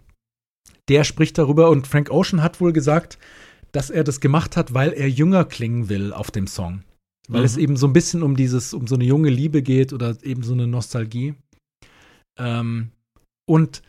der 0.88 1.04
spricht 1.04 1.36
darüber 1.36 1.68
und 1.70 1.86
Frank 1.86 2.10
Ocean 2.10 2.42
hat 2.42 2.60
wohl 2.60 2.72
gesagt, 2.72 3.18
dass 3.72 3.90
er 3.90 4.04
das 4.04 4.20
gemacht 4.20 4.56
hat, 4.56 4.72
weil 4.72 4.92
er 4.92 5.10
jünger 5.10 5.44
klingen 5.44 5.88
will 5.88 6.12
auf 6.12 6.30
dem 6.30 6.46
Song. 6.46 6.82
Weil 7.28 7.40
Mhm. 7.40 7.46
es 7.46 7.56
eben 7.58 7.76
so 7.76 7.86
ein 7.86 7.92
bisschen 7.92 8.22
um 8.22 8.36
dieses, 8.36 8.72
um 8.72 8.86
so 8.86 8.94
eine 8.94 9.04
junge 9.04 9.28
Liebe 9.28 9.62
geht 9.62 9.92
oder 9.92 10.16
eben 10.22 10.42
so 10.42 10.54
eine 10.54 10.66
Nostalgie. 10.66 11.34
Ähm, 12.38 12.92
und 13.46 13.82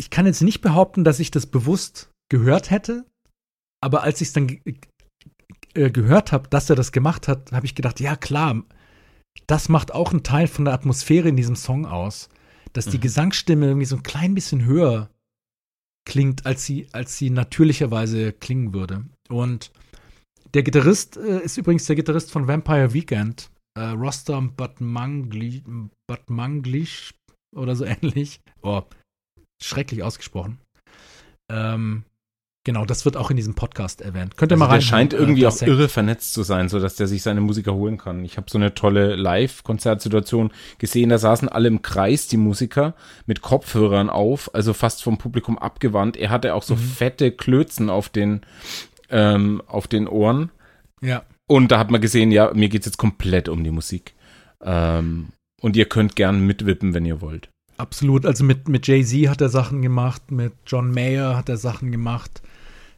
ich 0.00 0.10
kann 0.10 0.26
jetzt 0.26 0.42
nicht 0.42 0.60
behaupten, 0.60 1.04
dass 1.04 1.20
ich 1.20 1.30
das 1.30 1.46
bewusst 1.46 2.10
gehört 2.28 2.70
hätte, 2.70 3.04
aber 3.80 4.02
als 4.02 4.20
ich 4.20 4.28
es 4.28 4.32
dann 4.32 4.60
äh, 5.74 5.90
gehört 5.90 6.32
habe, 6.32 6.48
dass 6.48 6.68
er 6.70 6.76
das 6.76 6.90
gemacht 6.90 7.28
hat, 7.28 7.52
habe 7.52 7.66
ich 7.66 7.74
gedacht, 7.76 8.00
ja 8.00 8.16
klar, 8.16 8.64
das 9.46 9.68
macht 9.68 9.92
auch 9.92 10.10
einen 10.10 10.24
Teil 10.24 10.48
von 10.48 10.64
der 10.64 10.74
Atmosphäre 10.74 11.28
in 11.28 11.36
diesem 11.36 11.56
Song 11.56 11.86
aus, 11.86 12.28
dass 12.72 12.86
die 12.86 12.98
Mhm. 12.98 13.02
Gesangsstimme 13.02 13.66
irgendwie 13.66 13.86
so 13.86 13.96
ein 13.96 14.02
klein 14.02 14.34
bisschen 14.34 14.64
höher 14.64 15.10
klingt, 16.06 16.46
als 16.46 16.64
sie, 16.64 16.86
als 16.92 17.18
sie 17.18 17.30
natürlicherweise 17.30 18.32
klingen 18.32 18.72
würde. 18.72 19.04
Und 19.28 19.70
der 20.54 20.62
Gitarrist 20.62 21.16
äh, 21.16 21.40
ist 21.42 21.58
übrigens 21.58 21.86
der 21.86 21.96
Gitarrist 21.96 22.30
von 22.30 22.48
Vampire 22.48 22.94
Weekend, 22.94 23.50
äh, 23.78 23.82
Rostam 23.90 24.54
Batmangli, 24.56 25.62
Batmanglish 26.06 27.14
oder 27.54 27.76
so 27.76 27.84
ähnlich. 27.84 28.40
Oh, 28.62 28.82
schrecklich 29.62 30.02
ausgesprochen. 30.02 30.58
Ähm, 31.50 32.04
genau, 32.64 32.84
das 32.84 33.04
wird 33.04 33.16
auch 33.16 33.30
in 33.30 33.36
diesem 33.36 33.54
Podcast 33.54 34.00
erwähnt. 34.00 34.36
Könnt 34.36 34.52
ihr 34.52 34.56
Also 34.56 34.64
mal 34.64 34.66
rein. 34.70 34.80
der 34.80 34.86
scheint 34.86 35.12
irgendwie 35.14 35.46
auch 35.46 35.60
irre 35.62 35.88
vernetzt 35.88 36.34
zu 36.34 36.42
sein, 36.42 36.68
sodass 36.68 36.96
der 36.96 37.06
sich 37.06 37.22
seine 37.22 37.40
Musiker 37.40 37.74
holen 37.74 37.98
kann. 37.98 38.24
Ich 38.24 38.36
habe 38.36 38.50
so 38.50 38.58
eine 38.58 38.74
tolle 38.74 39.16
Live-Konzertsituation 39.16 40.50
gesehen, 40.78 41.08
da 41.10 41.18
saßen 41.18 41.48
alle 41.48 41.68
im 41.68 41.82
Kreis, 41.82 42.26
die 42.28 42.36
Musiker, 42.36 42.94
mit 43.26 43.42
Kopfhörern 43.42 44.10
auf, 44.10 44.54
also 44.54 44.72
fast 44.74 45.02
vom 45.02 45.18
Publikum 45.18 45.58
abgewandt. 45.58 46.16
Er 46.16 46.30
hatte 46.30 46.54
auch 46.54 46.62
so 46.62 46.74
Mhm. 46.74 46.78
fette 46.80 47.30
Klötzen 47.32 47.90
auf 47.90 48.08
den, 48.08 48.42
ähm, 49.10 49.62
auf 49.66 49.86
den 49.88 50.06
Ohren. 50.08 50.50
Ja. 51.00 51.22
Und 51.46 51.72
da 51.72 51.78
hat 51.78 51.90
man 51.90 52.00
gesehen, 52.00 52.30
ja, 52.30 52.52
mir 52.54 52.68
geht's 52.68 52.86
jetzt 52.86 52.98
komplett 52.98 53.48
um 53.48 53.64
die 53.64 53.70
Musik. 53.70 54.14
Ähm, 54.62 55.28
und 55.60 55.76
ihr 55.76 55.86
könnt 55.86 56.14
gern 56.16 56.40
mitwippen, 56.40 56.92
wenn 56.94 57.04
ihr 57.06 57.20
wollt. 57.20 57.48
Absolut. 57.78 58.26
Also 58.26 58.44
mit, 58.44 58.68
mit 58.68 58.86
Jay-Z 58.86 59.28
hat 59.28 59.40
er 59.40 59.48
Sachen 59.48 59.82
gemacht, 59.82 60.30
mit 60.30 60.52
John 60.66 60.90
Mayer 60.90 61.36
hat 61.36 61.48
er 61.48 61.56
Sachen 61.56 61.92
gemacht. 61.92 62.42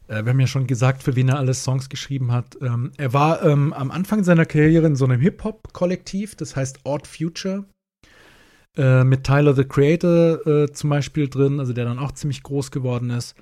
Äh, 0.07 0.25
wir 0.25 0.31
haben 0.31 0.39
ja 0.39 0.47
schon 0.47 0.67
gesagt, 0.67 1.03
für 1.03 1.15
wen 1.15 1.29
er 1.29 1.37
alles 1.37 1.63
Songs 1.63 1.87
geschrieben 1.87 2.31
hat. 2.31 2.57
Ähm, 2.61 2.91
er 2.97 3.13
war 3.13 3.43
ähm, 3.43 3.73
am 3.73 3.91
Anfang 3.91 4.23
seiner 4.23 4.45
Karriere 4.45 4.87
in 4.87 4.95
so 4.95 5.05
einem 5.05 5.21
Hip-Hop-Kollektiv, 5.21 6.35
das 6.35 6.55
heißt 6.55 6.79
Odd 6.83 7.07
Future. 7.07 7.65
Äh, 8.75 9.03
mit 9.03 9.23
Tyler 9.23 9.53
the 9.53 9.65
Creator 9.65 10.47
äh, 10.47 10.71
zum 10.71 10.89
Beispiel 10.89 11.29
drin, 11.29 11.59
also 11.59 11.73
der 11.73 11.85
dann 11.85 11.99
auch 11.99 12.13
ziemlich 12.13 12.41
groß 12.41 12.71
geworden 12.71 13.11
ist. 13.11 13.35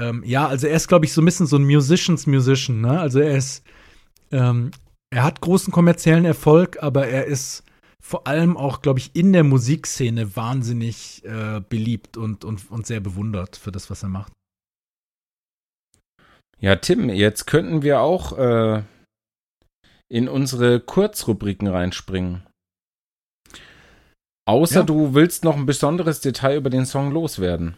Ähm, 0.00 0.22
ja, 0.24 0.46
also 0.46 0.66
er 0.66 0.76
ist, 0.76 0.88
glaube 0.88 1.06
ich, 1.06 1.12
so 1.12 1.22
ein 1.22 1.24
bisschen 1.24 1.46
so 1.46 1.56
ein 1.56 1.64
Musicians 1.64 2.26
Musician, 2.26 2.80
ne? 2.80 3.00
Also 3.00 3.18
er 3.18 3.36
ist, 3.36 3.64
ähm, 4.30 4.70
er 5.10 5.24
hat 5.24 5.40
großen 5.40 5.72
kommerziellen 5.72 6.24
Erfolg, 6.24 6.82
aber 6.82 7.06
er 7.06 7.26
ist 7.26 7.64
vor 8.04 8.26
allem 8.26 8.56
auch, 8.56 8.82
glaube 8.82 8.98
ich, 8.98 9.14
in 9.14 9.32
der 9.32 9.44
Musikszene 9.44 10.34
wahnsinnig 10.36 11.24
äh, 11.24 11.60
beliebt 11.60 12.16
und, 12.16 12.44
und, 12.44 12.70
und 12.70 12.86
sehr 12.86 13.00
bewundert 13.00 13.56
für 13.56 13.70
das, 13.72 13.88
was 13.90 14.02
er 14.02 14.08
macht. 14.08 14.32
Ja, 16.58 16.76
Tim, 16.76 17.08
jetzt 17.08 17.46
könnten 17.46 17.82
wir 17.82 18.00
auch 18.00 18.36
äh, 18.38 18.82
in 20.08 20.28
unsere 20.28 20.80
Kurzrubriken 20.80 21.68
reinspringen. 21.68 22.46
Außer 24.48 24.80
Ja. 24.80 24.82
du 24.86 25.14
willst 25.14 25.44
noch 25.44 25.56
ein 25.56 25.66
besonderes 25.66 26.20
Detail 26.20 26.56
über 26.56 26.70
den 26.70 26.86
Song 26.86 27.12
loswerden. 27.12 27.76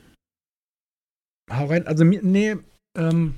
Hau 1.50 1.66
rein. 1.66 1.86
Also, 1.86 2.04
nee, 2.04 2.56
ähm, 2.96 3.34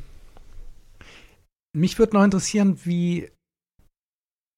mich 1.77 1.99
würde 1.99 2.15
noch 2.17 2.25
interessieren, 2.25 2.79
wie. 2.85 3.29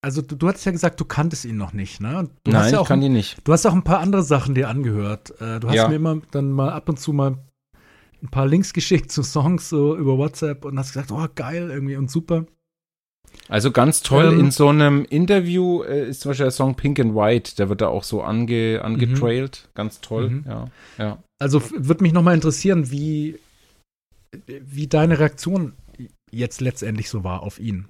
Also, 0.00 0.22
du, 0.22 0.36
du 0.36 0.46
hattest 0.48 0.64
ja 0.64 0.72
gesagt, 0.72 1.00
du 1.00 1.04
kanntest 1.04 1.44
ihn 1.44 1.56
noch 1.56 1.72
nicht, 1.72 2.00
ne? 2.00 2.28
Du 2.44 2.52
hast 2.52 2.64
Nein, 2.66 2.74
ja 2.74 2.82
ich 2.82 2.86
kann 2.86 2.98
ein, 3.00 3.02
die 3.02 3.08
nicht. 3.08 3.36
Du 3.44 3.52
hast 3.52 3.66
auch 3.66 3.72
ein 3.74 3.82
paar 3.82 3.98
andere 3.98 4.22
Sachen 4.22 4.54
dir 4.54 4.68
angehört. 4.68 5.30
Äh, 5.40 5.58
du 5.58 5.68
hast 5.68 5.74
Ja. 5.74 5.88
mir 5.88 5.96
immer 5.96 6.20
dann 6.30 6.52
mal 6.52 6.70
ab 6.70 6.88
und 6.88 7.00
zu 7.00 7.12
mal 7.12 7.36
ein 8.22 8.28
paar 8.28 8.46
Links 8.46 8.72
geschickt 8.74 9.10
zu 9.10 9.22
Songs 9.22 9.68
so 9.68 9.96
über 9.96 10.16
WhatsApp 10.18 10.64
und 10.64 10.78
hast 10.78 10.92
gesagt, 10.92 11.10
oh, 11.10 11.26
geil, 11.34 11.70
irgendwie 11.70 11.96
und 11.96 12.10
super. 12.10 12.46
Also 13.48 13.72
ganz 13.72 14.02
toll, 14.02 14.32
Ähm, 14.32 14.40
in 14.40 14.50
so 14.52 14.68
einem 14.68 15.04
Interview 15.04 15.82
äh, 15.82 16.08
ist 16.08 16.20
zum 16.20 16.30
Beispiel 16.30 16.44
der 16.44 16.50
Song 16.52 16.76
Pink 16.76 16.98
and 17.00 17.14
White, 17.14 17.56
der 17.56 17.68
wird 17.68 17.80
da 17.80 17.88
auch 17.88 18.04
so 18.04 18.22
ange, 18.22 18.80
angetrailt. 18.82 19.68
Ganz 19.74 20.00
toll, 20.00 20.30
Mhm. 20.30 20.44
ja. 20.46 20.70
ja. 20.96 21.22
Also 21.40 21.60
würde 21.70 22.02
mich 22.02 22.12
noch 22.12 22.22
mal 22.22 22.34
interessieren, 22.34 22.90
wie, 22.90 23.38
wie 24.46 24.86
deine 24.86 25.18
Reaktion 25.18 25.74
jetzt 26.30 26.60
letztendlich 26.60 27.10
so 27.10 27.24
war 27.24 27.42
auf 27.42 27.58
ihn. 27.58 27.88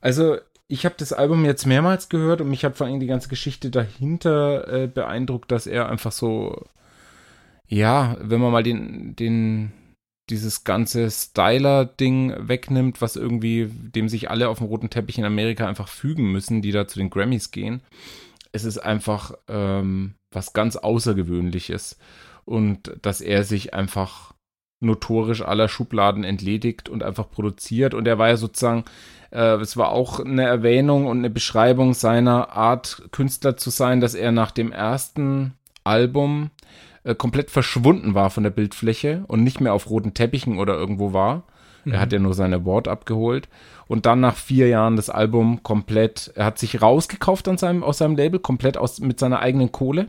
Also, 0.00 0.38
ich 0.68 0.84
habe 0.84 0.94
das 0.98 1.12
Album 1.12 1.44
jetzt 1.44 1.66
mehrmals 1.66 2.08
gehört 2.08 2.40
und 2.40 2.48
mich 2.48 2.64
hat 2.64 2.76
vor 2.76 2.86
allem 2.86 3.00
die 3.00 3.06
ganze 3.06 3.28
Geschichte 3.28 3.70
dahinter 3.70 4.68
äh, 4.68 4.86
beeindruckt, 4.86 5.52
dass 5.52 5.66
er 5.66 5.88
einfach 5.88 6.12
so, 6.12 6.66
ja, 7.66 8.16
wenn 8.20 8.40
man 8.40 8.52
mal 8.52 8.62
den, 8.62 9.14
den, 9.14 9.72
dieses 10.30 10.64
ganze 10.64 11.10
Styler-Ding 11.10 12.48
wegnimmt, 12.48 13.02
was 13.02 13.16
irgendwie, 13.16 13.66
dem 13.66 14.08
sich 14.08 14.30
alle 14.30 14.48
auf 14.48 14.58
dem 14.58 14.68
roten 14.68 14.90
Teppich 14.90 15.18
in 15.18 15.24
Amerika 15.24 15.68
einfach 15.68 15.88
fügen 15.88 16.32
müssen, 16.32 16.62
die 16.62 16.72
da 16.72 16.88
zu 16.88 16.98
den 16.98 17.10
Grammys 17.10 17.50
gehen. 17.50 17.82
Es 18.52 18.64
ist 18.64 18.78
einfach 18.78 19.32
ähm, 19.48 20.14
was 20.30 20.54
ganz 20.54 20.76
Außergewöhnliches. 20.76 21.98
Und 22.46 22.94
dass 23.02 23.20
er 23.20 23.44
sich 23.44 23.74
einfach 23.74 24.34
notorisch 24.80 25.42
aller 25.42 25.68
Schubladen 25.68 26.24
entledigt 26.24 26.88
und 26.88 27.02
einfach 27.02 27.30
produziert. 27.30 27.94
Und 27.94 28.06
er 28.06 28.18
war 28.18 28.28
ja 28.28 28.36
sozusagen, 28.36 28.84
äh, 29.34 29.56
es 29.56 29.76
war 29.76 29.90
auch 29.90 30.20
eine 30.20 30.44
Erwähnung 30.44 31.06
und 31.06 31.18
eine 31.18 31.30
Beschreibung 31.30 31.92
seiner 31.94 32.52
Art, 32.52 33.02
Künstler 33.10 33.56
zu 33.56 33.70
sein, 33.70 34.00
dass 34.00 34.14
er 34.14 34.32
nach 34.32 34.50
dem 34.50 34.72
ersten 34.72 35.54
Album 35.82 36.50
äh, 37.02 37.14
komplett 37.14 37.50
verschwunden 37.50 38.14
war 38.14 38.30
von 38.30 38.44
der 38.44 38.50
Bildfläche 38.50 39.24
und 39.26 39.42
nicht 39.42 39.60
mehr 39.60 39.74
auf 39.74 39.90
roten 39.90 40.14
Teppichen 40.14 40.58
oder 40.58 40.74
irgendwo 40.74 41.12
war. 41.12 41.44
Er 41.86 42.00
hat 42.00 42.12
ja 42.14 42.18
nur 42.18 42.32
seine 42.32 42.56
Award 42.56 42.88
abgeholt. 42.88 43.48
Und 43.86 44.06
dann 44.06 44.20
nach 44.20 44.36
vier 44.36 44.68
Jahren 44.68 44.96
das 44.96 45.10
Album 45.10 45.62
komplett, 45.62 46.32
er 46.34 46.46
hat 46.46 46.58
sich 46.58 46.80
rausgekauft 46.80 47.46
an 47.46 47.58
seinem, 47.58 47.82
aus 47.82 47.98
seinem 47.98 48.16
Label, 48.16 48.40
komplett 48.40 48.78
aus, 48.78 49.00
mit 49.00 49.20
seiner 49.20 49.40
eigenen 49.40 49.70
Kohle 49.70 50.08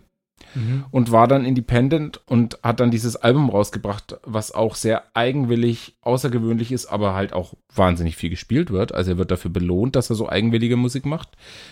Mhm. 0.53 0.85
und 0.91 1.11
war 1.11 1.27
dann 1.27 1.45
independent 1.45 2.21
und 2.25 2.59
hat 2.63 2.79
dann 2.79 2.91
dieses 2.91 3.15
Album 3.15 3.49
rausgebracht, 3.49 4.17
was 4.23 4.51
auch 4.51 4.75
sehr 4.75 5.03
eigenwillig, 5.15 5.95
außergewöhnlich 6.01 6.71
ist, 6.71 6.87
aber 6.87 7.13
halt 7.13 7.33
auch 7.33 7.53
wahnsinnig 7.73 8.15
viel 8.15 8.29
gespielt 8.29 8.71
wird. 8.71 8.93
Also 8.93 9.11
er 9.11 9.17
wird 9.17 9.31
dafür 9.31 9.51
belohnt, 9.51 9.95
dass 9.95 10.09
er 10.09 10.15
so 10.15 10.29
eigenwillige 10.29 10.77
Musik 10.77 11.05
macht. 11.05 11.29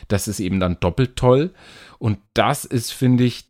Das 0.07 0.27
ist 0.27 0.39
eben 0.39 0.59
dann 0.59 0.79
doppelt 0.79 1.15
toll. 1.15 1.53
Und 1.97 2.19
das 2.33 2.65
ist, 2.65 2.91
finde 2.91 3.23
ich, 3.23 3.45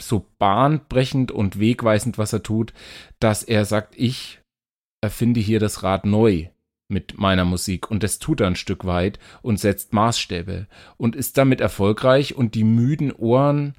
so 0.00 0.26
bahnbrechend 0.38 1.32
und 1.32 1.58
wegweisend, 1.58 2.18
was 2.18 2.32
er 2.32 2.42
tut, 2.42 2.72
dass 3.18 3.42
er 3.42 3.64
sagt, 3.64 3.94
ich 3.96 4.40
erfinde 5.00 5.40
hier 5.40 5.60
das 5.60 5.82
Rad 5.82 6.06
neu 6.06 6.48
mit 6.88 7.18
meiner 7.18 7.44
Musik 7.44 7.90
und 7.90 8.02
das 8.02 8.18
tut 8.18 8.40
er 8.40 8.46
ein 8.46 8.56
Stück 8.56 8.84
weit 8.84 9.18
und 9.42 9.60
setzt 9.60 9.92
Maßstäbe 9.92 10.66
und 10.96 11.16
ist 11.16 11.36
damit 11.36 11.60
erfolgreich 11.60 12.34
und 12.34 12.54
die 12.54 12.64
müden 12.64 13.12
Ohren 13.12 13.74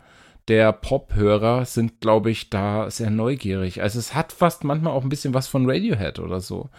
der 0.49 0.73
Pop-Hörer 0.73 1.65
sind, 1.65 2.01
glaube 2.01 2.31
ich, 2.31 2.49
da 2.49 2.89
sehr 2.89 3.09
neugierig. 3.09 3.81
Also 3.81 3.99
es 3.99 4.13
hat 4.15 4.33
fast 4.33 4.63
manchmal 4.63 4.93
auch 4.93 5.03
ein 5.03 5.09
bisschen 5.09 5.33
was 5.33 5.47
von 5.47 5.69
Radiohead 5.69 6.19
oder 6.19 6.41
so. 6.41 6.69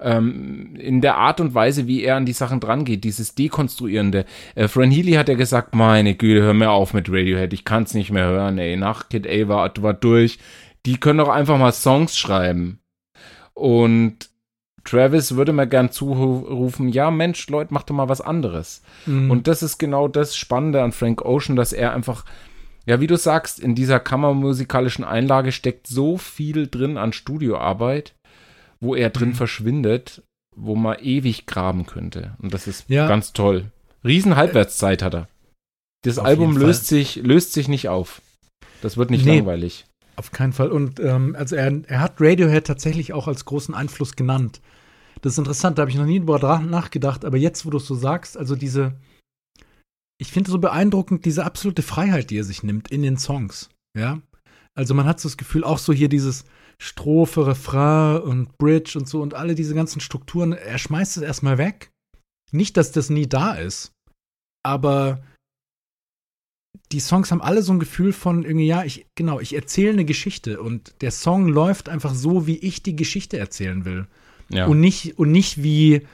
Ähm, 0.00 0.74
in 0.76 1.00
der 1.00 1.16
Art 1.16 1.40
und 1.40 1.54
Weise, 1.54 1.86
wie 1.86 2.02
er 2.02 2.16
an 2.16 2.26
die 2.26 2.32
Sachen 2.32 2.58
drangeht, 2.58 3.04
dieses 3.04 3.34
Dekonstruierende. 3.36 4.24
Äh, 4.56 4.66
Fran 4.66 4.90
Healy 4.90 5.12
hat 5.12 5.28
ja 5.28 5.36
gesagt, 5.36 5.74
meine 5.74 6.16
Güte, 6.16 6.42
hör 6.42 6.54
mir 6.54 6.70
auf 6.70 6.92
mit 6.92 7.08
Radiohead, 7.08 7.52
ich 7.52 7.64
kann 7.64 7.84
es 7.84 7.94
nicht 7.94 8.10
mehr 8.10 8.26
hören, 8.26 8.58
ey. 8.58 8.76
Nach 8.76 9.08
Kid 9.08 9.26
A 9.28 9.48
war, 9.48 9.72
war 9.80 9.94
durch. 9.94 10.38
Die 10.84 10.98
können 10.98 11.18
doch 11.18 11.28
einfach 11.28 11.58
mal 11.58 11.72
Songs 11.72 12.18
schreiben. 12.18 12.80
Und 13.54 14.30
Travis 14.84 15.36
würde 15.36 15.52
mir 15.52 15.66
gern 15.68 15.92
zurufen, 15.92 16.88
ja 16.88 17.10
Mensch, 17.10 17.48
Leute, 17.48 17.72
mach 17.72 17.84
doch 17.84 17.94
mal 17.94 18.08
was 18.08 18.20
anderes. 18.20 18.82
Mhm. 19.06 19.30
Und 19.30 19.46
das 19.46 19.62
ist 19.62 19.78
genau 19.78 20.08
das 20.08 20.36
Spannende 20.36 20.82
an 20.82 20.92
Frank 20.92 21.24
Ocean, 21.24 21.54
dass 21.54 21.72
er 21.72 21.92
einfach, 21.92 22.24
ja, 22.86 23.00
wie 23.00 23.06
du 23.06 23.16
sagst, 23.16 23.60
in 23.60 23.74
dieser 23.74 24.00
kammermusikalischen 24.00 25.04
Einlage 25.04 25.52
steckt 25.52 25.86
so 25.86 26.18
viel 26.18 26.66
drin 26.68 26.96
an 26.98 27.12
Studioarbeit, 27.12 28.14
wo 28.80 28.94
er 28.94 29.10
drin 29.10 29.30
Mhm. 29.30 29.34
verschwindet, 29.34 30.22
wo 30.56 30.74
man 30.74 30.98
ewig 31.00 31.46
graben 31.46 31.86
könnte. 31.86 32.32
Und 32.42 32.52
das 32.52 32.66
ist 32.66 32.84
Ja. 32.88 33.06
ganz 33.08 33.32
toll. 33.32 33.66
Riesen 34.04 34.36
Halbwertszeit 34.36 35.02
hat 35.02 35.14
er. 35.14 35.28
Das 36.04 36.18
Auf 36.18 36.26
Album 36.26 36.54
Fall. 36.54 36.62
löst 36.64 36.86
sich, 36.88 37.16
löst 37.16 37.52
sich 37.52 37.68
nicht 37.68 37.88
auf. 37.88 38.20
Das 38.80 38.96
wird 38.96 39.10
nicht 39.10 39.24
Nee. 39.24 39.36
langweilig. 39.38 39.84
auf 40.16 40.30
keinen 40.30 40.52
Fall. 40.52 40.70
Und 40.70 41.00
ähm, 41.00 41.34
also 41.38 41.56
er, 41.56 41.72
er 41.88 42.00
hat 42.00 42.16
Radiohead 42.20 42.66
tatsächlich 42.66 43.14
auch 43.14 43.28
als 43.28 43.46
großen 43.46 43.74
Einfluss 43.74 44.14
genannt. 44.14 44.60
Das 45.22 45.32
ist 45.32 45.38
interessant, 45.38 45.78
da 45.78 45.82
habe 45.82 45.90
ich 45.90 45.96
noch 45.96 46.04
nie 46.04 46.18
drüber 46.18 46.58
nachgedacht, 46.60 47.24
aber 47.24 47.38
jetzt, 47.38 47.64
wo 47.64 47.70
du 47.70 47.78
es 47.78 47.86
so 47.86 47.94
sagst, 47.94 48.36
also 48.36 48.54
diese, 48.54 48.92
ich 50.22 50.30
finde 50.30 50.52
so 50.52 50.58
beeindruckend, 50.60 51.24
diese 51.24 51.44
absolute 51.44 51.82
Freiheit, 51.82 52.30
die 52.30 52.38
er 52.38 52.44
sich 52.44 52.62
nimmt 52.62 52.92
in 52.92 53.02
den 53.02 53.16
Songs. 53.16 53.70
Ja. 53.98 54.22
Also 54.72 54.94
man 54.94 55.04
hat 55.04 55.18
so 55.18 55.28
das 55.28 55.36
Gefühl, 55.36 55.64
auch 55.64 55.78
so 55.78 55.92
hier 55.92 56.08
dieses 56.08 56.44
Strophe, 56.78 57.44
Refrain 57.44 58.22
und 58.22 58.56
Bridge 58.56 58.96
und 58.96 59.08
so 59.08 59.20
und 59.20 59.34
alle 59.34 59.56
diese 59.56 59.74
ganzen 59.74 60.00
Strukturen, 60.00 60.52
er 60.52 60.78
schmeißt 60.78 61.16
es 61.16 61.24
erstmal 61.24 61.58
weg. 61.58 61.90
Nicht, 62.52 62.76
dass 62.76 62.92
das 62.92 63.10
nie 63.10 63.28
da 63.28 63.54
ist, 63.54 63.94
aber 64.64 65.24
die 66.92 67.00
Songs 67.00 67.32
haben 67.32 67.42
alle 67.42 67.62
so 67.62 67.72
ein 67.72 67.80
Gefühl 67.80 68.12
von 68.12 68.44
irgendwie, 68.44 68.66
ja, 68.66 68.84
ich, 68.84 69.06
genau, 69.16 69.40
ich 69.40 69.56
erzähle 69.56 69.90
eine 69.90 70.04
Geschichte 70.04 70.62
und 70.62 70.94
der 71.00 71.10
Song 71.10 71.48
läuft 71.48 71.88
einfach 71.88 72.14
so, 72.14 72.46
wie 72.46 72.58
ich 72.58 72.84
die 72.84 72.94
Geschichte 72.94 73.38
erzählen 73.38 73.84
will. 73.84 74.06
Ja. 74.50 74.66
Und 74.66 74.78
nicht, 74.78 75.18
und 75.18 75.32
nicht 75.32 75.64
wie 75.64 76.06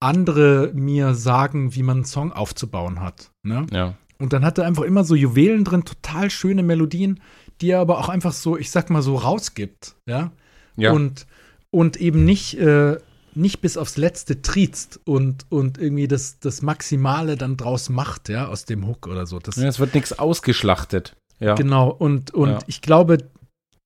andere 0.00 0.70
mir 0.74 1.14
sagen, 1.14 1.74
wie 1.74 1.82
man 1.82 1.98
einen 1.98 2.04
Song 2.04 2.32
aufzubauen 2.32 3.00
hat. 3.00 3.30
Ne? 3.42 3.66
ja. 3.72 3.94
Und 4.18 4.32
dann 4.32 4.44
hat 4.46 4.56
er 4.56 4.64
einfach 4.64 4.84
immer 4.84 5.04
so 5.04 5.14
Juwelen 5.14 5.64
drin, 5.64 5.84
total 5.84 6.30
schöne 6.30 6.62
Melodien, 6.62 7.20
die 7.60 7.70
er 7.70 7.80
aber 7.80 7.98
auch 7.98 8.08
einfach 8.08 8.32
so, 8.32 8.56
ich 8.56 8.70
sag 8.70 8.88
mal 8.88 9.02
so, 9.02 9.16
rausgibt. 9.16 9.94
Ja. 10.08 10.32
Ja. 10.76 10.92
Und, 10.92 11.26
und 11.70 11.98
eben 11.98 12.24
nicht, 12.24 12.58
äh, 12.58 12.96
nicht 13.34 13.60
bis 13.60 13.76
aufs 13.76 13.98
Letzte 13.98 14.40
triezt 14.40 15.00
und, 15.04 15.44
und 15.50 15.76
irgendwie 15.76 16.08
das, 16.08 16.38
das 16.38 16.62
Maximale 16.62 17.36
dann 17.36 17.58
draus 17.58 17.90
macht, 17.90 18.30
ja, 18.30 18.48
aus 18.48 18.64
dem 18.64 18.86
Hook 18.86 19.06
oder 19.06 19.26
so. 19.26 19.38
Das, 19.38 19.56
ja. 19.56 19.68
Es 19.68 19.78
wird 19.78 19.94
nichts 19.94 20.18
ausgeschlachtet. 20.18 21.14
Ja. 21.38 21.54
Genau, 21.54 21.90
und, 21.90 22.32
und 22.32 22.48
Ja. 22.48 22.58
ich 22.66 22.80
glaube, 22.80 23.18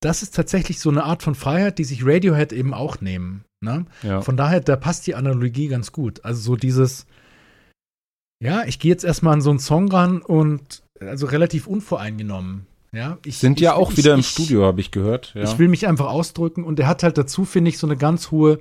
das 0.00 0.22
ist 0.22 0.34
tatsächlich 0.34 0.80
so 0.80 0.90
eine 0.90 1.04
Art 1.04 1.22
von 1.22 1.34
Freiheit, 1.34 1.78
die 1.78 1.84
sich 1.84 2.04
Radiohead 2.04 2.52
eben 2.52 2.74
auch 2.74 3.00
nehmen. 3.00 3.44
Ne? 3.62 3.84
ja. 4.02 4.22
Von 4.22 4.36
daher, 4.36 4.60
da 4.60 4.76
passt 4.76 5.06
die 5.06 5.14
Analogie 5.14 5.68
ganz 5.68 5.92
gut. 5.92 6.24
Also 6.24 6.40
so 6.40 6.56
dieses, 6.56 7.06
ja, 8.42 8.64
ich 8.64 8.78
gehe 8.78 8.90
jetzt 8.90 9.04
erstmal 9.04 9.34
an 9.34 9.42
so 9.42 9.50
einen 9.50 9.58
Song 9.58 9.90
ran 9.90 10.22
und 10.22 10.82
also 11.00 11.26
relativ 11.26 11.66
unvoreingenommen. 11.66 12.66
Ja, 12.92 13.18
ich, 13.24 13.38
Sind 13.38 13.60
ja 13.60 13.72
ich, 13.72 13.76
auch 13.76 13.92
ich, 13.92 13.98
wieder 13.98 14.14
im 14.14 14.22
Studio, 14.22 14.64
habe 14.64 14.80
ich 14.80 14.90
gehört. 14.90 15.32
Ja. 15.34 15.44
Ich 15.44 15.58
will 15.58 15.68
mich 15.68 15.86
einfach 15.86 16.06
ausdrücken 16.06 16.64
und 16.64 16.80
er 16.80 16.88
hat 16.88 17.02
halt 17.02 17.18
dazu, 17.18 17.44
finde 17.44 17.68
ich, 17.68 17.78
so 17.78 17.86
eine 17.86 17.96
ganz 17.96 18.30
hohe, 18.30 18.58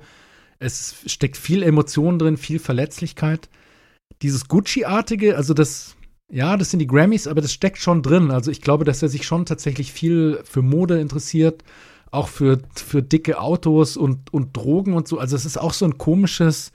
es 0.58 1.02
steckt 1.06 1.36
viel 1.36 1.62
Emotion 1.62 2.18
drin, 2.18 2.36
viel 2.36 2.58
Verletzlichkeit. 2.58 3.48
Dieses 4.22 4.46
Gucci-artige, 4.46 5.36
also 5.36 5.54
das, 5.54 5.96
ja, 6.30 6.56
das 6.56 6.70
sind 6.70 6.78
die 6.78 6.86
Grammys, 6.86 7.26
aber 7.26 7.40
das 7.40 7.52
steckt 7.52 7.78
schon 7.78 8.02
drin. 8.02 8.30
Also 8.30 8.50
ich 8.50 8.60
glaube, 8.60 8.84
dass 8.84 9.02
er 9.02 9.08
sich 9.08 9.26
schon 9.26 9.46
tatsächlich 9.46 9.92
viel 9.92 10.40
für 10.44 10.62
Mode 10.62 11.00
interessiert, 11.00 11.64
auch 12.10 12.28
für, 12.28 12.60
für 12.74 13.02
dicke 13.02 13.40
Autos 13.40 13.96
und, 13.96 14.32
und 14.32 14.56
Drogen 14.56 14.94
und 14.94 15.08
so. 15.08 15.18
Also 15.18 15.36
es 15.36 15.44
ist 15.44 15.58
auch 15.58 15.72
so 15.72 15.84
ein 15.84 15.98
komisches, 15.98 16.72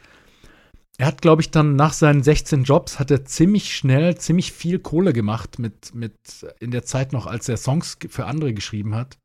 er 0.98 1.08
hat, 1.08 1.22
glaube 1.22 1.42
ich, 1.42 1.52
dann 1.52 1.76
nach 1.76 1.94
seinen 1.94 2.24
16 2.24 2.64
Jobs 2.64 3.00
hat 3.00 3.12
er 3.12 3.26
ziemlich 3.26 3.76
schnell, 3.76 4.18
ziemlich 4.18 4.52
viel 4.52 4.80
Kohle 4.80 5.14
gemacht 5.14 5.60
mit, 5.60 5.96
mit 5.96 6.16
in 6.60 6.72
der 6.72 6.84
Zeit 6.84 7.14
noch, 7.14 7.26
als 7.26 7.50
er 7.50 7.58
Songs 7.58 7.98
für 8.10 8.26
andere 8.26 8.54
geschrieben 8.54 8.96
hat. 8.96 9.18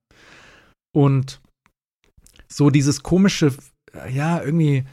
Und 0.92 1.40
so 2.48 2.70
dieses 2.70 3.02
komische, 3.02 3.52
ja, 4.12 4.42
irgendwie, 4.42 4.84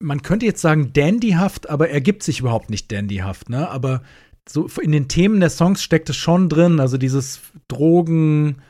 man 0.00 0.22
könnte 0.22 0.46
jetzt 0.46 0.62
sagen 0.62 0.92
dandyhaft, 0.92 1.68
aber 1.68 1.90
er 1.90 2.00
gibt 2.00 2.22
sich 2.22 2.40
überhaupt 2.40 2.70
nicht 2.70 2.90
dandyhaft, 2.90 3.48
ne? 3.50 3.68
Aber 3.68 4.02
so 4.48 4.66
in 4.80 4.92
den 4.92 5.08
Themen 5.08 5.40
der 5.40 5.50
Songs 5.50 5.82
steckt 5.82 6.08
es 6.10 6.16
schon 6.16 6.48
drin, 6.48 6.80
also 6.80 6.96
dieses 6.96 7.40
Drogen, 7.68 8.62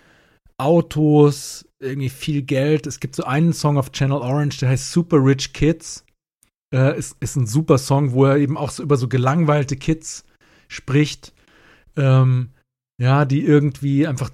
Autos, 0.58 1.66
irgendwie 1.80 2.10
viel 2.10 2.42
Geld. 2.42 2.86
Es 2.86 3.00
gibt 3.00 3.16
so 3.16 3.24
einen 3.24 3.52
Song 3.52 3.78
auf 3.78 3.92
Channel 3.92 4.18
Orange, 4.18 4.58
der 4.58 4.68
heißt 4.68 4.92
Super 4.92 5.24
Rich 5.24 5.52
Kids. 5.54 6.04
Äh, 6.74 6.98
ist, 6.98 7.16
ist 7.20 7.36
ein 7.36 7.46
super 7.46 7.78
Song, 7.78 8.12
wo 8.12 8.26
er 8.26 8.36
eben 8.36 8.58
auch 8.58 8.70
so 8.70 8.82
über 8.82 8.96
so 8.96 9.08
gelangweilte 9.08 9.76
Kids 9.76 10.24
spricht. 10.68 11.32
Ähm, 11.96 12.50
ja, 13.00 13.24
die 13.24 13.42
irgendwie 13.42 14.06
einfach 14.06 14.30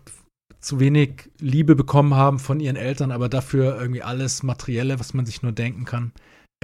zu 0.58 0.80
wenig 0.80 1.30
Liebe 1.38 1.76
bekommen 1.76 2.14
haben 2.14 2.40
von 2.40 2.58
ihren 2.58 2.74
Eltern, 2.74 3.12
aber 3.12 3.28
dafür 3.28 3.78
irgendwie 3.80 4.02
alles 4.02 4.42
Materielle, 4.42 4.98
was 4.98 5.14
man 5.14 5.24
sich 5.24 5.42
nur 5.42 5.52
denken 5.52 5.84
kann. 5.84 6.12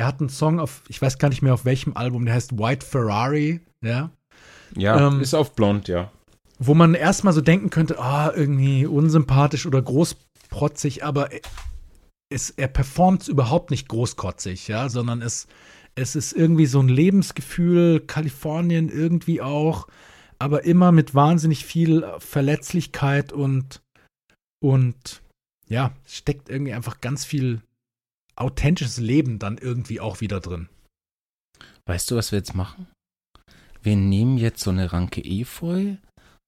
Er 0.02 0.08
hat 0.08 0.18
einen 0.18 0.30
Song 0.30 0.58
auf, 0.58 0.82
ich 0.88 1.00
weiß 1.00 1.18
gar 1.18 1.28
nicht 1.28 1.42
mehr 1.42 1.54
auf 1.54 1.64
welchem 1.64 1.96
Album, 1.96 2.24
der 2.24 2.34
heißt 2.34 2.58
White 2.58 2.84
Ferrari, 2.84 3.60
ja 3.84 4.10
ja, 4.76 5.06
ähm, 5.06 5.20
ist 5.20 5.32
auf 5.32 5.54
blond, 5.54 5.86
ja. 5.86 6.10
wo 6.58 6.74
man 6.74 6.94
erstmal 6.94 7.32
so 7.32 7.40
denken 7.40 7.70
könnte, 7.70 8.00
ah, 8.00 8.32
irgendwie 8.34 8.84
unsympathisch 8.84 9.64
oder 9.64 9.80
großprotzig, 9.80 11.04
aber 11.04 11.28
es, 12.30 12.50
er 12.50 12.66
performt 12.66 13.28
überhaupt 13.28 13.70
nicht 13.70 13.88
großkotzig, 13.88 14.66
ja, 14.66 14.88
sondern 14.88 15.22
es, 15.22 15.46
es 15.94 16.16
ist 16.16 16.32
irgendwie 16.32 16.66
so 16.66 16.80
ein 16.80 16.88
Lebensgefühl, 16.88 18.00
Kalifornien 18.00 18.88
irgendwie 18.88 19.40
auch, 19.40 19.86
aber 20.40 20.64
immer 20.64 20.90
mit 20.90 21.14
wahnsinnig 21.14 21.64
viel 21.64 22.04
Verletzlichkeit 22.18 23.32
und, 23.32 23.82
und 24.60 25.22
ja, 25.68 25.92
steckt 26.06 26.48
irgendwie 26.48 26.72
einfach 26.72 27.00
ganz 27.00 27.24
viel 27.24 27.60
authentisches 28.36 28.98
Leben 28.98 29.38
dann 29.38 29.58
irgendwie 29.58 30.00
auch 30.00 30.20
wieder 30.20 30.40
drin. 30.40 30.68
Weißt 31.86 32.10
du, 32.10 32.16
was 32.16 32.32
wir 32.32 32.38
jetzt 32.38 32.54
machen? 32.54 32.86
Wir 33.82 33.96
nehmen 33.96 34.38
jetzt 34.38 34.62
so 34.62 34.70
eine 34.70 34.92
Ranke 34.92 35.20
Efeu 35.24 35.96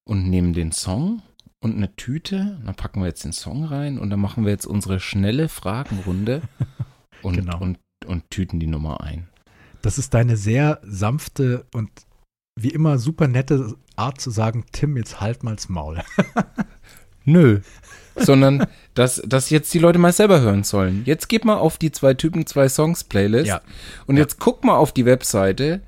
und 0.08 0.28
nehmen 0.30 0.52
den 0.52 0.70
Song 0.72 1.22
und 1.60 1.74
eine 1.76 1.94
Tüte. 1.96 2.60
Dann 2.64 2.74
packen 2.74 3.00
wir 3.00 3.08
jetzt 3.08 3.24
den 3.24 3.32
Song 3.32 3.64
rein 3.64 3.98
und 3.98 4.10
dann 4.10 4.20
machen 4.20 4.44
wir 4.44 4.52
jetzt 4.52 4.66
unsere 4.66 5.00
schnelle 5.00 5.48
Fragenrunde 5.48 6.42
und, 7.22 7.36
Genau. 7.36 7.58
und, 7.58 7.78
und 8.06 8.30
tüten 8.30 8.60
die 8.60 8.66
Nummer 8.68 9.00
ein. 9.00 9.28
Das 9.82 9.98
ist 9.98 10.14
deine 10.14 10.36
sehr 10.36 10.80
sanfte 10.84 11.66
und 11.74 11.90
wie 12.58 12.70
immer 12.70 12.98
super 12.98 13.26
nette 13.26 13.74
Art 13.96 14.20
zu 14.20 14.30
sagen, 14.30 14.64
Tim, 14.70 14.96
jetzt 14.96 15.20
halt 15.20 15.42
mal's 15.42 15.68
Maul. 15.68 16.02
Nö. 17.24 17.60
Sondern, 18.16 18.66
dass, 18.94 19.20
dass 19.26 19.50
jetzt 19.50 19.74
die 19.74 19.78
Leute 19.80 19.98
mal 19.98 20.12
selber 20.12 20.40
hören 20.40 20.62
sollen. 20.62 21.02
Jetzt 21.04 21.28
geht 21.28 21.44
mal 21.44 21.56
auf 21.56 21.78
die 21.78 21.90
zwei 21.90 22.14
Typen, 22.14 22.46
zwei 22.46 22.68
Songs 22.68 23.02
Playlist 23.04 23.46
Ja. 23.48 23.60
und 24.06 24.16
Ja. 24.16 24.22
jetzt 24.22 24.38
guck 24.38 24.62
mal 24.64 24.76
auf 24.76 24.92
die 24.92 25.04
Webseite 25.04 25.80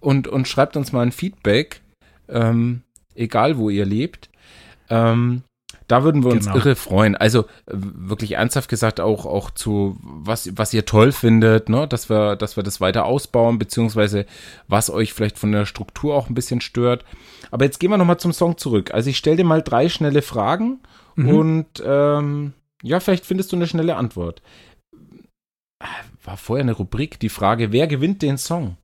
und, 0.00 0.26
und 0.26 0.48
schreibt 0.48 0.76
uns 0.76 0.92
mal 0.92 1.02
ein 1.02 1.12
Feedback, 1.12 1.82
ähm, 2.28 2.82
egal 3.14 3.58
wo 3.58 3.68
ihr 3.68 3.84
lebt. 3.84 4.30
Ähm, 4.88 5.42
da 5.88 6.02
würden 6.04 6.24
wir 6.24 6.32
uns 6.32 6.46
Genau. 6.46 6.56
irre 6.58 6.74
freuen. 6.76 7.14
Also 7.16 7.44
wirklich 7.66 8.32
ernsthaft 8.32 8.68
gesagt 8.68 9.00
auch, 9.00 9.24
auch 9.26 9.50
zu, 9.50 9.96
was, 10.02 10.50
was 10.56 10.74
ihr 10.74 10.84
toll 10.84 11.12
findet, 11.12 11.68
ne? 11.68 11.86
dass, 11.86 12.10
wir, 12.10 12.36
dass 12.36 12.56
wir 12.56 12.62
das 12.64 12.80
weiter 12.80 13.04
ausbauen, 13.04 13.58
beziehungsweise 13.58 14.26
was 14.68 14.90
euch 14.90 15.12
vielleicht 15.12 15.38
von 15.38 15.52
der 15.52 15.66
Struktur 15.66 16.14
auch 16.14 16.28
ein 16.28 16.34
bisschen 16.34 16.60
stört. 16.60 17.04
Aber 17.50 17.64
jetzt 17.64 17.78
gehen 17.80 17.90
wir 17.90 17.98
nochmal 17.98 18.18
zum 18.18 18.32
Song 18.32 18.58
zurück. 18.58 18.92
Also 18.92 19.10
ich 19.10 19.16
stelle 19.18 19.36
dir 19.36 19.44
mal 19.44 19.62
drei 19.62 19.88
schnelle 19.88 20.22
Fragen 20.22 20.80
Mhm. 21.18 21.28
und 21.30 21.66
ähm, 21.82 22.52
ja, 22.82 23.00
vielleicht 23.00 23.24
findest 23.24 23.50
du 23.50 23.56
eine 23.56 23.66
schnelle 23.66 23.96
Antwort. 23.96 24.42
War 26.24 26.36
vorher 26.36 26.62
eine 26.62 26.72
Rubrik, 26.72 27.18
die 27.20 27.28
Frage, 27.30 27.72
wer 27.72 27.86
gewinnt 27.86 28.20
den 28.20 28.36
Song? 28.38 28.76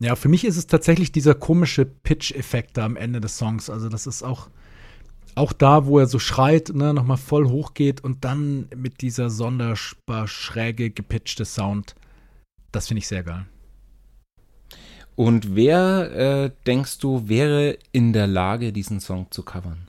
Ja, 0.00 0.14
für 0.14 0.28
mich 0.28 0.44
ist 0.44 0.56
es 0.56 0.66
tatsächlich 0.66 1.10
dieser 1.10 1.34
komische 1.34 1.84
Pitch-Effekt 1.84 2.76
da 2.76 2.84
am 2.84 2.96
Ende 2.96 3.20
des 3.20 3.36
Songs. 3.38 3.68
Also 3.70 3.88
das 3.88 4.06
ist 4.06 4.22
auch, 4.22 4.48
auch 5.38 5.52
da, 5.52 5.86
wo 5.86 5.98
er 5.98 6.06
so 6.06 6.18
schreit, 6.18 6.70
ne, 6.74 6.92
nochmal 6.92 7.16
voll 7.16 7.48
hochgeht 7.48 8.02
und 8.02 8.24
dann 8.24 8.68
mit 8.76 9.00
dieser 9.00 9.30
sonderbar 9.30 10.26
schräge, 10.26 10.90
gepitchte 10.90 11.44
Sound. 11.44 11.94
Das 12.72 12.88
finde 12.88 12.98
ich 12.98 13.08
sehr 13.08 13.22
geil. 13.22 13.46
Und 15.16 15.56
wer, 15.56 16.12
äh, 16.12 16.50
denkst 16.66 16.98
du, 16.98 17.28
wäre 17.28 17.78
in 17.90 18.12
der 18.12 18.26
Lage, 18.26 18.72
diesen 18.72 19.00
Song 19.00 19.26
zu 19.30 19.42
covern? 19.42 19.88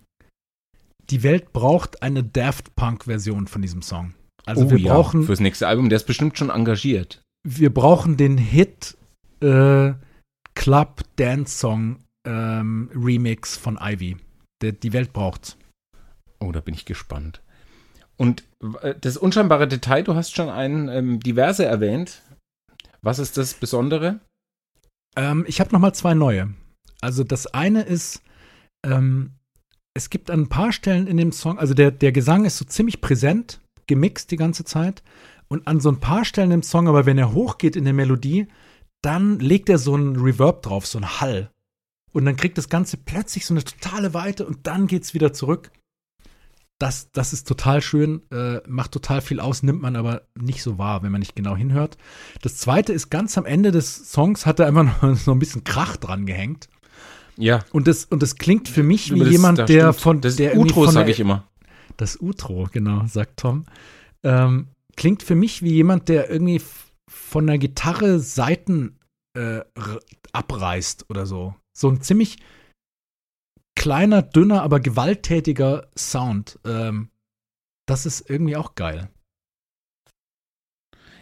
Die 1.10 1.24
Welt 1.24 1.54
braucht 1.54 2.02
eine 2.02 2.24
Daft 2.24 2.76
Punk-Version 2.76 3.48
von 3.48 3.62
diesem 3.62 3.82
Song. 3.82 4.14
Also 4.46 4.66
Oh 4.66 4.72
wir 4.72 4.80
ja, 4.80 4.94
brauchen 4.94 5.24
fürs 5.24 5.40
nächste 5.40 5.68
Album, 5.68 5.90
der 5.90 5.98
ist 5.98 6.08
bestimmt 6.08 6.38
schon 6.38 6.50
engagiert. 6.50 7.22
wir 7.44 7.72
brauchen 7.74 8.18
den 8.18 8.38
Hit 8.38 8.98
äh, 9.42 9.94
Club 10.56 11.04
Dance 11.16 11.58
Song 11.58 11.98
ähm, 12.26 12.90
Remix 12.96 13.56
von 13.56 13.78
Ivy. 13.82 14.18
Die 14.62 14.94
Welt 14.94 15.14
braucht's. 15.14 15.58
Oh, 16.40 16.52
da 16.52 16.60
bin 16.60 16.74
ich 16.74 16.86
gespannt. 16.86 17.42
Und 18.18 18.44
äh, 18.82 18.96
das 19.00 19.18
unscheinbare 19.18 19.68
Detail, 19.68 20.04
du 20.04 20.16
hast 20.16 20.36
schon 20.36 20.50
ein 20.50 20.90
ähm, 20.90 21.20
diverse 21.20 21.66
erwähnt. 21.66 22.22
Was 23.02 23.20
ist 23.20 23.38
das 23.38 23.54
Besondere? 23.54 24.20
Ähm, 25.16 25.46
ich 25.48 25.60
habe 25.60 25.72
noch 25.72 25.80
mal 25.80 25.94
zwei 25.94 26.14
neue. 26.14 26.54
Also 27.02 27.24
das 27.24 27.48
eine 27.48 27.84
ist, 27.84 28.22
ähm, 28.86 29.36
es 29.94 30.10
gibt 30.10 30.30
an 30.30 30.42
ein 30.42 30.50
paar 30.50 30.74
Stellen 30.74 31.08
in 31.08 31.18
dem 31.18 31.32
Song, 31.32 31.58
also 31.58 31.74
der, 31.74 31.92
der 31.92 32.12
Gesang 32.12 32.46
ist 32.46 32.58
so 32.58 32.66
ziemlich 32.66 33.00
präsent, 33.00 33.62
gemixt 33.88 34.32
die 34.32 34.38
ganze 34.38 34.66
Zeit. 34.66 35.02
Und 35.48 35.68
an 35.68 35.80
so 35.80 35.90
ein 35.90 36.00
paar 36.00 36.26
Stellen 36.26 36.52
im 36.52 36.62
Song, 36.62 36.88
aber 36.88 37.06
wenn 37.06 37.18
er 37.18 37.34
hochgeht 37.34 37.76
in 37.76 37.86
der 37.86 37.94
Melodie, 37.94 38.48
dann 39.02 39.40
legt 39.40 39.70
er 39.70 39.78
so 39.78 39.96
einen 39.96 40.18
Reverb 40.18 40.62
drauf, 40.62 40.86
so 40.86 41.00
einen 41.00 41.22
Hall. 41.22 41.50
Und 42.12 42.26
dann 42.26 42.36
kriegt 42.36 42.58
das 42.58 42.70
Ganze 42.70 42.98
plötzlich 42.98 43.46
so 43.46 43.54
eine 43.54 43.64
totale 43.64 44.14
Weite 44.14 44.46
und 44.46 44.66
dann 44.68 44.88
geht's 44.88 45.14
wieder 45.14 45.32
zurück. 45.34 45.72
das, 46.80 47.12
das 47.12 47.34
ist 47.34 47.46
total 47.48 47.82
schön, 47.82 48.22
äh, 48.32 48.62
macht 48.68 48.92
total 48.94 49.20
viel 49.22 49.40
aus, 49.42 49.64
nimmt 49.64 49.82
man 49.82 49.96
aber 49.98 50.22
nicht 50.40 50.64
so 50.64 50.78
wahr, 50.78 51.04
wenn 51.04 51.12
man 51.12 51.20
nicht 51.20 51.36
genau 51.36 51.56
hinhört. 51.58 51.98
Das 52.42 52.56
zweite 52.58 52.94
ist 52.94 53.10
ganz 53.10 53.38
am 53.38 53.46
Ende 53.46 53.72
des 53.72 54.12
Songs 54.12 54.46
hat 54.46 54.60
er 54.62 54.68
einfach 54.68 55.02
noch 55.02 55.16
so 55.18 55.32
ein 55.34 55.40
bisschen 55.40 55.64
Krach 55.66 55.98
dran 55.98 56.26
gehängt. 56.26 56.70
Ja. 57.38 57.64
Und 57.72 57.88
das, 57.88 58.06
und 58.06 58.22
das 58.24 58.36
klingt 58.38 58.68
für 58.70 58.84
mich 58.84 59.14
wie 59.14 59.20
Das- 59.20 59.30
jemand, 59.30 59.58
der 59.60 59.66
stimmt. 59.94 59.96
von 60.02 60.22
das 60.22 60.36
der 60.38 60.58
Utro 60.58 60.88
sage 60.88 61.12
ich 61.12 61.20
immer. 61.20 61.48
Das 61.98 62.20
Utro, 62.22 62.68
genau, 62.72 63.06
sagt 63.08 63.38
Tom. 63.42 63.66
Ähm, 64.24 64.68
klingt 64.96 65.22
für 65.22 65.36
mich 65.36 65.62
wie 65.62 65.72
jemand, 65.74 66.08
der 66.08 66.30
irgendwie 66.30 66.62
von 67.10 67.46
der 67.48 67.58
Gitarre 67.58 68.20
Seiten 68.20 68.98
äh, 69.36 69.62
abreißt 70.32 71.06
oder 71.10 71.26
so. 71.26 71.56
So 71.80 71.90
ein 71.90 72.02
ziemlich 72.02 72.40
kleiner, 73.78 74.22
dünner, 74.22 74.64
aber 74.64 74.82
gewalttätiger 74.82 75.90
Sound. 75.98 76.60
Ähm, 76.66 77.10
das 77.88 78.06
ist 78.06 78.30
irgendwie 78.30 78.58
auch 78.58 78.76
geil. 78.76 79.10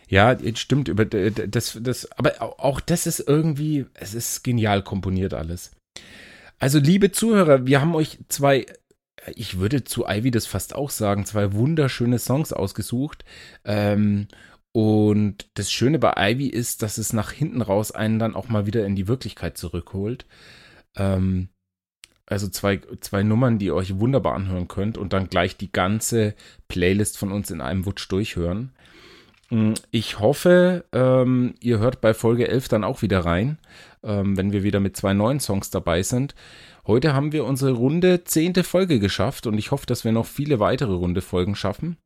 Ja, 0.10 0.36
stimmt 0.56 0.88
über 0.88 1.06
das, 1.06 1.78
das, 1.80 2.12
aber 2.14 2.42
au- 2.42 2.56
auch 2.58 2.80
das 2.80 3.06
ist 3.06 3.20
irgendwie, 3.20 3.86
es 3.94 4.16
ist 4.16 4.44
genial 4.44 4.82
komponiert 4.82 5.36
alles. 5.36 5.72
Also, 6.58 6.80
liebe 6.80 7.12
Zuhörer, 7.12 7.68
wir 7.68 7.80
haben 7.80 7.94
euch 7.94 8.18
zwei, 8.30 8.66
ich 9.36 9.60
würde 9.60 9.84
zu 9.84 10.08
Ivy 10.08 10.32
das 10.32 10.48
fast 10.48 10.74
auch 10.74 10.90
sagen, 10.90 11.26
zwei 11.26 11.54
wunderschöne 11.54 12.18
Songs 12.18 12.52
ausgesucht. 12.52 13.26
Ähm, 13.64 14.28
und 14.78 15.50
das 15.56 15.72
Schöne 15.72 15.98
bei 15.98 16.14
Ivy 16.34 16.50
ist, 16.50 16.84
dass 16.84 17.00
es 17.00 17.12
nach 17.12 17.32
hinten 17.32 17.64
raus 17.64 17.92
einen 17.92 18.20
dann 18.20 18.36
auch 18.36 18.48
mal 18.48 18.68
wieder 18.68 18.86
in 18.86 18.96
die 18.96 19.08
Wirklichkeit 19.08 19.58
zurückholt. 19.58 20.28
Ähm, 20.96 21.50
also 22.28 22.48
zwei, 22.48 22.82
zwei 23.02 23.24
Nummern, 23.24 23.58
die 23.58 23.66
ihr 23.66 23.74
euch 23.74 23.98
wunderbar 23.98 24.36
anhören 24.36 24.68
könnt 24.68 25.00
und 25.00 25.14
dann 25.14 25.30
gleich 25.30 25.58
die 25.58 25.72
ganze 25.72 26.36
Playlist 26.68 27.18
von 27.18 27.32
uns 27.32 27.50
in 27.50 27.60
einem 27.60 27.88
Wutsch 27.88 28.06
durchhören. 28.12 28.72
Mm, 29.50 29.74
Ich 29.90 30.20
hoffe, 30.20 30.86
ähm, 30.92 31.56
ihr 31.60 31.80
hört 31.80 32.00
bei 32.00 32.14
Folge 32.14 32.48
11 32.48 32.68
dann 32.68 32.84
auch 32.84 33.02
wieder 33.02 33.22
rein, 33.22 33.58
ähm, 34.04 34.38
wenn 34.38 34.52
wir 34.52 34.62
wieder 34.62 34.80
mit 34.80 34.96
zwei 34.96 35.16
neuen 35.16 35.40
Songs 35.40 35.72
dabei 35.72 36.04
sind. 36.04 36.36
Heute 36.86 37.16
haben 37.16 37.32
wir 37.32 37.46
unsere 37.46 37.72
runde 37.72 38.26
zehnte 38.26 38.64
Folge 38.64 39.00
geschafft 39.00 39.48
und 39.48 39.58
ich 39.58 39.72
hoffe, 39.72 39.88
dass 39.88 40.04
wir 40.04 40.12
noch 40.12 40.28
viele 40.28 40.60
weitere 40.60 40.94
runde 40.94 41.22
Folgen 41.22 41.56
schaffen. 41.56 41.98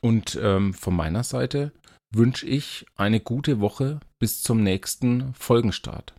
Und 0.00 0.38
ähm, 0.42 0.72
von 0.74 0.94
meiner 0.94 1.22
Seite 1.24 1.72
wünsche 2.12 2.46
ich 2.46 2.86
eine 2.96 3.20
gute 3.20 3.60
Woche 3.60 4.00
bis 4.18 4.42
zum 4.42 4.62
nächsten 4.62 5.34
Folgenstart. 5.34 6.14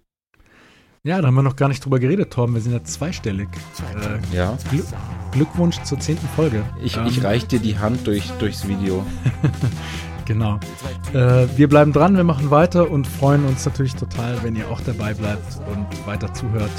Ja, 1.04 1.20
da 1.20 1.28
haben 1.28 1.36
wir 1.36 1.42
noch 1.42 1.56
gar 1.56 1.68
nicht 1.68 1.84
drüber 1.84 2.00
geredet, 2.00 2.32
Torben. 2.32 2.54
Wir 2.54 2.62
sind 2.62 2.74
ja 2.74 2.84
zweistellig. 2.84 3.50
Äh, 4.00 4.36
Ja, 4.36 4.56
Glück, 4.70 4.86
Glückwunsch 5.32 5.82
zur 5.82 6.00
zehnten 6.00 6.28
Folge. 6.36 6.64
ich, 6.84 6.96
Ähm, 6.96 7.08
ich 7.08 7.24
reich 7.24 7.48
dir 7.48 7.60
die 7.60 7.80
Hand 7.80 8.06
durch, 8.06 8.30
durchs 8.40 8.68
Video. 8.68 9.06
Genau. 10.26 10.60
Äh, 11.14 11.48
wir 11.58 11.68
bleiben 11.68 11.92
dran, 11.92 12.16
wir 12.16 12.24
machen 12.24 12.52
weiter 12.52 12.90
und 12.90 13.06
freuen 13.08 13.44
uns 13.44 13.66
natürlich 13.66 13.96
total, 13.96 14.42
wenn 14.44 14.56
ihr 14.56 14.70
auch 14.70 14.80
dabei 14.80 15.14
bleibt 15.14 15.60
und 15.68 16.08
weiter 16.08 16.34
zuhört. 16.34 16.72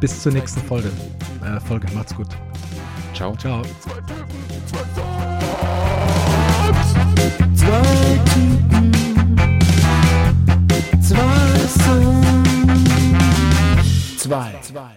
Bis 0.00 0.22
zur 0.22 0.32
nächsten 0.32 0.60
Folge. 0.62 0.90
Äh, 1.44 1.60
Folge. 1.60 1.86
Macht's 1.94 2.16
gut. 2.16 2.28
Ciao. 3.12 3.36
Ciao. 3.36 3.62
Zwei 7.64 8.20
Typen, 8.34 8.92
zwei 11.00 11.56
Songs. 11.82 12.28
Zwei. 14.18 14.93